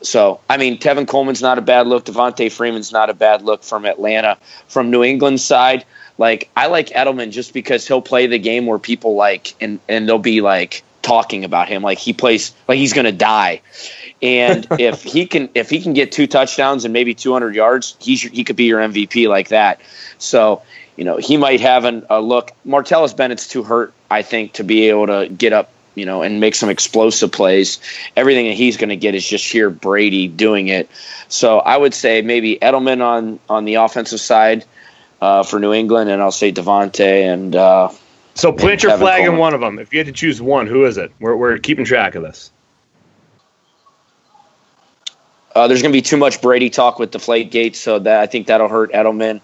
So, 0.00 0.40
I 0.50 0.56
mean, 0.56 0.78
Tevin 0.78 1.06
Coleman's 1.06 1.42
not 1.42 1.58
a 1.58 1.62
bad 1.62 1.86
look. 1.86 2.06
Devonta 2.06 2.50
Freeman's 2.50 2.90
not 2.90 3.08
a 3.08 3.14
bad 3.14 3.42
look 3.42 3.62
from 3.62 3.86
Atlanta. 3.86 4.36
From 4.66 4.90
New 4.90 5.04
England's 5.04 5.44
side, 5.44 5.84
like 6.18 6.50
I 6.56 6.66
like 6.66 6.88
Edelman 6.88 7.30
just 7.30 7.54
because 7.54 7.86
he'll 7.86 8.02
play 8.02 8.26
the 8.26 8.38
game 8.38 8.66
where 8.66 8.78
people 8.78 9.14
like 9.14 9.54
and 9.60 9.78
and 9.88 10.08
they'll 10.08 10.18
be 10.18 10.40
like 10.40 10.82
talking 11.02 11.44
about 11.44 11.68
him 11.68 11.82
like 11.82 11.98
he 11.98 12.12
plays 12.12 12.54
like 12.66 12.78
he's 12.78 12.92
going 12.92 13.04
to 13.04 13.12
die. 13.12 13.60
And 14.20 14.66
if 14.78 15.02
he 15.02 15.26
can 15.26 15.50
if 15.54 15.70
he 15.70 15.80
can 15.80 15.92
get 15.92 16.10
two 16.10 16.26
touchdowns 16.26 16.84
and 16.84 16.92
maybe 16.92 17.14
200 17.14 17.54
yards, 17.54 17.96
he's 18.00 18.22
he 18.22 18.42
could 18.44 18.56
be 18.56 18.64
your 18.64 18.80
MVP 18.80 19.28
like 19.28 19.48
that. 19.48 19.80
So, 20.18 20.62
you 20.96 21.04
know, 21.04 21.16
he 21.16 21.36
might 21.36 21.60
have 21.60 21.84
an, 21.84 22.06
a 22.10 22.20
look. 22.20 22.52
Martellus 22.66 23.16
Bennett's 23.16 23.48
too 23.48 23.62
hurt, 23.62 23.92
I 24.10 24.22
think, 24.22 24.54
to 24.54 24.64
be 24.64 24.88
able 24.88 25.06
to 25.06 25.28
get 25.28 25.52
up 25.52 25.70
you 25.94 26.06
know, 26.06 26.22
and 26.22 26.40
make 26.40 26.54
some 26.54 26.68
explosive 26.68 27.32
plays. 27.32 27.80
Everything 28.16 28.46
that 28.46 28.54
he's 28.54 28.76
going 28.76 28.88
to 28.88 28.96
get 28.96 29.14
is 29.14 29.26
just 29.26 29.44
sheer 29.44 29.70
Brady 29.70 30.28
doing 30.28 30.68
it. 30.68 30.88
So 31.28 31.58
I 31.58 31.76
would 31.76 31.94
say 31.94 32.22
maybe 32.22 32.58
Edelman 32.60 33.02
on 33.02 33.38
on 33.48 33.64
the 33.64 33.74
offensive 33.74 34.20
side 34.20 34.64
uh, 35.20 35.42
for 35.42 35.58
New 35.58 35.72
England, 35.72 36.10
and 36.10 36.22
I'll 36.22 36.32
say 36.32 36.52
Devonta 36.52 37.32
and. 37.32 37.54
Uh, 37.54 37.90
so 38.34 38.50
plant 38.50 38.82
your 38.82 38.96
flag 38.96 39.26
in 39.26 39.36
one 39.36 39.52
of 39.52 39.60
them. 39.60 39.78
If 39.78 39.92
you 39.92 39.98
had 39.98 40.06
to 40.06 40.12
choose 40.12 40.40
one, 40.40 40.66
who 40.66 40.86
is 40.86 40.96
it? 40.96 41.12
We're 41.20 41.36
we're 41.36 41.58
keeping 41.58 41.84
track 41.84 42.14
of 42.14 42.22
this. 42.22 42.50
Uh, 45.54 45.68
there's 45.68 45.82
going 45.82 45.92
to 45.92 45.96
be 45.96 46.02
too 46.02 46.16
much 46.16 46.40
Brady 46.40 46.70
talk 46.70 46.98
with 46.98 47.12
the 47.12 47.18
Deflate 47.18 47.50
Gate, 47.50 47.76
so 47.76 47.98
that 47.98 48.20
I 48.20 48.26
think 48.26 48.46
that'll 48.46 48.68
hurt 48.68 48.90
Edelman. 48.92 49.42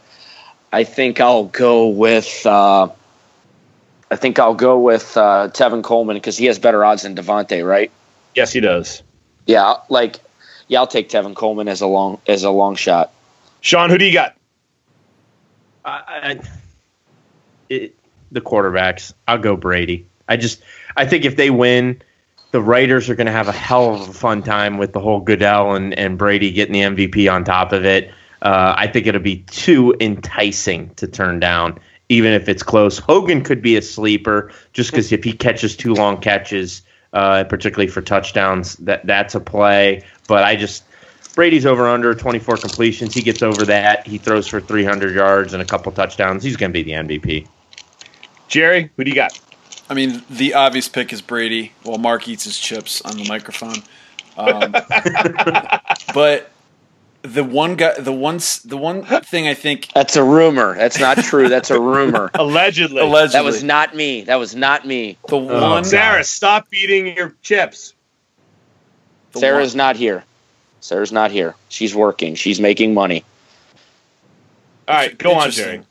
I 0.73 0.85
think 0.85 1.21
I'll 1.21 1.45
go 1.45 1.89
with. 1.89 2.47
Uh, 2.47 2.89
I 4.11 4.17
think 4.17 4.39
I'll 4.39 4.55
go 4.55 4.79
with 4.79 5.17
uh, 5.17 5.51
Tevin 5.53 5.83
Coleman 5.83 6.17
because 6.17 6.37
he 6.37 6.47
has 6.47 6.59
better 6.59 6.85
odds 6.85 7.03
than 7.03 7.15
Devonta, 7.15 7.67
right? 7.67 7.91
Yes, 8.35 8.53
he 8.53 8.61
does. 8.61 9.03
Yeah, 9.47 9.75
like 9.89 10.21
yeah, 10.69 10.81
I'll 10.81 10.87
take 10.87 11.09
Tevin 11.09 11.35
Coleman 11.35 11.69
as 11.69 11.81
a 11.81 11.87
long 11.87 12.21
as 12.27 12.45
a 12.45 12.51
long 12.51 12.77
shot. 12.77 13.13
Sean, 13.61 13.91
who 13.91 13.99
do 13.99 14.05
you 14.05 14.13
got? 14.13 14.37
I, 15.85 16.41
it, 17.69 17.95
the 18.31 18.41
quarterbacks. 18.41 19.13
I'll 19.27 19.39
go 19.39 19.57
Brady. 19.57 20.07
I 20.29 20.37
just 20.37 20.63
I 20.97 21.07
think 21.07 21.25
if 21.25 21.37
they 21.37 21.51
win, 21.51 22.03
the 22.51 22.61
writers 22.61 23.09
are 23.09 23.15
going 23.15 23.27
to 23.27 23.33
have 23.33 23.49
a 23.49 23.53
hell 23.53 23.95
of 23.95 24.09
a 24.09 24.13
fun 24.13 24.43
time 24.43 24.79
with 24.79 24.93
the 24.93 25.01
whole 25.01 25.21
Goodell 25.21 25.75
and, 25.75 25.95
and 25.99 26.19
Brady 26.19 26.53
getting 26.53 26.73
the 26.73 26.81
MVP 26.81 27.33
on 27.33 27.45
top 27.45 27.73
of 27.73 27.85
it. 27.85 28.11
Uh, 28.43 28.75
I 28.77 28.87
think 28.87 29.07
it'll 29.07 29.21
be 29.21 29.39
too 29.49 29.97
enticing 30.01 30.95
to 30.95 31.07
turn 31.07 31.41
down 31.41 31.79
even 32.09 32.33
if 32.33 32.49
it's 32.49 32.63
close. 32.63 32.99
Hogan 32.99 33.43
could 33.43 33.63
be 33.63 33.77
a 33.77 33.83
sleeper 33.83 34.53
just 34.73 34.91
because 34.91 35.13
if 35.13 35.25
he 35.25 35.33
catches 35.33 35.77
two 35.77 35.95
long 35.95 36.21
catches, 36.21 36.83
uh, 37.13 37.45
particularly 37.45 37.91
for 37.91 38.03
touchdowns, 38.03 38.77
that 38.77 39.07
that's 39.07 39.35
a 39.35 39.41
play. 39.41 40.03
But 40.27 40.45
I 40.45 40.57
just 40.57 40.85
Brady's 41.35 41.67
over 41.67 41.87
under 41.87 42.15
24 42.15 42.57
completions. 42.57 43.15
He 43.15 43.23
gets 43.23 43.43
over 43.43 43.65
that. 43.67 44.07
He 44.07 44.19
throws 44.19 44.49
for 44.49 44.61
300 44.61 45.15
yards 45.15 45.53
and 45.53 45.63
a 45.63 45.65
couple 45.65 45.93
touchdowns. 45.93 46.43
He's 46.43 46.57
going 46.57 46.73
to 46.73 46.75
be 46.75 46.83
the 46.83 46.93
MVP. 46.93 47.47
Jerry, 48.49 48.91
who 48.97 49.05
do 49.05 49.11
you 49.11 49.15
got? 49.15 49.39
I 49.89 49.95
mean, 49.95 50.23
the 50.29 50.55
obvious 50.55 50.89
pick 50.89 51.13
is 51.13 51.23
Brady. 51.23 51.73
While 51.83 51.99
Mark 51.99 52.27
eats 52.27 52.45
his 52.45 52.59
chips 52.59 53.01
on 53.03 53.17
the 53.17 53.25
microphone. 53.29 53.83
Um, 54.37 54.73
but 56.15 56.51
the 57.35 57.45
one 57.45 57.77
guy, 57.77 57.99
the 57.99 58.13
one, 58.13 58.41
the 58.65 58.77
one 58.77 59.05
thing 59.05 59.49
I 59.49 59.55
think 59.55 59.89
that's 59.95 60.17
a 60.17 60.25
rumor. 60.25 60.75
That's 60.75 60.99
not 60.99 61.19
true. 61.19 61.49
That's 61.49 61.71
a 61.71 61.81
rumor. 61.81 62.31
Allegedly. 62.35 63.01
Allegedly. 63.01 63.39
That 63.39 63.45
was 63.45 63.63
not 63.63 63.95
me. 63.95 64.23
That 64.23 64.37
was 64.37 64.55
not 64.55 64.87
me. 64.87 65.19
The 65.29 65.37
oh, 65.37 65.71
one. 65.71 65.85
Sarah, 65.85 66.25
stop 66.25 66.69
eating 66.73 67.17
your 67.17 67.35
chips. 67.43 67.95
The 69.33 69.41
Sarah's 69.41 69.73
one. 69.73 69.79
not 69.79 69.97
here. 69.97 70.25
Sarah's 70.81 71.13
not 71.13 71.31
here. 71.31 71.55
She's 71.69 71.95
working. 71.95 72.35
She's 72.35 72.61
making 72.61 72.95
money. 72.95 73.25
All 74.87 74.95
right, 74.95 75.17
go 75.19 75.35
on, 75.35 75.51
Jerry. 75.51 75.83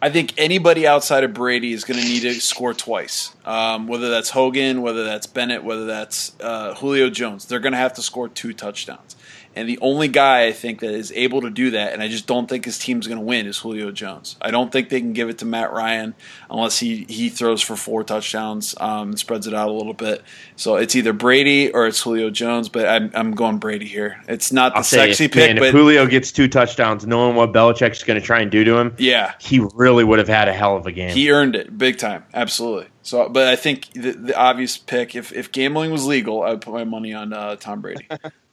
I 0.00 0.10
think 0.10 0.34
anybody 0.38 0.86
outside 0.86 1.24
of 1.24 1.34
Brady 1.34 1.72
is 1.72 1.84
going 1.84 1.98
to 1.98 2.06
need 2.06 2.20
to 2.20 2.34
score 2.34 2.72
twice. 2.72 3.34
Um, 3.44 3.88
whether 3.88 4.10
that's 4.10 4.30
Hogan, 4.30 4.80
whether 4.82 5.02
that's 5.04 5.26
Bennett, 5.26 5.64
whether 5.64 5.86
that's 5.86 6.36
uh, 6.40 6.74
Julio 6.74 7.10
Jones, 7.10 7.46
they're 7.46 7.58
going 7.58 7.72
to 7.72 7.78
have 7.78 7.94
to 7.94 8.02
score 8.02 8.28
two 8.28 8.52
touchdowns. 8.52 9.16
And 9.58 9.68
the 9.68 9.80
only 9.80 10.06
guy 10.06 10.46
I 10.46 10.52
think 10.52 10.78
that 10.80 10.92
is 10.92 11.10
able 11.16 11.40
to 11.40 11.50
do 11.50 11.72
that, 11.72 11.92
and 11.92 12.00
I 12.00 12.06
just 12.06 12.28
don't 12.28 12.48
think 12.48 12.64
his 12.64 12.78
team's 12.78 13.08
going 13.08 13.18
to 13.18 13.24
win, 13.24 13.44
is 13.44 13.58
Julio 13.58 13.90
Jones. 13.90 14.36
I 14.40 14.52
don't 14.52 14.70
think 14.70 14.88
they 14.88 15.00
can 15.00 15.12
give 15.12 15.28
it 15.28 15.38
to 15.38 15.44
Matt 15.44 15.72
Ryan 15.72 16.14
unless 16.48 16.78
he, 16.78 17.06
he 17.08 17.28
throws 17.28 17.60
for 17.60 17.74
four 17.74 18.04
touchdowns 18.04 18.76
um, 18.78 19.08
and 19.08 19.18
spreads 19.18 19.48
it 19.48 19.54
out 19.54 19.68
a 19.68 19.72
little 19.72 19.94
bit. 19.94 20.22
So 20.54 20.76
it's 20.76 20.94
either 20.94 21.12
Brady 21.12 21.72
or 21.72 21.88
it's 21.88 22.00
Julio 22.00 22.30
Jones, 22.30 22.68
but 22.68 22.86
I'm, 22.86 23.10
I'm 23.14 23.32
going 23.32 23.58
Brady 23.58 23.86
here. 23.86 24.22
It's 24.28 24.52
not 24.52 24.74
the 24.74 24.78
I'll 24.78 24.84
sexy 24.84 25.26
pick, 25.26 25.48
man, 25.48 25.56
but 25.56 25.64
if 25.64 25.74
Julio 25.74 26.06
gets 26.06 26.30
two 26.30 26.46
touchdowns, 26.46 27.04
knowing 27.04 27.34
what 27.34 27.52
Belichick's 27.52 28.04
going 28.04 28.20
to 28.20 28.24
try 28.24 28.40
and 28.40 28.52
do 28.52 28.62
to 28.62 28.78
him, 28.78 28.94
yeah, 28.96 29.34
he 29.40 29.58
really 29.74 30.04
would 30.04 30.20
have 30.20 30.28
had 30.28 30.46
a 30.46 30.52
hell 30.52 30.76
of 30.76 30.86
a 30.86 30.92
game. 30.92 31.10
He 31.10 31.32
earned 31.32 31.56
it 31.56 31.76
big 31.76 31.98
time, 31.98 32.24
absolutely. 32.32 32.86
So, 33.02 33.28
but 33.28 33.48
I 33.48 33.56
think 33.56 33.90
the, 33.92 34.12
the 34.12 34.36
obvious 34.36 34.76
pick, 34.76 35.16
if, 35.16 35.32
if 35.32 35.50
gambling 35.50 35.90
was 35.90 36.06
legal, 36.06 36.44
I 36.44 36.50
would 36.50 36.60
put 36.60 36.74
my 36.74 36.84
money 36.84 37.12
on 37.12 37.32
uh, 37.32 37.56
Tom 37.56 37.80
Brady. 37.80 38.06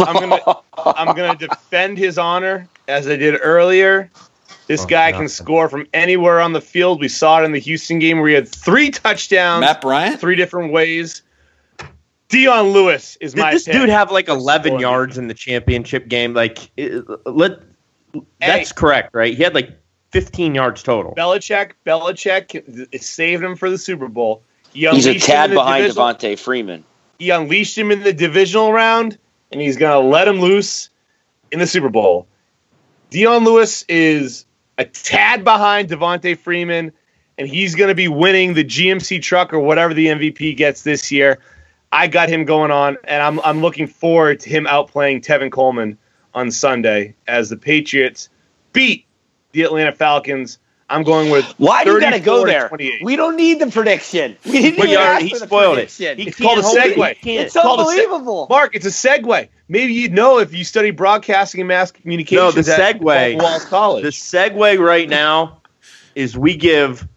I'm 0.00 0.14
gonna 0.14 0.40
I'm 0.76 1.16
gonna 1.16 1.36
defend 1.38 1.98
his 1.98 2.18
honor 2.18 2.68
as 2.88 3.06
I 3.06 3.16
did 3.16 3.38
earlier. 3.42 4.10
This 4.66 4.82
oh, 4.82 4.86
guy 4.86 5.10
nothing. 5.10 5.24
can 5.24 5.28
score 5.28 5.68
from 5.68 5.86
anywhere 5.92 6.40
on 6.40 6.52
the 6.52 6.60
field. 6.60 7.00
We 7.00 7.08
saw 7.08 7.42
it 7.42 7.44
in 7.44 7.52
the 7.52 7.58
Houston 7.58 7.98
game 7.98 8.18
where 8.18 8.28
he 8.28 8.34
had 8.34 8.48
three 8.48 8.90
touchdowns. 8.90 9.60
Matt 9.60 9.80
Bryant, 9.80 10.20
three 10.20 10.36
different 10.36 10.72
ways. 10.72 11.22
Dion 12.28 12.70
Lewis 12.70 13.16
is 13.20 13.34
Did 13.34 13.40
my. 13.40 13.52
This 13.52 13.64
dude 13.64 13.90
have 13.90 14.10
like 14.10 14.28
11 14.28 14.78
yards 14.78 15.18
in 15.18 15.28
the 15.28 15.34
championship 15.34 16.08
game. 16.08 16.34
Like, 16.34 16.70
let 17.26 17.60
that's 18.40 18.70
hey, 18.70 18.74
correct, 18.74 19.14
right? 19.14 19.36
He 19.36 19.42
had 19.42 19.54
like 19.54 19.70
15 20.12 20.54
yards 20.54 20.82
total. 20.82 21.14
Belichick, 21.14 21.72
Belichick 21.84 23.00
saved 23.00 23.42
him 23.42 23.56
for 23.56 23.68
the 23.68 23.78
Super 23.78 24.08
Bowl. 24.08 24.42
He 24.72 24.88
He's 24.88 25.06
a 25.06 25.18
tad 25.18 25.50
behind 25.50 25.92
Devonta 25.92 26.38
Freeman. 26.38 26.84
He 27.18 27.30
unleashed 27.30 27.78
him 27.78 27.90
in 27.90 28.02
the 28.02 28.12
divisional 28.12 28.72
round 28.72 29.18
and 29.54 29.62
he's 29.62 29.76
going 29.76 29.92
to 29.92 30.08
let 30.08 30.26
him 30.26 30.40
loose 30.40 30.90
in 31.52 31.60
the 31.60 31.66
Super 31.66 31.88
Bowl. 31.88 32.26
Dion 33.10 33.44
Lewis 33.44 33.84
is 33.88 34.46
a 34.76 34.84
tad 34.84 35.44
behind 35.44 35.88
Devonta 35.88 36.36
Freeman, 36.36 36.90
and 37.38 37.46
he's 37.46 37.76
going 37.76 37.86
to 37.86 37.94
be 37.94 38.08
winning 38.08 38.54
the 38.54 38.64
GMC 38.64 39.22
truck 39.22 39.54
or 39.54 39.60
whatever 39.60 39.94
the 39.94 40.06
MVP 40.06 40.56
gets 40.56 40.82
this 40.82 41.12
year. 41.12 41.38
I 41.92 42.08
got 42.08 42.28
him 42.28 42.44
going 42.44 42.72
on, 42.72 42.98
and 43.04 43.22
I'm, 43.22 43.38
I'm 43.40 43.60
looking 43.60 43.86
forward 43.86 44.40
to 44.40 44.50
him 44.50 44.64
outplaying 44.64 45.24
Tevin 45.24 45.52
Coleman 45.52 45.98
on 46.34 46.50
Sunday 46.50 47.14
as 47.28 47.48
the 47.48 47.56
Patriots 47.56 48.28
beat 48.72 49.06
the 49.52 49.62
Atlanta 49.62 49.92
Falcons 49.92 50.58
I'm 50.90 51.02
going 51.02 51.30
with. 51.30 51.44
Why 51.58 51.84
do 51.84 51.92
you 51.92 52.00
gotta 52.00 52.20
go 52.20 52.44
there? 52.44 52.70
We 53.02 53.16
don't 53.16 53.36
need 53.36 53.58
the 53.58 53.68
prediction. 53.68 54.36
We 54.44 54.52
didn't 54.52 54.84
even 54.84 54.98
ask 54.98 55.22
he 55.22 55.34
spoiled 55.34 55.78
it. 55.78 55.90
He 55.90 56.04
it's 56.04 56.38
called 56.38 56.58
a 56.58 56.62
segue. 56.62 57.16
It's, 57.22 57.54
it's 57.54 57.56
unbelievable. 57.56 58.46
Se- 58.46 58.54
Mark, 58.54 58.74
it's 58.74 58.86
a 58.86 58.90
segue. 58.90 59.48
Maybe 59.68 59.94
you'd 59.94 60.12
know 60.12 60.38
if 60.38 60.52
you 60.52 60.62
study 60.62 60.90
broadcasting 60.90 61.60
and 61.62 61.68
mass 61.68 61.90
communication. 61.90 62.44
No, 62.44 62.50
the 62.50 62.60
segue. 62.60 63.42
Walls 63.42 63.64
College. 63.64 64.02
The 64.02 64.10
segue 64.10 64.78
right 64.78 65.08
now 65.08 65.60
is 66.14 66.36
we 66.36 66.56
give 66.56 67.08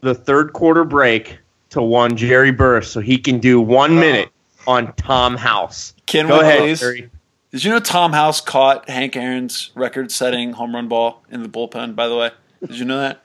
the 0.00 0.14
third 0.14 0.52
quarter 0.52 0.84
break 0.84 1.38
to 1.70 1.80
one 1.80 2.16
Jerry 2.16 2.50
Burris 2.50 2.90
so 2.90 3.00
he 3.00 3.18
can 3.18 3.38
do 3.38 3.60
one 3.60 3.96
uh, 3.96 4.00
minute 4.00 4.28
on 4.66 4.92
Tom 4.94 5.36
House. 5.36 5.94
Can 6.06 6.26
Go 6.26 6.38
we 6.38 6.44
ahead, 6.44 6.58
please? 6.58 6.80
Jerry. 6.80 7.10
Did 7.52 7.64
you 7.64 7.70
know 7.70 7.80
Tom 7.80 8.12
House 8.12 8.40
caught 8.40 8.88
Hank 8.88 9.14
Aaron's 9.14 9.70
record-setting 9.74 10.54
home 10.54 10.74
run 10.74 10.88
ball 10.88 11.22
in 11.30 11.42
the 11.42 11.48
bullpen? 11.48 11.94
By 11.94 12.08
the 12.08 12.16
way, 12.16 12.30
did 12.66 12.78
you 12.78 12.84
know 12.84 13.00
that? 13.00 13.22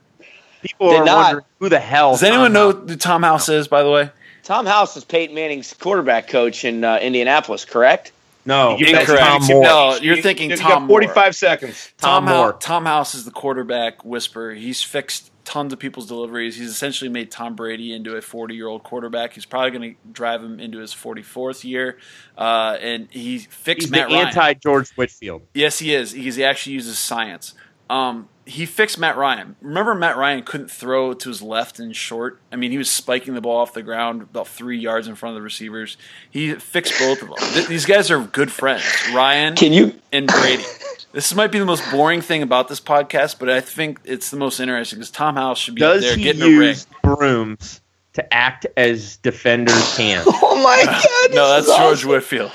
People 0.61 0.89
Did 0.91 1.01
are 1.01 1.05
not. 1.05 1.17
wondering 1.17 1.45
who 1.59 1.69
the 1.69 1.79
hell. 1.79 2.11
Does 2.11 2.23
anyone 2.23 2.51
know 2.51 2.71
who 2.71 2.95
Tom 2.95 3.23
House 3.23 3.47
is? 3.47 3.67
By 3.67 3.83
the 3.83 3.91
way, 3.91 4.09
Tom 4.43 4.65
House 4.65 4.97
is 4.97 5.05
Peyton 5.05 5.35
Manning's 5.35 5.73
quarterback 5.73 6.27
coach 6.27 6.65
in 6.65 6.83
uh, 6.83 6.97
Indianapolis, 6.97 7.63
correct? 7.63 8.11
No, 8.45 8.77
incorrect. 8.77 9.21
Tom 9.21 9.45
Moore. 9.45 9.63
No, 9.63 9.95
you're 10.01 10.21
thinking 10.21 10.49
you, 10.49 10.55
Tom. 10.55 10.83
You 10.83 10.89
45 10.89 11.15
Moore. 11.15 11.31
seconds. 11.33 11.93
Tom, 11.97 12.25
Tom 12.25 12.35
Moore. 12.35 12.53
Tom 12.53 12.85
House 12.85 13.13
is 13.13 13.25
the 13.25 13.31
quarterback 13.31 14.05
whisperer. 14.05 14.53
He's 14.53 14.81
fixed 14.81 15.31
tons 15.43 15.73
of 15.73 15.79
people's 15.79 16.07
deliveries. 16.07 16.55
He's 16.55 16.69
essentially 16.69 17.09
made 17.09 17.29
Tom 17.29 17.55
Brady 17.55 17.93
into 17.93 18.15
a 18.15 18.21
40 18.21 18.55
year 18.55 18.67
old 18.67 18.83
quarterback. 18.83 19.33
He's 19.33 19.45
probably 19.45 19.71
going 19.71 19.91
to 19.93 19.97
drive 20.13 20.41
him 20.43 20.59
into 20.59 20.79
his 20.79 20.93
44th 20.93 21.63
year. 21.65 21.97
Uh, 22.37 22.77
and 22.79 23.07
he 23.11 23.39
fixed 23.39 23.87
He's 23.87 23.91
Matt 23.91 24.09
the 24.09 24.15
anti 24.15 24.53
George 24.53 24.91
Whitfield. 24.91 25.41
Yes, 25.53 25.79
he 25.79 25.93
is. 25.93 26.13
He 26.13 26.43
actually 26.43 26.73
uses 26.73 26.97
science. 26.97 27.53
Um, 27.89 28.29
he 28.47 28.65
fixed 28.65 28.97
Matt 28.97 29.17
Ryan. 29.17 29.55
Remember, 29.61 29.93
Matt 29.93 30.15
Ryan 30.17 30.41
couldn't 30.43 30.71
throw 30.71 31.13
to 31.13 31.29
his 31.29 31.41
left 31.41 31.79
and 31.79 31.95
short. 31.95 32.39
I 32.51 32.55
mean, 32.55 32.71
he 32.71 32.77
was 32.77 32.89
spiking 32.89 33.33
the 33.33 33.41
ball 33.41 33.57
off 33.57 33.73
the 33.73 33.83
ground 33.83 34.21
about 34.21 34.47
three 34.47 34.77
yards 34.77 35.07
in 35.07 35.15
front 35.15 35.35
of 35.35 35.39
the 35.39 35.43
receivers. 35.43 35.97
He 36.31 36.53
fixed 36.55 36.97
both 36.97 37.21
of 37.21 37.27
them. 37.29 37.37
Th- 37.53 37.67
these 37.67 37.85
guys 37.85 38.09
are 38.09 38.19
good 38.21 38.51
friends, 38.51 38.83
Ryan. 39.13 39.55
Can 39.55 39.73
you 39.73 39.93
and 40.11 40.27
Brady? 40.27 40.63
This 41.11 41.33
might 41.35 41.51
be 41.51 41.59
the 41.59 41.65
most 41.65 41.83
boring 41.91 42.21
thing 42.21 42.41
about 42.41 42.67
this 42.67 42.79
podcast, 42.79 43.39
but 43.39 43.49
I 43.49 43.59
think 43.61 43.99
it's 44.03 44.29
the 44.29 44.37
most 44.37 44.59
interesting 44.59 44.99
because 44.99 45.11
Tom 45.11 45.35
House 45.35 45.57
should 45.57 45.75
be 45.75 45.81
Does 45.81 46.03
there 46.03 46.15
getting 46.15 46.41
a 46.43 46.57
ring. 46.57 46.75
brooms 47.03 47.81
to 48.13 48.33
act 48.33 48.65
as 48.77 49.17
defenders 49.17 49.95
can? 49.97 50.23
oh 50.27 50.61
my 50.63 50.83
god! 51.29 51.35
no, 51.35 51.49
that's 51.49 51.67
George 51.67 51.79
awesome. 51.99 52.09
Whitfield. 52.09 52.51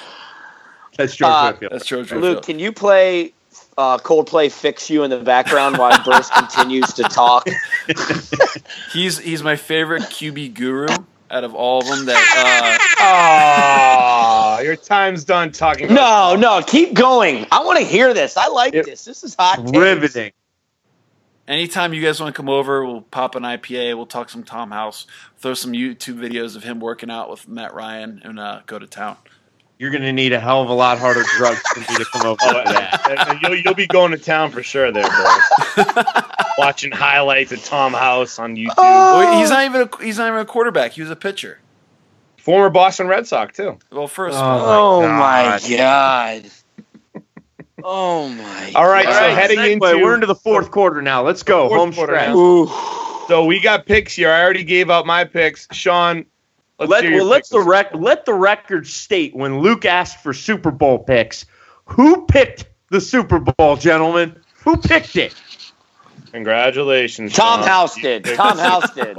That's 0.96 1.16
George 1.16 1.30
uh, 1.32 1.50
Whitfield. 1.52 1.72
That's 1.72 1.86
George 1.86 2.12
Whitfield. 2.12 2.22
Luke, 2.22 2.42
can 2.44 2.58
you 2.58 2.72
play 2.72 3.32
uh, 3.76 3.98
Coldplay 3.98 4.50
"Fix 4.50 4.90
You" 4.90 5.04
in 5.04 5.10
the 5.10 5.18
background 5.18 5.78
while 5.78 6.02
Burris 6.04 6.30
continues 6.34 6.92
to 6.94 7.04
talk? 7.04 7.48
he's 8.92 9.18
he's 9.18 9.42
my 9.42 9.56
favorite 9.56 10.02
QB 10.02 10.54
guru 10.54 10.88
out 11.30 11.44
of 11.44 11.54
all 11.54 11.80
of 11.80 11.88
them. 11.88 12.06
That 12.06 12.88
uh, 13.00 14.58
oh, 14.58 14.62
your 14.62 14.76
time's 14.76 15.24
done 15.24 15.52
talking. 15.52 15.92
no, 15.92 16.36
no, 16.38 16.62
keep 16.66 16.94
going. 16.94 17.46
I 17.50 17.64
want 17.64 17.78
to 17.78 17.84
hear 17.84 18.14
this. 18.14 18.36
I 18.36 18.48
like 18.48 18.74
it, 18.74 18.86
this. 18.86 19.04
This 19.04 19.24
is 19.24 19.34
hot. 19.34 19.58
Riveting. 19.74 20.10
Takes. 20.10 20.36
Anytime 21.48 21.92
you 21.92 22.00
guys 22.00 22.20
want 22.20 22.32
to 22.34 22.36
come 22.36 22.48
over, 22.48 22.86
we'll 22.86 23.02
pop 23.02 23.34
an 23.34 23.42
IPA. 23.42 23.96
We'll 23.96 24.06
talk 24.06 24.30
some 24.30 24.44
Tom 24.44 24.70
House. 24.70 25.06
Throw 25.38 25.54
some 25.54 25.72
YouTube 25.72 26.14
videos 26.14 26.54
of 26.54 26.62
him 26.62 26.78
working 26.78 27.10
out 27.10 27.28
with 27.28 27.48
Matt 27.48 27.74
Ryan 27.74 28.20
and 28.24 28.38
uh, 28.38 28.60
go 28.66 28.78
to 28.78 28.86
town 28.86 29.16
you're 29.82 29.90
going 29.90 30.02
to 30.02 30.12
need 30.12 30.32
a 30.32 30.38
hell 30.38 30.62
of 30.62 30.68
a 30.68 30.72
lot 30.72 31.00
harder 31.00 31.24
drugs 31.36 31.60
for 31.74 31.80
me 31.80 31.86
to 31.96 32.04
come 32.12 32.24
over 32.24 32.38
oh, 32.40 32.62
to 32.62 32.72
that. 32.72 33.38
you'll, 33.42 33.56
you'll 33.56 33.74
be 33.74 33.88
going 33.88 34.12
to 34.12 34.16
town 34.16 34.52
for 34.52 34.62
sure 34.62 34.92
there, 34.92 35.02
boys. 35.02 35.84
Watching 36.56 36.92
highlights 36.92 37.50
of 37.50 37.64
Tom 37.64 37.92
House 37.92 38.38
on 38.38 38.54
YouTube. 38.54 38.74
Oh. 38.78 39.40
he's 39.40 39.50
not 39.50 39.64
even 39.64 39.80
a, 39.80 40.04
he's 40.04 40.18
not 40.18 40.28
even 40.28 40.38
a 40.38 40.44
quarterback. 40.44 40.92
He 40.92 41.00
was 41.00 41.10
a 41.10 41.16
pitcher. 41.16 41.58
Former 42.36 42.70
Boston 42.70 43.08
Red 43.08 43.26
Sox 43.26 43.56
too. 43.56 43.76
Well, 43.90 44.06
first. 44.06 44.38
Oh, 44.38 45.02
oh 45.02 45.08
my 45.08 45.58
god. 45.68 46.48
Oh 47.82 48.28
my! 48.28 48.72
All 48.76 48.86
right, 48.86 49.04
so 49.04 49.34
heading 49.34 49.58
into 49.58 49.80
we're 49.80 50.14
into 50.14 50.28
the 50.28 50.36
fourth 50.36 50.70
quarter 50.70 51.02
now. 51.02 51.24
Let's 51.24 51.42
go 51.42 51.68
home 51.68 51.92
stretch. 51.92 52.28
So 53.26 53.44
we 53.46 53.60
got 53.60 53.86
picks 53.86 54.14
here. 54.14 54.30
I 54.30 54.44
already 54.44 54.62
gave 54.62 54.90
out 54.90 55.06
my 55.06 55.24
picks. 55.24 55.66
Sean, 55.72 56.26
Let's 56.78 56.90
let, 56.90 57.04
well, 57.12 57.24
let 57.26 57.48
the 57.48 57.60
rec- 57.60 57.94
let 57.94 58.24
the 58.24 58.34
record 58.34 58.86
state 58.86 59.34
when 59.36 59.60
Luke 59.60 59.84
asked 59.84 60.22
for 60.22 60.32
Super 60.32 60.70
Bowl 60.70 60.98
picks, 60.98 61.46
who 61.84 62.26
picked 62.26 62.66
the 62.90 63.00
Super 63.00 63.38
Bowl, 63.38 63.76
gentlemen? 63.76 64.36
Who 64.64 64.76
picked 64.76 65.16
it? 65.16 65.34
Congratulations. 66.32 67.32
Tom 67.34 67.60
Sean. 67.60 67.68
House 67.68 67.94
did. 67.96 68.24
Tom 68.24 68.58
House 68.58 68.92
did. 68.94 69.16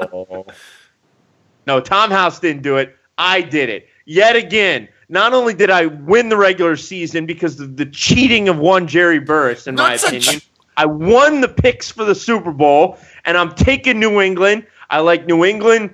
No, 1.67 1.79
Tom 1.79 2.11
House 2.11 2.39
didn't 2.39 2.63
do 2.63 2.77
it. 2.77 2.95
I 3.17 3.41
did 3.41 3.69
it. 3.69 3.87
Yet 4.05 4.35
again, 4.35 4.89
not 5.09 5.33
only 5.33 5.53
did 5.53 5.69
I 5.69 5.85
win 5.85 6.29
the 6.29 6.37
regular 6.37 6.75
season 6.75 7.25
because 7.25 7.59
of 7.59 7.77
the 7.77 7.85
cheating 7.85 8.49
of 8.49 8.57
one 8.57 8.87
Jerry 8.87 9.19
Burris, 9.19 9.67
in 9.67 9.75
my 9.75 9.93
opinion, 9.93 10.39
ch- 10.39 10.49
I 10.75 10.85
won 10.87 11.41
the 11.41 11.47
picks 11.47 11.91
for 11.91 12.03
the 12.03 12.15
Super 12.15 12.51
Bowl, 12.51 12.97
and 13.25 13.37
I'm 13.37 13.53
taking 13.53 13.99
New 13.99 14.19
England. 14.19 14.65
I 14.89 14.99
like 14.99 15.27
New 15.27 15.45
England 15.45 15.93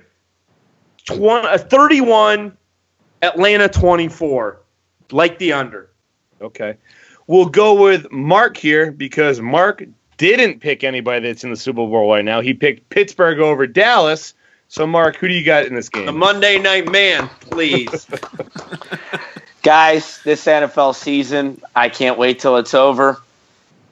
20, 1.16 1.48
uh, 1.48 1.58
31, 1.58 2.56
Atlanta 3.22 3.68
24. 3.68 4.60
Like 5.12 5.38
the 5.38 5.52
under. 5.52 5.90
Okay. 6.40 6.76
We'll 7.26 7.46
go 7.46 7.80
with 7.80 8.10
Mark 8.10 8.56
here 8.56 8.90
because 8.90 9.40
Mark 9.40 9.84
didn't 10.16 10.60
pick 10.60 10.84
anybody 10.84 11.26
that's 11.26 11.44
in 11.44 11.50
the 11.50 11.56
Super 11.56 11.86
Bowl 11.86 12.10
right 12.10 12.24
now. 12.24 12.40
He 12.40 12.54
picked 12.54 12.90
Pittsburgh 12.90 13.38
over 13.38 13.66
Dallas. 13.66 14.34
So, 14.68 14.86
Mark, 14.86 15.16
who 15.16 15.28
do 15.28 15.34
you 15.34 15.44
got 15.44 15.66
in 15.66 15.74
this 15.74 15.88
game? 15.88 16.06
The 16.06 16.12
Monday 16.12 16.58
Night 16.58 16.90
Man, 16.90 17.28
please. 17.40 18.06
Guys, 19.62 20.22
this 20.22 20.44
NFL 20.46 20.94
season, 20.94 21.60
I 21.74 21.88
can't 21.88 22.18
wait 22.18 22.38
till 22.38 22.56
it's 22.56 22.74
over. 22.74 23.20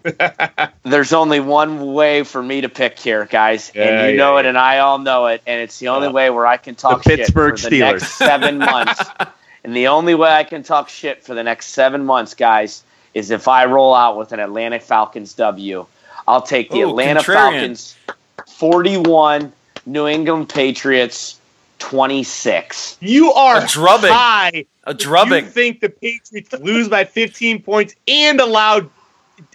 There's 0.82 1.12
only 1.12 1.40
one 1.40 1.92
way 1.92 2.22
for 2.22 2.42
me 2.42 2.61
to 2.61 2.68
pick 2.68 2.99
here, 2.99 3.26
guys, 3.26 3.72
yeah, 3.74 3.84
and 3.84 4.07
you 4.07 4.12
yeah, 4.12 4.16
know 4.16 4.34
yeah. 4.34 4.40
it, 4.40 4.46
and 4.46 4.59
I 4.59 4.78
all 4.78 4.99
know 4.99 5.26
it, 5.26 5.42
and 5.46 5.61
it's 5.61 5.78
the 5.78 5.88
only 5.88 6.09
way 6.09 6.30
where 6.30 6.46
I 6.46 6.57
can 6.57 6.74
talk 6.74 7.03
the 7.03 7.11
Pittsburgh 7.11 7.59
for 7.59 7.70
the 7.70 7.80
Steelers. 7.80 7.92
next 7.92 8.12
seven 8.18 8.59
months. 8.59 9.03
and 9.64 9.74
the 9.74 9.88
only 9.88 10.14
way 10.14 10.30
I 10.30 10.44
can 10.44 10.62
talk 10.62 10.88
shit 10.88 11.24
for 11.24 11.34
the 11.34 11.42
next 11.42 11.68
seven 11.68 12.05
months, 12.05 12.34
guys, 12.34 12.82
is 13.14 13.30
if 13.30 13.49
I 13.49 13.64
roll 13.64 13.94
out 13.94 14.16
with 14.16 14.32
an 14.32 14.40
Atlanta 14.40 14.80
Falcons 14.80 15.34
W. 15.34 15.86
I'll 16.26 16.42
take 16.42 16.70
the 16.70 16.82
Ooh, 16.82 16.90
Atlanta 16.90 17.20
contrarian. 17.20 17.34
Falcons 17.34 17.96
41, 18.46 19.53
New 19.86 20.07
England 20.07 20.51
Patriots 20.51 21.40
26. 21.78 22.99
You 23.01 23.32
are 23.32 23.64
a 23.64 23.66
drubbing. 23.66 24.11
high. 24.12 24.66
A 24.84 24.94
drubbing. 24.94 25.44
You 25.44 25.51
think 25.51 25.80
the 25.80 25.88
Patriots 25.88 26.53
lose 26.61 26.88
by 26.88 27.05
15 27.05 27.62
points 27.62 27.94
and 28.07 28.40
allowed 28.40 28.90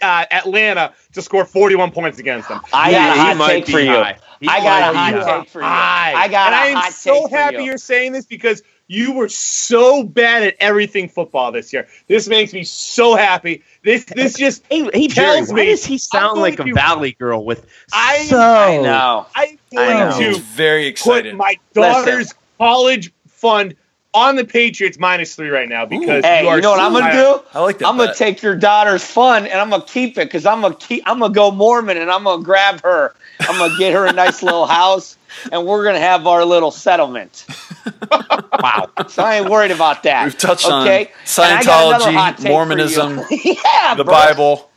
uh, 0.02 0.24
Atlanta 0.30 0.92
to 1.12 1.22
score 1.22 1.44
41 1.44 1.90
points 1.90 2.18
against 2.18 2.48
them. 2.48 2.60
I 2.72 2.90
got 2.92 3.16
a 3.16 3.20
hot 3.20 3.48
take 3.48 3.66
for 3.66 3.80
you. 3.80 3.90
I 3.96 4.16
got 4.42 4.94
a 4.94 4.96
hot 4.96 5.40
take 5.40 5.48
for 5.50 5.60
you. 5.60 5.66
I 5.66 6.28
got 6.30 6.52
and 6.52 6.54
I 6.54 6.86
am 6.86 6.92
so 6.92 7.28
happy 7.28 7.64
you. 7.64 7.74
are 7.74 7.78
saying 7.78 8.12
this 8.12 8.26
because 8.26 8.62
you 8.86 9.12
were 9.12 9.28
so 9.28 10.02
bad 10.04 10.42
at 10.42 10.56
everything 10.60 11.08
football 11.08 11.52
this 11.52 11.72
year. 11.72 11.88
This 12.06 12.28
makes 12.28 12.52
me 12.52 12.64
so 12.64 13.16
happy. 13.16 13.62
This 13.82 14.04
this 14.04 14.34
just 14.38 14.62
hey, 14.70 14.88
hey 14.92 15.08
Jerry, 15.08 15.42
why 15.42 15.54
me, 15.54 15.66
does 15.66 15.84
he 15.84 15.98
sound 15.98 16.40
like 16.40 16.58
a 16.58 16.64
Valley 16.64 17.12
girl 17.12 17.44
with 17.44 17.66
I, 17.92 18.24
so 18.24 18.38
I 18.38 18.76
know. 18.78 19.26
I'm 19.34 19.58
going 19.72 19.96
I 19.96 20.10
know. 20.10 20.32
to 20.34 20.38
very 20.40 20.86
excited. 20.86 21.32
put 21.32 21.38
my 21.38 21.58
daughter's 21.72 22.16
Listen. 22.16 22.36
college 22.58 23.12
fund 23.26 23.74
on 24.14 24.36
the 24.36 24.44
Patriots 24.44 24.98
minus 24.98 25.34
three 25.34 25.48
right 25.48 25.68
now 25.68 25.84
because 25.84 26.24
Ooh, 26.24 26.28
hey, 26.28 26.44
you, 26.44 26.54
you 26.54 26.60
know 26.60 26.70
what 26.70 26.80
I'm 26.80 26.92
gonna 26.92 27.12
do? 27.12 27.42
I 27.52 27.60
like 27.60 27.78
that. 27.78 27.88
I'm 27.88 27.96
gonna 27.96 28.14
take 28.14 28.42
your 28.42 28.54
daughter's 28.54 29.04
fun 29.04 29.46
and 29.46 29.60
I'm 29.60 29.68
gonna 29.68 29.84
keep 29.84 30.16
it 30.16 30.26
because 30.26 30.46
I'm 30.46 30.60
gonna 30.60 30.76
keep. 30.76 31.02
I'm 31.06 31.18
gonna 31.18 31.34
go 31.34 31.50
Mormon 31.50 31.96
and 31.96 32.10
I'm 32.10 32.24
gonna 32.24 32.42
grab 32.42 32.80
her. 32.82 33.14
I'm 33.40 33.58
gonna 33.58 33.76
get 33.76 33.92
her 33.92 34.06
a 34.06 34.12
nice 34.12 34.42
little 34.42 34.66
house 34.66 35.18
and 35.50 35.66
we're 35.66 35.84
gonna 35.84 35.98
have 35.98 36.26
our 36.26 36.44
little 36.44 36.70
settlement. 36.70 37.44
wow! 38.10 38.88
So 39.08 39.24
I 39.24 39.36
ain't 39.36 39.50
worried 39.50 39.72
about 39.72 40.04
that. 40.04 40.24
We've 40.24 40.38
touched 40.38 40.66
okay? 40.66 41.06
on 41.06 41.12
Scientology, 41.24 42.48
Mormonism, 42.48 43.20
yeah, 43.30 43.94
the 43.96 44.04
bro. 44.04 44.14
Bible. 44.14 44.70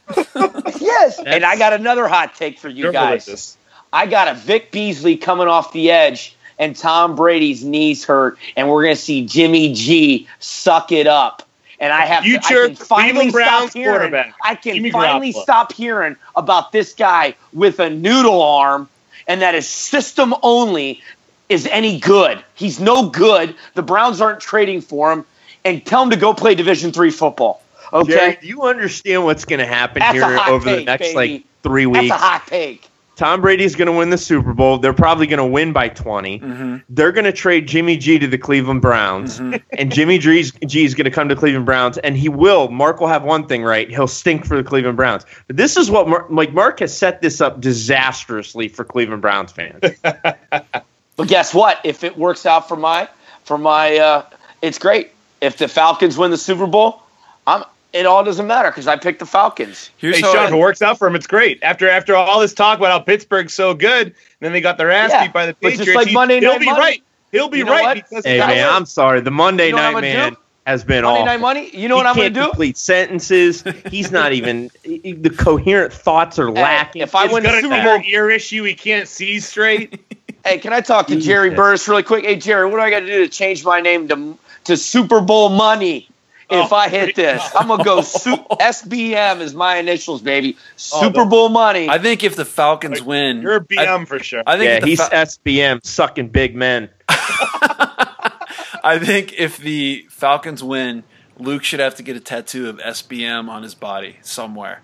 yes, 0.80 1.20
and 1.24 1.44
I 1.44 1.58
got 1.58 1.74
another 1.74 2.08
hot 2.08 2.36
take 2.36 2.58
for 2.58 2.70
you 2.70 2.92
guys. 2.92 3.58
I 3.94 4.08
got 4.08 4.28
a 4.28 4.34
Vic 4.34 4.72
Beasley 4.72 5.16
coming 5.16 5.48
off 5.48 5.72
the 5.72 5.92
edge 5.92 6.37
and 6.60 6.76
Tom 6.76 7.16
Brady's 7.16 7.64
knees 7.64 8.04
hurt, 8.04 8.38
and 8.56 8.70
we're 8.70 8.84
going 8.84 8.96
to 8.96 9.02
see 9.02 9.26
Jimmy 9.26 9.74
G 9.74 10.28
suck 10.40 10.92
it 10.92 11.08
up. 11.08 11.44
And 11.80 11.94
I 11.94 12.06
have 12.06 12.24
Future 12.24 12.68
to, 12.68 12.72
I 12.72 12.76
can 12.76 12.76
finally 12.76 13.30
stop 13.30 13.72
hearing. 13.72 14.34
I 14.44 14.56
can 14.56 14.76
Jimmy 14.76 14.92
finally 14.92 15.32
Garoppolo. 15.32 15.44
stop 15.44 15.74
hearing 15.74 16.16
about 16.36 16.72
this 16.72 16.94
guy 16.94 17.36
with 17.54 17.80
a 17.80 17.90
noodle 17.90 18.42
arm, 18.42 18.90
and 19.28 19.42
that 19.42 19.54
his 19.54 19.68
system 19.68 20.34
only 20.42 21.04
is 21.50 21.68
any 21.68 22.00
good. 22.00 22.44
He's 22.56 22.80
no 22.80 23.10
good. 23.10 23.56
The 23.76 23.84
Browns 23.84 24.22
aren't 24.22 24.40
trading 24.40 24.82
for 24.82 25.12
him, 25.12 25.26
and 25.64 25.86
tell 25.86 26.02
him 26.02 26.10
to 26.10 26.18
go 26.18 26.34
play 26.34 26.56
Division 26.56 26.92
three 26.92 27.12
football. 27.12 27.62
Okay. 27.94 28.12
Jerry, 28.12 28.38
do 28.42 28.48
you 28.48 28.64
understand 28.64 29.24
what's 29.24 29.46
going 29.46 29.60
to 29.60 29.66
happen 29.66 30.00
That's 30.00 30.14
here 30.14 30.26
over 30.26 30.66
take, 30.66 30.80
the 30.80 30.84
next 30.86 31.14
baby. 31.14 31.16
like 31.16 31.44
three 31.64 31.86
weeks? 31.86 32.10
That's 32.10 32.22
a 32.22 32.26
hot 32.26 32.48
take. 32.48 32.90
Tom 33.18 33.42
Brady's 33.42 33.76
going 33.76 33.88
to 33.88 33.92
win 33.92 34.12
the 34.12 34.18
Super 34.18 34.54
Bowl. 34.54 34.78
They're 34.78 34.94
probably 34.94 35.26
going 35.26 35.40
to 35.40 35.46
win 35.46 35.74
by 35.74 35.90
20. 35.90 36.40
Mm-hmm. 36.40 36.78
They're 36.88 37.12
going 37.12 37.26
to 37.26 37.32
trade 37.32 37.68
Jimmy 37.68 37.98
G 37.98 38.20
to 38.20 38.28
the 38.28 38.38
Cleveland 38.38 38.84
Browns. 38.84 39.40
Mm-hmm. 39.40 39.56
and 39.80 39.92
Jimmy 39.92 40.20
G's, 40.20 40.52
G 40.68 40.86
is 40.86 40.94
going 40.94 41.06
to 41.06 41.12
come 41.12 41.28
to 41.30 41.36
Cleveland 41.36 41.66
Browns. 41.66 41.98
And 41.98 42.16
he 42.16 42.30
will. 42.30 42.68
Mark 42.70 43.00
will 43.00 43.08
have 43.08 43.24
one 43.24 43.48
thing 43.48 43.64
right. 43.64 43.90
He'll 43.90 44.08
stink 44.08 44.46
for 44.46 44.56
the 44.56 44.64
Cleveland 44.64 44.98
Browns. 44.98 45.26
But 45.48 45.58
this 45.58 45.78
is 45.78 45.90
what, 45.90 46.08
Mark, 46.08 46.28
like, 46.30 46.54
Mark 46.54 46.80
has 46.80 46.96
set 46.96 47.20
this 47.20 47.42
up 47.42 47.60
disastrously 47.60 48.68
for 48.68 48.84
Cleveland 48.84 49.24
Browns 49.24 49.52
fans. 49.52 49.82
but 50.04 51.28
guess 51.28 51.56
what? 51.56 51.82
If 51.84 52.04
it 52.04 52.16
works 52.16 52.46
out 52.46 52.68
for 52.68 52.78
my, 52.78 53.10
for 53.46 53.58
my, 53.58 53.98
uh, 53.98 54.26
it's 54.62 54.78
great. 54.78 55.12
If 55.42 55.58
the 55.58 55.68
Falcons 55.68 56.20
win 56.20 56.30
the 56.30 56.38
Super 56.38 56.68
Bowl, 56.68 57.02
I'm 57.48 57.64
it 57.98 58.06
all 58.06 58.24
doesn't 58.24 58.48
matter 58.48 58.70
because 58.70 58.88
I 58.88 58.96
picked 58.96 59.20
the 59.20 59.26
Falcons. 59.26 59.90
Here's 59.98 60.16
hey, 60.16 60.22
Sean, 60.22 60.46
if 60.46 60.54
it 60.54 60.58
works 60.58 60.82
out 60.82 60.98
for 60.98 61.08
him, 61.08 61.16
it's 61.16 61.28
great. 61.28 61.62
After 61.64 61.90
after 61.90 62.16
all 62.16 62.40
this 62.40 62.54
talk 62.54 62.78
about 62.78 62.92
how 62.92 63.00
Pittsburgh's 63.00 63.54
so 63.54 63.74
good, 63.74 64.14
then 64.40 64.54
they 64.54 64.62
got 64.62 64.78
their 64.78 64.92
ass 64.92 65.10
yeah, 65.12 65.26
beat 65.26 65.34
by 65.34 65.46
the 65.46 65.54
Patriots. 65.54 65.96
like 65.96 66.14
Monday 66.14 66.40
he'll 66.40 66.54
Night 66.54 66.60
be 66.60 66.66
Money. 66.68 66.80
right. 66.80 67.04
He'll 67.32 67.50
be 67.50 67.60
you 67.60 67.66
know 67.66 67.72
right. 67.72 68.04
Because 68.10 68.26
hey 68.26 68.40
man, 68.40 68.70
I'm 68.70 68.86
sorry. 68.86 69.22
The 69.22 69.32
Monday 69.32 69.68
you 69.68 69.76
know 69.76 69.92
Night 69.92 70.02
Man 70.02 70.34
do? 70.34 70.40
has 70.66 70.84
been 70.84 71.04
on. 71.04 71.14
Monday 71.14 71.20
awful. 71.20 71.26
Night 71.26 71.42
Money. 71.42 71.78
You 71.78 71.90
know 71.90 71.96
he 71.96 72.00
what 72.00 72.08
I'm 72.08 72.16
going 72.16 72.34
to 72.34 72.40
do? 72.40 72.46
Complete 72.48 72.78
sentences. 72.78 73.64
He's 73.90 74.12
not 74.12 74.34
even 74.34 74.70
the 74.84 75.34
coherent 75.38 75.92
thoughts 75.92 76.40
are 76.40 76.52
lacking. 76.52 77.02
if 77.02 77.16
I 77.16 77.32
win 77.32 77.44
the 77.44 77.62
Super 77.62 77.84
Bowl 77.84 78.02
ear 78.06 78.30
issue, 78.30 78.64
he 78.64 78.74
can't 78.74 79.08
see 79.08 79.40
straight. 79.40 80.00
hey, 80.46 80.58
can 80.58 80.74
I 80.74 80.82
talk 80.82 81.08
to 81.08 81.20
Jerry 81.20 81.50
Burris 81.50 81.88
really 81.88 82.04
quick? 82.04 82.26
Hey 82.26 82.36
Jerry, 82.36 82.66
what 82.66 82.78
do 82.78 82.82
I 82.82 82.90
got 82.90 83.02
to 83.02 83.06
do 83.06 83.20
to 83.20 83.30
change 83.30 83.66
my 83.66 83.82
name 83.82 84.08
to 84.08 84.38
to 84.66 84.78
Super 84.78 85.22
Bowl 85.22 85.50
Money? 85.50 86.10
If 86.50 86.72
oh, 86.72 86.76
I 86.76 86.88
hit 86.90 87.16
this. 87.16 87.44
I'm 87.56 87.68
gonna 87.68 87.84
go 87.84 88.02
su- 88.02 88.36
SBM 88.52 89.42
is 89.42 89.54
my 89.54 89.78
initials, 89.78 90.22
baby. 90.22 90.58
Oh, 90.94 91.02
Super 91.02 91.26
Bowl 91.26 91.50
money. 91.50 91.90
I 91.90 91.98
think 91.98 92.24
if 92.24 92.36
the 92.36 92.46
Falcons 92.46 93.02
win, 93.02 93.42
you're 93.42 93.58
a 93.58 93.64
BM 93.64 94.02
I, 94.02 94.06
for 94.06 94.20
sure. 94.20 94.44
I 94.46 94.58
think 94.58 94.82
yeah, 94.82 94.86
he's 94.86 95.00
Fa- 95.00 95.10
SBM 95.14 95.86
sucking 95.86 96.30
big 96.30 96.56
men. 96.56 96.90
I 97.10 99.00
think 99.02 99.34
if 99.38 99.58
the 99.58 100.06
Falcons 100.10 100.64
win, 100.64 101.04
Luke 101.38 101.64
should 101.64 101.82
have 101.82 101.96
to 101.96 102.04
get 102.04 102.16
a 102.16 102.22
tattoo 102.22 102.70
of 102.70 102.78
SBM 102.78 103.50
on 103.50 103.64
his 103.64 103.76
body 103.76 104.18
somewhere. 104.22 104.82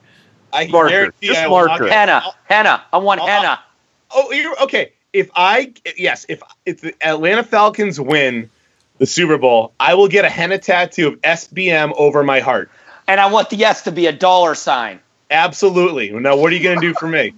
I 0.52 0.68
marker, 0.68 1.14
just 1.22 1.50
marker. 1.50 1.88
Henna, 1.88 2.24
henna. 2.44 2.84
I 2.92 2.98
want 2.98 3.22
uh-uh. 3.22 3.28
I'll, 3.28 3.42
henna. 3.42 3.60
Oh, 4.12 4.32
you're 4.32 4.62
okay. 4.64 4.94
If 5.14 5.30
I 5.36 5.74
yes, 5.96 6.26
if 6.28 6.42
if 6.66 6.82
the 6.82 6.94
Atlanta 7.02 7.44
Falcons 7.44 8.00
win 8.00 8.50
the 9.04 9.08
Super 9.08 9.38
Bowl, 9.38 9.74
I 9.82 9.96
will 9.96 10.08
get 10.08 10.24
a 10.24 10.30
henna 10.30 10.58
tattoo 10.58 11.10
of 11.10 11.22
SBM 11.22 11.92
over 11.98 12.24
my 12.24 12.40
heart. 12.40 12.72
And 13.06 13.20
I 13.20 13.26
want 13.26 13.50
the 13.50 13.62
S 13.66 13.82
to 13.82 13.92
be 13.92 14.08
a 14.08 14.14
dollar 14.14 14.56
sign. 14.56 15.02
Absolutely. 15.30 16.12
Now, 16.12 16.38
what 16.38 16.54
are 16.54 16.56
you 16.56 16.64
going 16.64 16.80
to 16.80 16.88
do 16.88 16.94
for 16.94 17.10
me? 17.10 17.34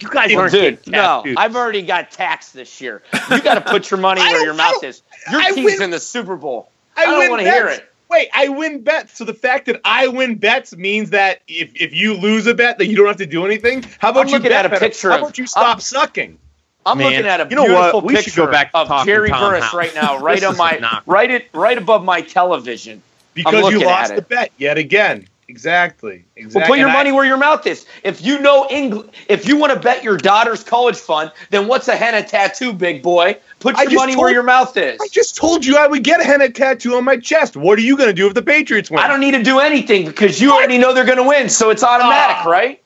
You 0.00 0.08
guys 0.08 0.34
aren't 0.34 0.50
Dude, 0.50 0.84
no, 0.88 1.22
I've 1.36 1.54
already 1.54 1.82
got 1.82 2.10
taxed 2.10 2.54
this 2.54 2.80
year. 2.80 3.04
You 3.30 3.40
got 3.40 3.54
to 3.54 3.60
put 3.60 3.88
your 3.92 4.00
money 4.00 4.20
where 4.32 4.44
your 4.44 4.54
mouth 4.54 4.82
is. 4.82 5.00
Your 5.30 5.40
I 5.40 5.52
team's 5.52 5.74
win, 5.74 5.82
in 5.82 5.90
the 5.90 6.00
Super 6.00 6.34
Bowl. 6.34 6.68
I, 6.96 7.04
I 7.04 7.06
don't 7.06 7.30
want 7.30 7.42
to 7.42 7.48
hear 7.48 7.68
it. 7.68 7.88
Wait, 8.10 8.28
I 8.34 8.48
win 8.48 8.82
bets. 8.82 9.16
So 9.16 9.24
the 9.24 9.32
fact 9.32 9.66
that 9.66 9.80
I 9.84 10.08
win 10.08 10.38
bets 10.38 10.76
means 10.76 11.10
that 11.10 11.40
if, 11.46 11.70
if 11.80 11.94
you 11.94 12.14
lose 12.14 12.48
a 12.48 12.54
bet, 12.54 12.78
that 12.78 12.86
you 12.86 12.96
don't 12.96 13.06
have 13.06 13.18
to 13.18 13.26
do 13.26 13.46
anything. 13.46 13.84
How 14.00 14.10
about 14.10 14.26
I'm 14.26 14.32
you 14.32 14.40
bet 14.40 14.66
at 14.66 14.74
a 14.74 14.80
picture? 14.80 15.10
How 15.10 15.18
about 15.18 15.38
you 15.38 15.46
stop 15.46 15.80
sucking? 15.80 16.38
I'm 16.86 16.98
Man, 16.98 17.10
looking 17.10 17.26
at 17.26 17.40
a 17.40 17.48
you 17.48 17.56
know 17.56 17.66
beautiful 17.66 18.00
what? 18.00 18.04
We 18.04 18.14
picture 18.14 18.30
should 18.30 18.36
go 18.36 18.50
back 18.50 18.70
of 18.74 18.88
Jerry 19.06 19.30
Tom 19.30 19.50
Burris 19.50 19.64
House. 19.64 19.74
right 19.74 19.94
now, 19.94 20.18
right 20.18 20.42
on 20.44 20.56
my 20.56 21.00
right 21.06 21.30
it 21.30 21.48
right 21.52 21.78
above 21.78 22.04
my 22.04 22.20
television. 22.20 23.02
Because 23.34 23.72
you 23.72 23.84
lost 23.84 24.14
the 24.14 24.22
bet 24.22 24.52
yet 24.58 24.78
again. 24.78 25.26
Exactly. 25.48 26.24
Exactly. 26.36 26.60
Well, 26.60 26.68
put 26.68 26.78
your 26.78 26.88
and 26.88 26.96
money 26.96 27.10
I, 27.10 27.12
where 27.12 27.24
your 27.24 27.36
mouth 27.36 27.66
is. 27.66 27.86
If 28.02 28.24
you 28.24 28.38
know 28.40 28.66
English, 28.70 29.10
if 29.28 29.46
you 29.46 29.56
want 29.56 29.72
to 29.72 29.78
bet 29.78 30.02
your 30.02 30.16
daughter's 30.16 30.64
college 30.64 30.96
fund, 30.96 31.32
then 31.50 31.68
what's 31.68 31.88
a 31.88 31.96
henna 31.96 32.22
tattoo, 32.22 32.72
big 32.72 33.02
boy? 33.02 33.38
Put 33.60 33.78
your 33.78 33.92
money 33.92 34.14
told, 34.14 34.22
where 34.22 34.32
your 34.32 34.42
mouth 34.42 34.76
is. 34.76 34.98
I 35.02 35.08
just 35.08 35.36
told 35.36 35.64
you 35.64 35.76
I 35.76 35.86
would 35.86 36.02
get 36.02 36.20
a 36.20 36.24
henna 36.24 36.48
tattoo 36.48 36.94
on 36.94 37.04
my 37.04 37.18
chest. 37.18 37.56
What 37.56 37.78
are 37.78 37.82
you 37.82 37.96
going 37.96 38.08
to 38.08 38.14
do 38.14 38.26
if 38.26 38.34
the 38.34 38.42
Patriots 38.42 38.90
win? 38.90 39.00
I 39.00 39.08
don't 39.08 39.20
need 39.20 39.32
to 39.32 39.42
do 39.42 39.58
anything 39.60 40.06
because 40.06 40.40
you 40.40 40.48
what? 40.48 40.58
already 40.58 40.78
know 40.78 40.94
they're 40.94 41.04
going 41.04 41.18
to 41.18 41.28
win, 41.28 41.48
so 41.48 41.70
it's 41.70 41.82
automatic, 41.82 42.46
oh, 42.46 42.50
right? 42.50 42.82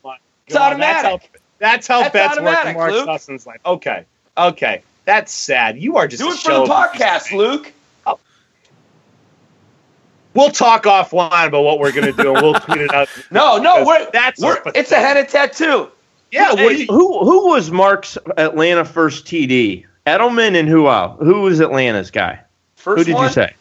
It's 0.46 0.56
automatic. 0.56 1.20
That's 1.20 1.24
how 1.24 1.37
That's 1.58 1.86
how 1.86 2.08
bets 2.08 2.40
work 2.40 2.66
in 2.66 2.74
Mark 2.74 2.92
Sussman's 2.92 3.46
life. 3.46 3.60
Okay. 3.64 4.04
Okay. 4.36 4.82
That's 5.04 5.32
sad. 5.32 5.78
You 5.78 5.96
are 5.96 6.06
just 6.06 6.22
do 6.22 6.30
it 6.30 6.38
for 6.38 6.52
the 6.52 6.64
podcast, 6.64 7.32
Luke. 7.36 7.72
Oh. 8.06 8.18
We'll 10.34 10.50
talk 10.50 10.84
offline 10.84 11.48
about 11.48 11.62
what 11.62 11.78
we're 11.78 11.92
gonna 11.92 12.12
do, 12.12 12.34
and 12.34 12.42
we'll 12.42 12.54
tweet 12.60 12.82
it 12.82 12.94
out. 12.94 13.08
no, 13.30 13.58
no, 13.58 13.84
we're, 13.84 14.10
that's 14.10 14.40
we're, 14.40 14.60
it's 14.74 14.92
a 14.92 14.96
henna 14.96 15.24
tattoo. 15.24 15.88
Yeah, 16.30 16.54
hey, 16.54 16.80
you, 16.80 16.86
who 16.86 17.24
who 17.24 17.48
was 17.48 17.70
Mark's 17.70 18.18
Atlanta 18.36 18.84
first 18.84 19.24
TD? 19.24 19.86
Edelman 20.06 20.58
and 20.58 20.68
who 20.68 20.88
else? 20.88 21.18
Who 21.20 21.42
was 21.42 21.60
Atlanta's 21.60 22.10
guy? 22.10 22.40
First 22.76 22.98
who 22.98 23.04
did 23.04 23.14
one? 23.14 23.24
you 23.24 23.32
say? 23.32 23.54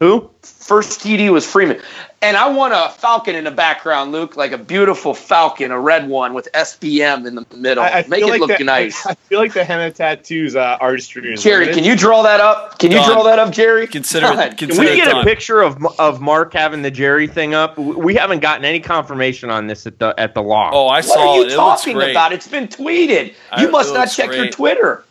Who? 0.00 0.30
First 0.42 1.00
TD 1.00 1.30
was 1.32 1.46
Freeman. 1.46 1.80
And 2.20 2.36
I 2.36 2.48
want 2.48 2.72
a 2.74 2.92
falcon 2.98 3.36
in 3.36 3.44
the 3.44 3.50
background, 3.50 4.10
Luke, 4.10 4.36
like 4.36 4.50
a 4.50 4.58
beautiful 4.58 5.14
falcon, 5.14 5.70
a 5.70 5.78
red 5.78 6.08
one 6.08 6.34
with 6.34 6.48
SBM 6.52 7.26
in 7.26 7.36
the 7.36 7.46
middle. 7.56 7.84
I, 7.84 7.88
I 7.88 8.04
Make 8.08 8.22
it 8.22 8.26
like 8.26 8.40
look 8.40 8.58
the, 8.58 8.64
nice. 8.64 9.06
I 9.06 9.14
feel 9.14 9.38
like 9.38 9.52
the 9.52 9.64
henna 9.64 9.90
tattoos 9.92 10.56
uh, 10.56 10.78
artistry. 10.80 11.36
Jerry, 11.36 11.72
can 11.72 11.84
you 11.84 11.96
draw 11.96 12.22
that 12.22 12.40
up? 12.40 12.78
Can 12.80 12.90
you 12.90 13.04
draw 13.04 13.22
that 13.22 13.38
up, 13.38 13.52
Jerry? 13.52 13.86
Consider 13.86 14.26
it. 14.26 14.58
Consider 14.58 14.82
can 14.82 14.90
we 14.90 14.96
get 14.96 15.16
a 15.16 15.22
picture 15.22 15.62
of 15.62 15.84
of 16.00 16.20
Mark 16.20 16.54
having 16.54 16.82
the 16.82 16.90
Jerry 16.90 17.28
thing 17.28 17.54
up? 17.54 17.78
We 17.78 18.14
haven't 18.14 18.40
gotten 18.40 18.64
any 18.64 18.80
confirmation 18.80 19.50
on 19.50 19.68
this 19.68 19.86
at 19.86 20.00
the 20.00 20.12
at 20.18 20.34
the 20.34 20.42
law. 20.42 20.70
Oh, 20.72 20.88
I 20.88 21.00
saw 21.02 21.12
it. 21.12 21.16
what 21.16 21.28
are 21.28 21.36
you 21.36 21.46
it. 21.46 21.54
talking 21.54 21.96
about? 21.96 22.32
It's 22.32 22.48
been 22.48 22.66
tweeted. 22.66 23.28
You 23.58 23.68
I, 23.68 23.70
must 23.70 23.94
not 23.94 24.06
check 24.06 24.28
great. 24.28 24.38
your 24.38 24.50
Twitter. 24.50 25.04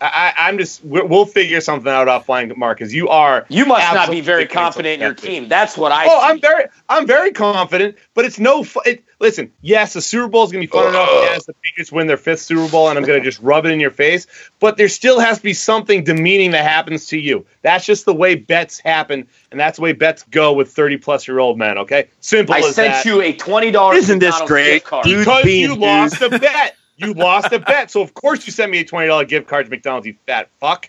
I, 0.00 0.48
am 0.48 0.58
just 0.58 0.82
we'll 0.84 1.26
figure 1.26 1.60
something 1.60 1.90
out 1.90 2.08
offline, 2.08 2.56
Mark, 2.56 2.78
because 2.78 2.94
you 2.94 3.08
are. 3.08 3.44
You 3.48 3.66
must 3.66 3.92
not 3.94 4.10
be 4.10 4.20
very 4.20 4.46
confident 4.46 4.94
in 4.94 5.00
your 5.00 5.14
team. 5.14 5.48
That's 5.48 5.76
what 5.76 5.92
I. 5.92 6.06
Oh, 6.06 6.08
see. 6.08 6.26
I'm 6.26 6.40
very, 6.40 6.64
I'm 6.88 7.06
very 7.06 7.32
confident, 7.32 7.96
but 8.14 8.24
it's 8.24 8.38
no. 8.38 8.64
It, 8.86 9.04
listen, 9.18 9.52
yes, 9.60 9.92
the 9.92 10.00
Super 10.00 10.28
Bowl 10.28 10.44
is 10.44 10.52
gonna 10.52 10.62
be 10.62 10.66
fun 10.66 10.88
enough. 10.88 11.08
Yes, 11.10 11.44
the 11.44 11.52
Patriots 11.52 11.92
win 11.92 12.06
their 12.06 12.16
fifth 12.16 12.40
Super 12.40 12.68
Bowl, 12.70 12.88
and 12.88 12.98
I'm 12.98 13.04
gonna 13.04 13.20
just 13.20 13.40
rub 13.40 13.66
it 13.66 13.72
in 13.72 13.80
your 13.80 13.90
face. 13.90 14.26
But 14.58 14.78
there 14.78 14.88
still 14.88 15.20
has 15.20 15.38
to 15.38 15.44
be 15.44 15.54
something 15.54 16.02
demeaning 16.02 16.52
that 16.52 16.64
happens 16.64 17.06
to 17.08 17.18
you. 17.18 17.44
That's 17.62 17.84
just 17.84 18.06
the 18.06 18.14
way 18.14 18.36
bets 18.36 18.78
happen, 18.78 19.28
and 19.50 19.60
that's 19.60 19.76
the 19.76 19.82
way 19.82 19.92
bets 19.92 20.24
go 20.30 20.54
with 20.54 20.72
30 20.72 20.96
plus 20.96 21.28
year 21.28 21.38
old 21.38 21.58
men. 21.58 21.76
Okay, 21.78 22.08
simple. 22.20 22.54
I 22.54 22.62
sent 22.62 22.94
that. 22.94 23.04
you 23.04 23.20
a 23.20 23.34
twenty 23.34 23.70
dollars. 23.70 23.98
Isn't 23.98 24.20
this 24.20 24.40
great? 24.42 24.82
Because 24.82 25.06
you 25.06 25.74
lost 25.76 26.22
a 26.22 26.30
bet. 26.30 26.76
You 27.00 27.14
lost 27.14 27.52
a 27.52 27.58
bet, 27.58 27.90
so 27.90 28.02
of 28.02 28.12
course 28.14 28.46
you 28.46 28.52
sent 28.52 28.70
me 28.70 28.78
a 28.80 28.84
twenty 28.84 29.08
dollar 29.08 29.24
gift 29.24 29.48
card 29.48 29.66
to 29.66 29.70
McDonald's. 29.70 30.06
You 30.06 30.14
fat 30.26 30.48
fuck. 30.60 30.86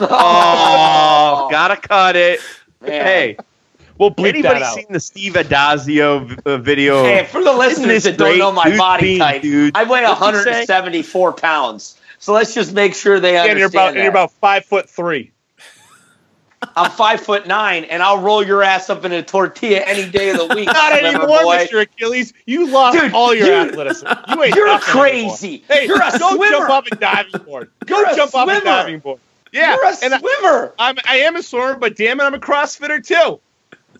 oh, 0.00 1.48
gotta 1.50 1.76
cut 1.76 2.16
it. 2.16 2.40
Man. 2.80 2.90
Hey, 2.90 3.36
we'll 3.98 4.10
bleep 4.10 4.30
Anybody 4.30 4.60
that 4.60 4.62
out. 4.62 4.74
seen 4.74 4.86
the 4.90 5.00
Steve 5.00 5.32
Addazio 5.32 6.38
uh, 6.44 6.58
video? 6.58 7.04
Hey, 7.04 7.26
for 7.30 7.42
the 7.42 7.52
listeners 7.52 8.04
that 8.04 8.18
don't 8.18 8.38
know 8.38 8.52
my 8.52 8.76
body 8.76 9.02
being, 9.02 9.18
type, 9.18 9.42
dude. 9.42 9.76
I 9.76 9.84
weigh 9.84 10.02
174 10.02 11.32
pounds. 11.32 11.98
So 12.18 12.32
let's 12.32 12.54
just 12.54 12.72
make 12.72 12.94
sure 12.94 13.20
they 13.20 13.36
understand. 13.36 13.50
and 13.50 13.58
you're 13.58 13.68
about, 13.68 13.86
that. 13.86 13.94
and 13.96 14.02
you're 14.02 14.10
about 14.10 14.32
five 14.32 14.64
foot 14.64 14.88
three. 14.88 15.30
I'm 16.76 16.90
five 16.90 17.20
foot 17.20 17.46
nine, 17.46 17.84
and 17.84 18.02
I'll 18.02 18.20
roll 18.20 18.44
your 18.44 18.62
ass 18.62 18.90
up 18.90 19.04
in 19.04 19.12
a 19.12 19.22
tortilla 19.22 19.80
any 19.80 20.10
day 20.10 20.30
of 20.30 20.38
the 20.38 20.54
week. 20.54 20.66
Not 20.66 20.92
anymore, 20.92 21.26
boy. 21.26 21.56
Mr. 21.56 21.82
Achilles. 21.82 22.32
You 22.46 22.68
lost 22.68 22.98
Dude, 22.98 23.12
all 23.12 23.34
your 23.34 23.46
you, 23.46 23.52
athleticism. 23.52 24.06
You 24.28 24.42
ain't 24.42 24.54
you're 24.54 24.78
crazy. 24.80 25.48
Anymore. 25.48 25.66
Hey, 25.68 25.86
you're 25.86 26.02
a 26.02 26.10
go 26.18 26.36
swimmer. 26.36 26.50
jump 26.50 26.70
up 26.70 26.86
and 26.86 27.00
diving 27.00 27.42
board. 27.42 27.70
Go 27.86 28.00
you're 28.00 28.14
jump 28.14 28.34
up 28.34 28.48
and 28.48 28.64
diving 28.64 28.98
board. 29.00 29.20
Yeah, 29.52 29.76
you're 29.76 29.88
a 29.88 29.94
swimmer. 29.94 30.74
I, 30.78 30.88
I'm, 30.90 30.96
I 31.06 31.16
am 31.18 31.36
a 31.36 31.42
swimmer, 31.42 31.76
but 31.76 31.96
damn 31.96 32.20
it, 32.20 32.24
I'm 32.24 32.34
a 32.34 32.38
CrossFitter 32.38 33.04
too. 33.06 33.40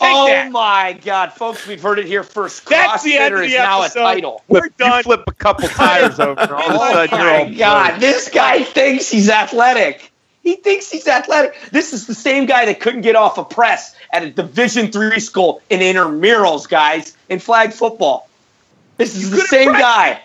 Take 0.01 0.11
oh 0.13 0.27
that. 0.27 0.51
my 0.51 0.99
God, 1.05 1.33
folks, 1.33 1.69
we've 1.69 1.81
heard 1.81 2.01
it 2.01 2.07
here 2.07 2.25
first. 2.25 2.67
That's 2.67 3.05
the 3.05 3.17
end 3.17 3.35
of 3.35 3.41
the 3.41 3.47
is 3.47 3.53
now 3.55 3.83
episode. 3.83 4.01
a 4.01 4.03
title. 4.03 4.43
We're 4.49 4.69
done. 4.71 4.99
You 4.99 5.03
flip 5.05 5.23
a 5.29 5.33
couple 5.33 5.69
tires 5.69 6.19
over. 6.19 6.41
All 6.53 6.63
of 6.71 6.75
a 6.75 7.09
sudden, 7.09 7.21
oh 7.21 7.45
my 7.45 7.55
God, 7.55 8.01
this 8.01 8.29
guy 8.29 8.65
thinks 8.65 9.09
he's 9.09 9.31
athletic. 9.31 10.11
He 10.45 10.57
thinks 10.57 10.91
he's 10.91 11.09
athletic. 11.09 11.57
This 11.73 11.95
is 11.95 12.07
the 12.07 12.15
same 12.15 12.45
guy 12.45 12.67
that 12.67 12.79
couldn't 12.79 13.01
get 13.01 13.17
off 13.17 13.39
a 13.39 13.45
press 13.45 13.97
at 14.13 14.23
a 14.23 14.31
Division 14.31 14.93
three 14.93 15.19
school 15.19 15.63
in 15.71 15.81
intramurals, 15.81 16.69
guys, 16.69 17.17
in 17.31 17.39
flag 17.41 17.73
football. 17.73 18.29
This 18.99 19.17
is 19.17 19.25
you 19.25 19.31
the 19.31 19.43
same 19.43 19.73
guy. 19.73 20.21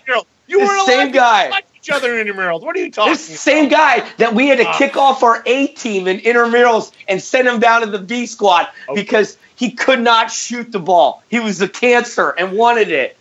You 0.48 0.60
were 0.60 0.66
the 0.66 0.86
same 0.86 1.12
guy. 1.12 1.62
each 1.76 1.90
other 1.90 2.20
in 2.20 2.28
intramurals. 2.28 2.62
What 2.62 2.76
are 2.76 2.80
you 2.80 2.92
talking? 2.92 3.14
This 3.14 3.30
about? 3.30 3.40
same 3.40 3.70
guy 3.70 4.10
that 4.18 4.36
we 4.36 4.50
had 4.50 4.58
to 4.58 4.68
uh, 4.68 4.78
kick 4.78 4.98
off 4.98 5.24
our 5.24 5.42
A 5.46 5.68
team 5.68 6.08
in 6.08 6.20
intramurals 6.20 6.92
and 7.08 7.22
send 7.22 7.48
him 7.48 7.62
down 7.62 7.82
to 7.82 7.88
the 7.88 8.00
B 8.00 8.26
squad 8.26 8.68
okay. 8.90 9.02
because 9.02 9.38
he 9.56 9.72
could 9.72 10.02
not 10.02 10.32
shoot 10.32 10.72
the 10.72 10.80
ball. 10.80 11.24
He 11.30 11.40
was 11.40 11.62
a 11.62 11.70
cancer 11.70 12.32
and 12.32 12.58
wanted 12.58 12.90
it. 12.90 13.16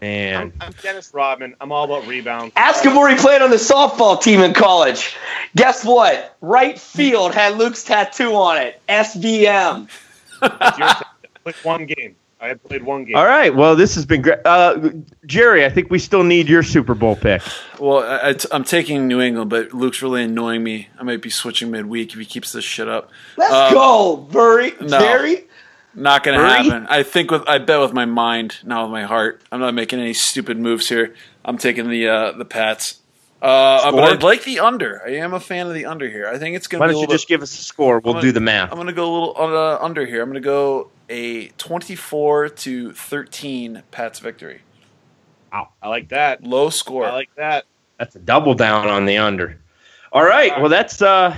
Man. 0.00 0.36
I'm, 0.36 0.52
I'm, 0.60 0.72
Dennis 0.82 1.12
Rodman. 1.12 1.54
I'm 1.60 1.72
all 1.72 1.84
about 1.84 2.06
rebounds. 2.06 2.52
Ask 2.56 2.84
him 2.84 2.94
where 2.94 3.08
he 3.08 3.16
played 3.16 3.42
on 3.42 3.50
the 3.50 3.56
softball 3.56 4.20
team 4.20 4.40
in 4.40 4.54
college. 4.54 5.14
Guess 5.56 5.84
what? 5.84 6.36
Right 6.40 6.78
field 6.78 7.34
had 7.34 7.58
Luke's 7.58 7.84
tattoo 7.84 8.34
on 8.34 8.58
it. 8.58 8.80
SBM. 8.88 9.88
Click 11.42 11.56
one 11.62 11.86
game. 11.86 12.16
I 12.42 12.48
had 12.48 12.62
played 12.62 12.82
one 12.82 13.04
game. 13.04 13.16
All 13.16 13.26
right. 13.26 13.54
Well, 13.54 13.76
this 13.76 13.94
has 13.96 14.06
been 14.06 14.22
great. 14.22 14.38
Uh, 14.46 14.90
Jerry, 15.26 15.66
I 15.66 15.68
think 15.68 15.90
we 15.90 15.98
still 15.98 16.22
need 16.22 16.48
your 16.48 16.62
Super 16.62 16.94
Bowl 16.94 17.14
pick. 17.14 17.42
Well, 17.78 18.02
I, 18.02 18.34
am 18.54 18.64
taking 18.64 19.06
New 19.06 19.20
England, 19.20 19.50
but 19.50 19.74
Luke's 19.74 20.00
really 20.00 20.22
annoying 20.22 20.62
me. 20.62 20.88
I 20.98 21.02
might 21.02 21.20
be 21.20 21.28
switching 21.28 21.70
midweek 21.70 22.14
if 22.14 22.18
he 22.18 22.24
keeps 22.24 22.52
this 22.52 22.64
shit 22.64 22.88
up. 22.88 23.10
Let's 23.36 23.52
um, 23.52 23.74
go, 23.74 24.16
Burry. 24.16 24.72
No, 24.80 24.98
Jerry. 24.98 25.48
Not 25.94 26.22
gonna 26.22 26.38
happen. 26.38 26.86
I 26.88 27.02
think 27.02 27.30
with 27.30 27.48
I 27.48 27.58
bet 27.58 27.80
with 27.80 27.92
my 27.92 28.04
mind, 28.04 28.58
not 28.64 28.84
with 28.84 28.92
my 28.92 29.04
heart. 29.04 29.42
I'm 29.50 29.60
not 29.60 29.74
making 29.74 29.98
any 29.98 30.14
stupid 30.14 30.58
moves 30.58 30.88
here. 30.88 31.14
I'm 31.44 31.58
taking 31.58 31.88
the 31.88 32.08
uh, 32.08 32.32
the 32.32 32.44
Pats. 32.44 33.00
Uh, 33.42 33.90
but 33.90 34.04
I'd 34.04 34.22
like 34.22 34.44
the 34.44 34.60
under. 34.60 35.02
I 35.04 35.12
am 35.12 35.32
a 35.32 35.40
fan 35.40 35.66
of 35.66 35.72
the 35.72 35.86
under 35.86 36.08
here. 36.08 36.28
I 36.28 36.36
think 36.36 36.56
it's 36.56 36.66
going 36.66 36.80
to. 36.80 36.86
Why 36.86 36.92
don't 36.92 37.00
you 37.00 37.08
just 37.08 37.26
give 37.26 37.40
us 37.40 37.58
a 37.58 37.62
score? 37.62 37.98
We'll 37.98 38.14
gonna, 38.14 38.22
do 38.22 38.32
the 38.32 38.40
math. 38.40 38.70
I'm 38.70 38.76
going 38.76 38.88
to 38.88 38.92
go 38.92 39.10
a 39.10 39.12
little 39.12 39.56
uh, 39.56 39.78
under 39.80 40.04
here. 40.04 40.22
I'm 40.22 40.28
going 40.28 40.42
to 40.42 40.46
go 40.46 40.90
a 41.08 41.48
24 41.48 42.50
to 42.50 42.92
13 42.92 43.82
Pats 43.90 44.18
victory. 44.18 44.60
Wow, 45.50 45.70
I 45.82 45.88
like 45.88 46.10
that. 46.10 46.44
Low 46.44 46.68
score. 46.68 47.06
I 47.06 47.12
like 47.12 47.34
that. 47.36 47.64
That's 47.98 48.14
a 48.14 48.18
double 48.18 48.52
down 48.52 48.88
on 48.88 49.06
the 49.06 49.16
under. 49.16 49.58
All 50.12 50.24
right. 50.24 50.60
Well, 50.60 50.68
that's. 50.68 51.00
uh 51.00 51.34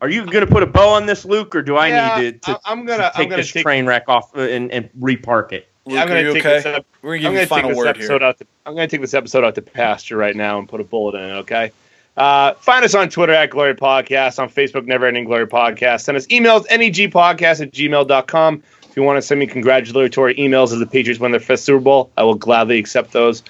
Are 0.00 0.08
you 0.08 0.24
going 0.24 0.46
to 0.46 0.50
put 0.50 0.62
a 0.62 0.66
bow 0.66 0.88
on 0.88 1.06
this, 1.06 1.24
Luke, 1.24 1.54
or 1.54 1.62
do 1.62 1.76
I 1.76 1.88
yeah, 1.88 2.20
need 2.20 2.42
to, 2.42 2.52
to? 2.52 2.60
I'm 2.64 2.86
going 2.86 3.00
to 3.00 3.12
take 3.14 3.28
this 3.28 3.52
take, 3.52 3.62
train 3.62 3.86
wreck 3.86 4.04
off 4.08 4.34
and, 4.34 4.72
and 4.72 4.88
repark 4.98 5.52
it. 5.52 5.68
Luke, 5.84 5.98
I'm 5.98 6.08
going 6.08 6.24
to 6.24 6.32
take 6.32 6.46
okay? 6.46 6.62
this. 6.62 6.84
We're 7.02 7.18
going 7.18 7.34
to 7.34 7.46
take 7.46 7.66
this 7.66 7.86
episode 7.86 8.20
here. 8.20 8.28
out. 8.28 8.38
To, 8.38 8.46
I'm 8.64 8.74
going 8.74 8.88
to 8.88 8.90
take 8.90 9.02
this 9.02 9.14
episode 9.14 9.44
out 9.44 9.54
to 9.56 9.62
pasture 9.62 10.16
right 10.16 10.34
now 10.34 10.58
and 10.58 10.68
put 10.68 10.80
a 10.80 10.84
bullet 10.84 11.16
in 11.16 11.24
it. 11.24 11.32
Okay. 11.40 11.72
Uh, 12.16 12.54
find 12.54 12.84
us 12.84 12.94
on 12.94 13.08
Twitter 13.08 13.32
at 13.32 13.50
Glory 13.50 13.74
Podcast, 13.74 14.38
on 14.38 14.48
Facebook, 14.48 14.86
Never 14.86 15.06
Ending 15.06 15.24
Glory 15.24 15.46
Podcast. 15.46 16.02
Send 16.02 16.16
us 16.16 16.26
emails, 16.26 16.66
negpodcast 16.68 17.62
at 17.62 17.72
gmail.com. 17.72 18.62
If 18.82 18.96
you 18.96 19.02
want 19.02 19.18
to 19.18 19.22
send 19.22 19.38
me 19.38 19.46
congratulatory 19.46 20.34
emails 20.34 20.72
as 20.72 20.80
the 20.80 20.86
Patriots 20.86 21.20
win 21.20 21.30
their 21.30 21.40
fifth 21.40 21.60
Super 21.60 21.80
Bowl, 21.80 22.10
I 22.16 22.24
will 22.24 22.34
gladly 22.34 22.78
accept 22.78 23.12
those. 23.12 23.42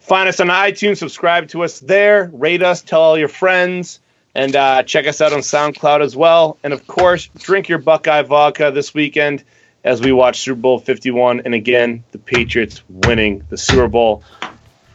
Find 0.00 0.28
us 0.28 0.40
on 0.40 0.48
iTunes, 0.48 0.98
subscribe 0.98 1.48
to 1.48 1.64
us 1.64 1.80
there, 1.80 2.30
rate 2.34 2.62
us, 2.62 2.82
tell 2.82 3.00
all 3.00 3.18
your 3.18 3.28
friends, 3.28 4.00
and 4.34 4.54
uh, 4.56 4.82
check 4.82 5.06
us 5.06 5.20
out 5.20 5.32
on 5.32 5.40
SoundCloud 5.40 6.02
as 6.02 6.16
well. 6.16 6.58
And 6.62 6.72
of 6.72 6.86
course, 6.86 7.28
drink 7.38 7.68
your 7.68 7.78
Buckeye 7.78 8.22
vodka 8.22 8.70
this 8.72 8.94
weekend 8.94 9.44
as 9.84 10.00
we 10.00 10.12
watch 10.12 10.40
Super 10.40 10.60
Bowl 10.60 10.78
51. 10.78 11.42
And 11.44 11.54
again, 11.54 12.04
the 12.12 12.18
Patriots 12.18 12.82
winning 12.88 13.44
the 13.48 13.56
Super 13.56 13.88
Bowl 13.88 14.22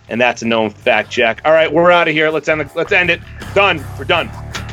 and 0.10 0.22
that's 0.22 0.42
a 0.42 0.48
known 0.48 0.70
fact, 0.70 1.10
Jack. 1.10 1.42
All 1.46 1.52
right, 1.52 1.72
we're 1.72 1.92
out 1.92 2.08
of 2.08 2.14
here. 2.14 2.30
Let's 2.30 2.48
end. 2.48 2.62
The, 2.62 2.72
let's 2.76 2.92
end 2.92 3.10
it. 3.10 3.22
Done. 3.54 3.84
We're 3.98 4.06
done. 4.06 4.30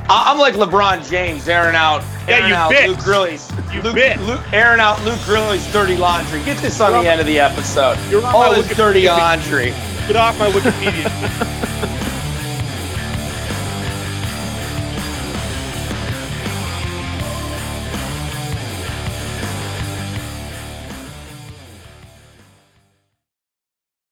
I'm 0.06 0.38
like 0.38 0.54
LeBron 0.54 1.08
James, 1.08 1.48
airing 1.48 1.74
out, 1.74 2.04
airing 2.28 2.50
yeah, 2.50 2.64
out 2.64 2.70
bit. 2.70 2.90
Luke 2.90 2.98
Grilly's, 2.98 3.50
you 3.72 3.80
Luke, 3.80 3.94
bit. 3.94 4.20
Luke, 4.20 4.40
airing 4.52 4.80
out 4.80 5.02
Luke 5.02 5.18
Grilly's 5.24 5.70
dirty 5.72 5.96
laundry. 5.96 6.44
Get 6.44 6.58
this 6.58 6.78
on 6.80 6.92
You're 6.92 7.04
the 7.04 7.10
end 7.10 7.20
of 7.22 7.26
the 7.26 7.40
episode. 7.40 7.98
You're 8.10 8.24
All 8.24 8.54
this 8.54 8.76
dirty 8.76 9.06
laundry. 9.06 9.70
Get 10.06 10.16
off 10.16 10.38
my 10.38 10.50
Wikipedia. 10.50 12.00